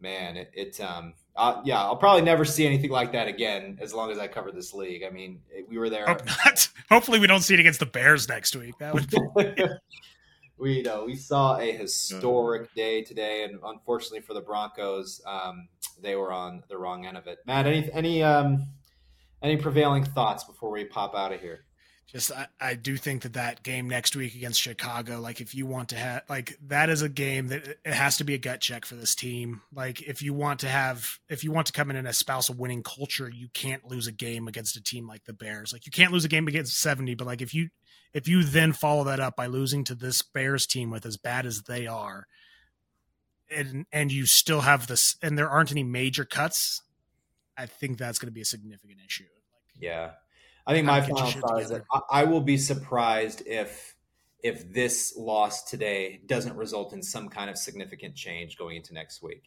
man, 0.00 0.38
it, 0.38 0.50
it 0.54 0.80
um 0.80 1.12
uh, 1.36 1.60
yeah, 1.64 1.80
I'll 1.80 1.96
probably 1.96 2.22
never 2.22 2.44
see 2.44 2.66
anything 2.66 2.90
like 2.90 3.12
that 3.12 3.28
again 3.28 3.78
as 3.80 3.92
long 3.92 4.10
as 4.10 4.18
I 4.18 4.26
cover 4.26 4.50
this 4.50 4.72
league. 4.72 5.02
I 5.04 5.10
mean, 5.10 5.40
we 5.68 5.78
were 5.78 5.90
there. 5.90 6.06
Hope 6.06 6.24
not. 6.26 6.68
Hopefully, 6.90 7.18
we 7.18 7.26
don't 7.26 7.42
see 7.42 7.54
it 7.54 7.60
against 7.60 7.80
the 7.80 7.86
Bears 7.86 8.28
next 8.28 8.56
week. 8.56 8.78
That 8.78 8.94
would. 8.94 9.10
Be- 9.10 9.66
we 10.58 10.78
you 10.78 10.82
know 10.82 11.04
we 11.04 11.14
saw 11.14 11.58
a 11.58 11.70
historic 11.72 12.74
day 12.74 13.02
today, 13.02 13.44
and 13.44 13.60
unfortunately 13.64 14.20
for 14.20 14.32
the 14.32 14.40
Broncos, 14.40 15.20
um, 15.26 15.68
they 16.00 16.16
were 16.16 16.32
on 16.32 16.62
the 16.68 16.78
wrong 16.78 17.04
end 17.04 17.18
of 17.18 17.26
it. 17.26 17.38
Matt, 17.46 17.66
any 17.66 17.90
any 17.92 18.22
um, 18.22 18.68
any 19.42 19.58
prevailing 19.58 20.04
thoughts 20.04 20.44
before 20.44 20.70
we 20.70 20.84
pop 20.84 21.14
out 21.14 21.32
of 21.32 21.40
here? 21.40 21.65
Just 22.06 22.30
I, 22.30 22.46
I 22.60 22.74
do 22.74 22.96
think 22.96 23.22
that 23.22 23.32
that 23.32 23.62
game 23.62 23.88
next 23.88 24.14
week 24.14 24.34
against 24.34 24.60
Chicago, 24.60 25.20
like 25.20 25.40
if 25.40 25.54
you 25.54 25.66
want 25.66 25.88
to 25.88 25.96
have 25.96 26.22
like 26.28 26.56
that 26.68 26.88
is 26.88 27.02
a 27.02 27.08
game 27.08 27.48
that 27.48 27.66
it 27.84 27.92
has 27.92 28.16
to 28.18 28.24
be 28.24 28.34
a 28.34 28.38
gut 28.38 28.60
check 28.60 28.84
for 28.84 28.94
this 28.94 29.14
team. 29.14 29.62
Like 29.74 30.02
if 30.02 30.22
you 30.22 30.32
want 30.32 30.60
to 30.60 30.68
have 30.68 31.18
if 31.28 31.42
you 31.42 31.50
want 31.50 31.66
to 31.66 31.72
come 31.72 31.90
in 31.90 31.96
and 31.96 32.06
espouse 32.06 32.48
a 32.48 32.52
winning 32.52 32.84
culture, 32.84 33.28
you 33.28 33.48
can't 33.52 33.84
lose 33.84 34.06
a 34.06 34.12
game 34.12 34.46
against 34.46 34.76
a 34.76 34.82
team 34.82 35.08
like 35.08 35.24
the 35.24 35.32
Bears. 35.32 35.72
Like 35.72 35.84
you 35.84 35.92
can't 35.92 36.12
lose 36.12 36.24
a 36.24 36.28
game 36.28 36.46
against 36.46 36.80
70, 36.80 37.16
but 37.16 37.26
like 37.26 37.42
if 37.42 37.52
you 37.52 37.70
if 38.14 38.28
you 38.28 38.44
then 38.44 38.72
follow 38.72 39.04
that 39.04 39.20
up 39.20 39.34
by 39.34 39.46
losing 39.46 39.82
to 39.84 39.94
this 39.94 40.22
Bears 40.22 40.66
team 40.66 40.90
with 40.90 41.04
as 41.04 41.16
bad 41.16 41.44
as 41.44 41.62
they 41.62 41.88
are, 41.88 42.28
and 43.50 43.84
and 43.90 44.12
you 44.12 44.26
still 44.26 44.60
have 44.60 44.86
this 44.86 45.16
and 45.22 45.36
there 45.36 45.50
aren't 45.50 45.72
any 45.72 45.82
major 45.82 46.24
cuts, 46.24 46.82
I 47.58 47.66
think 47.66 47.98
that's 47.98 48.20
going 48.20 48.28
to 48.28 48.32
be 48.32 48.42
a 48.42 48.46
significant 48.46 49.00
issue. 49.04 49.24
Like, 49.24 49.82
yeah, 49.82 50.10
I 50.66 50.72
think 50.72 50.86
my 50.86 51.00
final 51.00 51.30
thought 51.30 51.62
is 51.62 51.68
that 51.68 51.84
I, 52.10 52.24
will 52.24 52.40
be 52.40 52.56
surprised 52.56 53.42
if 53.46 53.94
if 54.42 54.72
this 54.72 55.14
loss 55.16 55.64
today 55.64 56.20
doesn't 56.26 56.56
result 56.56 56.92
in 56.92 57.02
some 57.02 57.28
kind 57.28 57.48
of 57.48 57.56
significant 57.56 58.16
change 58.16 58.58
going 58.58 58.76
into 58.76 58.92
next 58.92 59.22
week. 59.22 59.44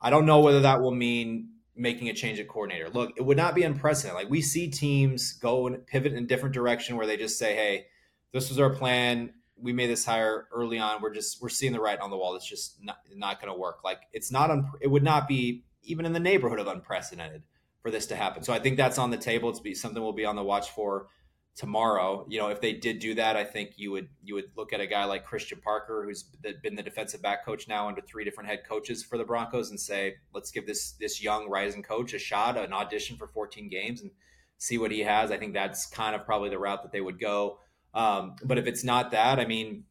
I 0.00 0.10
don't 0.10 0.26
know 0.26 0.40
whether 0.40 0.60
that 0.60 0.80
will 0.80 0.94
mean 0.94 1.50
making 1.76 2.08
a 2.08 2.14
change 2.14 2.40
at 2.40 2.48
coordinator. 2.48 2.88
Look, 2.88 3.12
it 3.16 3.22
would 3.22 3.36
not 3.36 3.54
be 3.54 3.62
unprecedented. 3.62 4.20
Like 4.20 4.30
we 4.30 4.42
see 4.42 4.68
teams 4.68 5.32
go 5.34 5.66
and 5.66 5.86
pivot 5.86 6.12
in 6.12 6.24
a 6.24 6.26
different 6.26 6.54
direction 6.54 6.96
where 6.96 7.06
they 7.06 7.16
just 7.16 7.38
say, 7.38 7.54
"Hey, 7.54 7.86
this 8.32 8.48
was 8.48 8.58
our 8.58 8.70
plan. 8.70 9.34
We 9.56 9.72
made 9.72 9.88
this 9.88 10.04
hire 10.04 10.48
early 10.52 10.78
on. 10.78 11.00
We're 11.00 11.14
just 11.14 11.40
we're 11.40 11.48
seeing 11.48 11.72
the 11.72 11.80
writing 11.80 12.02
on 12.02 12.10
the 12.10 12.16
wall. 12.16 12.34
It's 12.34 12.48
just 12.48 12.82
not 12.82 12.98
not 13.14 13.40
going 13.40 13.52
to 13.52 13.58
work." 13.58 13.84
Like 13.84 14.00
it's 14.12 14.32
not 14.32 14.50
un- 14.50 14.72
it 14.80 14.88
would 14.88 15.04
not 15.04 15.28
be 15.28 15.64
even 15.84 16.06
in 16.06 16.12
the 16.12 16.20
neighborhood 16.20 16.58
of 16.58 16.66
unprecedented 16.66 17.42
for 17.86 17.92
this 17.92 18.06
to 18.06 18.16
happen. 18.16 18.42
So 18.42 18.52
I 18.52 18.58
think 18.58 18.76
that's 18.76 18.98
on 18.98 19.10
the 19.12 19.16
table. 19.16 19.48
It's 19.48 19.60
be 19.60 19.72
something 19.72 20.02
we'll 20.02 20.12
be 20.12 20.24
on 20.24 20.34
the 20.34 20.42
watch 20.42 20.70
for 20.70 21.06
tomorrow. 21.54 22.26
You 22.28 22.40
know, 22.40 22.48
if 22.48 22.60
they 22.60 22.72
did 22.72 22.98
do 22.98 23.14
that, 23.14 23.36
I 23.36 23.44
think 23.44 23.74
you 23.76 23.92
would 23.92 24.08
you 24.24 24.34
would 24.34 24.50
look 24.56 24.72
at 24.72 24.80
a 24.80 24.88
guy 24.88 25.04
like 25.04 25.24
Christian 25.24 25.60
Parker, 25.62 26.04
who's 26.04 26.24
been 26.64 26.74
the 26.74 26.82
defensive 26.82 27.22
back 27.22 27.44
coach 27.44 27.68
now 27.68 27.86
under 27.86 28.00
three 28.00 28.24
different 28.24 28.50
head 28.50 28.62
coaches 28.68 29.04
for 29.04 29.16
the 29.16 29.24
Broncos, 29.24 29.70
and 29.70 29.78
say, 29.78 30.16
let's 30.34 30.50
give 30.50 30.66
this 30.66 30.94
this 30.98 31.22
young 31.22 31.48
rising 31.48 31.84
coach 31.84 32.12
a 32.12 32.18
shot, 32.18 32.56
an 32.56 32.72
audition 32.72 33.16
for 33.16 33.28
14 33.28 33.68
games, 33.68 34.02
and 34.02 34.10
see 34.58 34.78
what 34.78 34.90
he 34.90 35.02
has. 35.02 35.30
I 35.30 35.36
think 35.36 35.54
that's 35.54 35.86
kind 35.86 36.16
of 36.16 36.26
probably 36.26 36.50
the 36.50 36.58
route 36.58 36.82
that 36.82 36.90
they 36.90 37.00
would 37.00 37.20
go. 37.20 37.60
Um, 37.94 38.34
but 38.42 38.58
if 38.58 38.66
it's 38.66 38.82
not 38.82 39.12
that, 39.12 39.38
I 39.38 39.46
mean, 39.46 39.84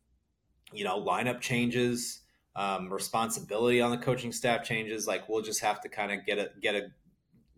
you 0.73 0.83
know, 0.83 1.01
lineup 1.01 1.39
changes. 1.39 2.23
Um, 2.57 2.87
responsibility 2.89 3.81
on 3.81 3.91
the 3.91 3.97
coaching 3.97 4.31
staff 4.31 4.63
changes. 4.63 5.05
Like 5.05 5.27
we'll 5.27 5.41
just 5.41 5.59
have 5.59 5.81
to 5.81 5.89
kind 5.89 6.13
of 6.13 6.25
get 6.25 6.37
a 6.37 6.51
get 6.61 6.73
a 6.73 6.87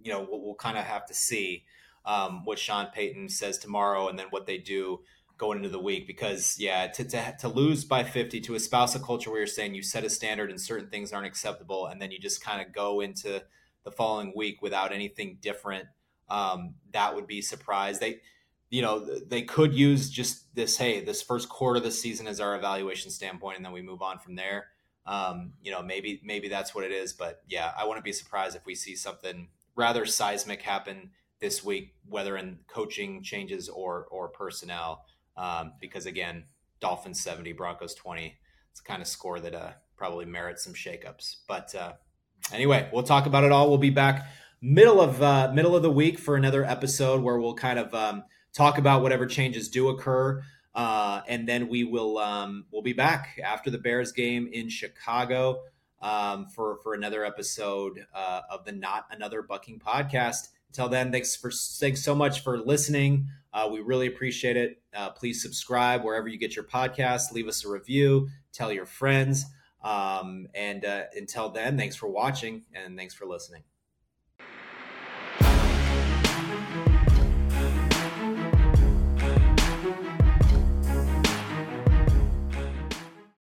you 0.07 0.13
know, 0.13 0.25
we'll, 0.31 0.41
we'll 0.41 0.55
kind 0.55 0.77
of 0.77 0.85
have 0.85 1.05
to 1.05 1.13
see 1.13 1.65
um, 2.05 2.45
what 2.45 2.57
Sean 2.57 2.87
Payton 2.93 3.27
says 3.27 3.57
tomorrow 3.57 4.07
and 4.07 4.17
then 4.17 4.27
what 4.29 4.47
they 4.47 4.57
do 4.57 5.01
going 5.37 5.57
into 5.57 5.67
the 5.67 5.79
week. 5.79 6.07
Because, 6.07 6.55
yeah, 6.57 6.87
to, 6.87 7.03
to, 7.03 7.35
to 7.41 7.49
lose 7.49 7.83
by 7.83 8.05
50, 8.05 8.39
to 8.39 8.55
espouse 8.55 8.95
a 8.95 9.01
culture 9.01 9.29
where 9.29 9.39
you're 9.39 9.47
saying 9.47 9.75
you 9.75 9.83
set 9.83 10.05
a 10.05 10.09
standard 10.09 10.49
and 10.49 10.61
certain 10.61 10.89
things 10.89 11.11
aren't 11.11 11.27
acceptable, 11.27 11.87
and 11.87 12.01
then 12.01 12.09
you 12.09 12.19
just 12.19 12.41
kind 12.41 12.65
of 12.65 12.73
go 12.73 13.01
into 13.01 13.43
the 13.83 13.91
following 13.91 14.31
week 14.33 14.61
without 14.61 14.93
anything 14.93 15.39
different, 15.41 15.87
um, 16.29 16.75
that 16.93 17.13
would 17.13 17.27
be 17.27 17.41
surprise. 17.41 17.99
They, 17.99 18.21
you 18.69 18.81
know, 18.81 19.05
they 19.27 19.41
could 19.41 19.73
use 19.73 20.09
just 20.09 20.55
this, 20.55 20.77
hey, 20.77 21.03
this 21.03 21.21
first 21.21 21.49
quarter 21.49 21.77
of 21.77 21.83
the 21.83 21.91
season 21.91 22.27
is 22.27 22.39
our 22.39 22.55
evaluation 22.55 23.11
standpoint, 23.11 23.57
and 23.57 23.65
then 23.65 23.73
we 23.73 23.81
move 23.81 24.01
on 24.01 24.19
from 24.19 24.35
there. 24.35 24.67
Um, 25.05 25.53
you 25.61 25.71
know, 25.71 25.81
maybe 25.81 26.21
maybe 26.21 26.49
that's 26.49 26.75
what 26.75 26.83
it 26.83 26.91
is, 26.91 27.13
but 27.13 27.41
yeah, 27.47 27.71
I 27.77 27.85
wouldn't 27.85 28.03
be 28.03 28.11
surprised 28.11 28.57
if 28.57 28.65
we 28.65 28.75
see 28.75 28.95
something 28.95 29.47
rather 29.77 30.05
seismic 30.05 30.61
happen 30.61 31.11
this 31.39 31.63
week, 31.63 31.93
whether 32.09 32.35
in 32.35 32.59
coaching 32.67 33.23
changes 33.23 33.69
or 33.69 34.07
or 34.11 34.27
personnel. 34.27 35.05
Um, 35.37 35.73
because 35.79 36.05
again, 36.07 36.45
Dolphins 36.81 37.21
seventy, 37.21 37.53
Broncos 37.53 37.93
twenty. 37.93 38.35
It's 38.71 38.81
a 38.81 38.83
kind 38.83 39.01
of 39.01 39.07
score 39.07 39.39
that 39.39 39.55
uh, 39.55 39.71
probably 39.95 40.25
merits 40.25 40.63
some 40.63 40.73
shakeups. 40.73 41.37
But 41.47 41.73
uh, 41.75 41.93
anyway, 42.51 42.89
we'll 42.91 43.03
talk 43.03 43.25
about 43.27 43.43
it 43.43 43.51
all. 43.51 43.69
We'll 43.69 43.77
be 43.77 43.91
back 43.91 44.27
middle 44.61 44.99
of 44.99 45.21
uh, 45.21 45.51
middle 45.53 45.75
of 45.75 45.83
the 45.83 45.91
week 45.91 46.17
for 46.19 46.35
another 46.35 46.65
episode 46.65 47.21
where 47.21 47.39
we'll 47.39 47.53
kind 47.53 47.79
of 47.79 47.93
um, 47.93 48.23
talk 48.53 48.77
about 48.77 49.03
whatever 49.03 49.25
changes 49.25 49.69
do 49.69 49.89
occur. 49.89 50.43
Uh, 50.73 51.21
and 51.27 51.47
then 51.47 51.69
we 51.69 51.83
will 51.83 52.17
um, 52.17 52.65
we'll 52.71 52.83
be 52.83 52.93
back 52.93 53.39
after 53.43 53.69
the 53.69 53.77
Bears 53.77 54.11
game 54.11 54.49
in 54.51 54.69
Chicago 54.69 55.61
um, 56.01 56.47
for 56.47 56.77
for 56.83 56.93
another 56.93 57.25
episode 57.25 58.05
uh, 58.13 58.41
of 58.51 58.65
the 58.65 58.71
Not 58.71 59.05
Another 59.11 59.41
Bucking 59.41 59.79
podcast. 59.79 60.49
Until 60.69 60.89
then, 60.89 61.11
thanks 61.11 61.35
for 61.35 61.51
thanks 61.51 62.03
so 62.03 62.13
much 62.13 62.43
for 62.43 62.57
listening. 62.57 63.27
Uh, 63.53 63.69
we 63.71 63.79
really 63.79 64.07
appreciate 64.07 64.57
it. 64.57 64.81
Uh, 64.93 65.09
please 65.09 65.41
subscribe 65.41 66.03
wherever 66.03 66.27
you 66.27 66.37
get 66.37 66.55
your 66.55 66.65
podcast. 66.65 67.31
Leave 67.31 67.47
us 67.47 67.65
a 67.65 67.69
review. 67.69 68.29
Tell 68.53 68.71
your 68.71 68.85
friends. 68.85 69.45
Um, 69.83 70.47
and 70.53 70.83
uh, 70.85 71.03
until 71.15 71.49
then, 71.49 71.77
thanks 71.77 71.95
for 71.95 72.07
watching 72.07 72.63
and 72.73 72.97
thanks 72.97 73.13
for 73.13 73.25
listening. 73.25 73.63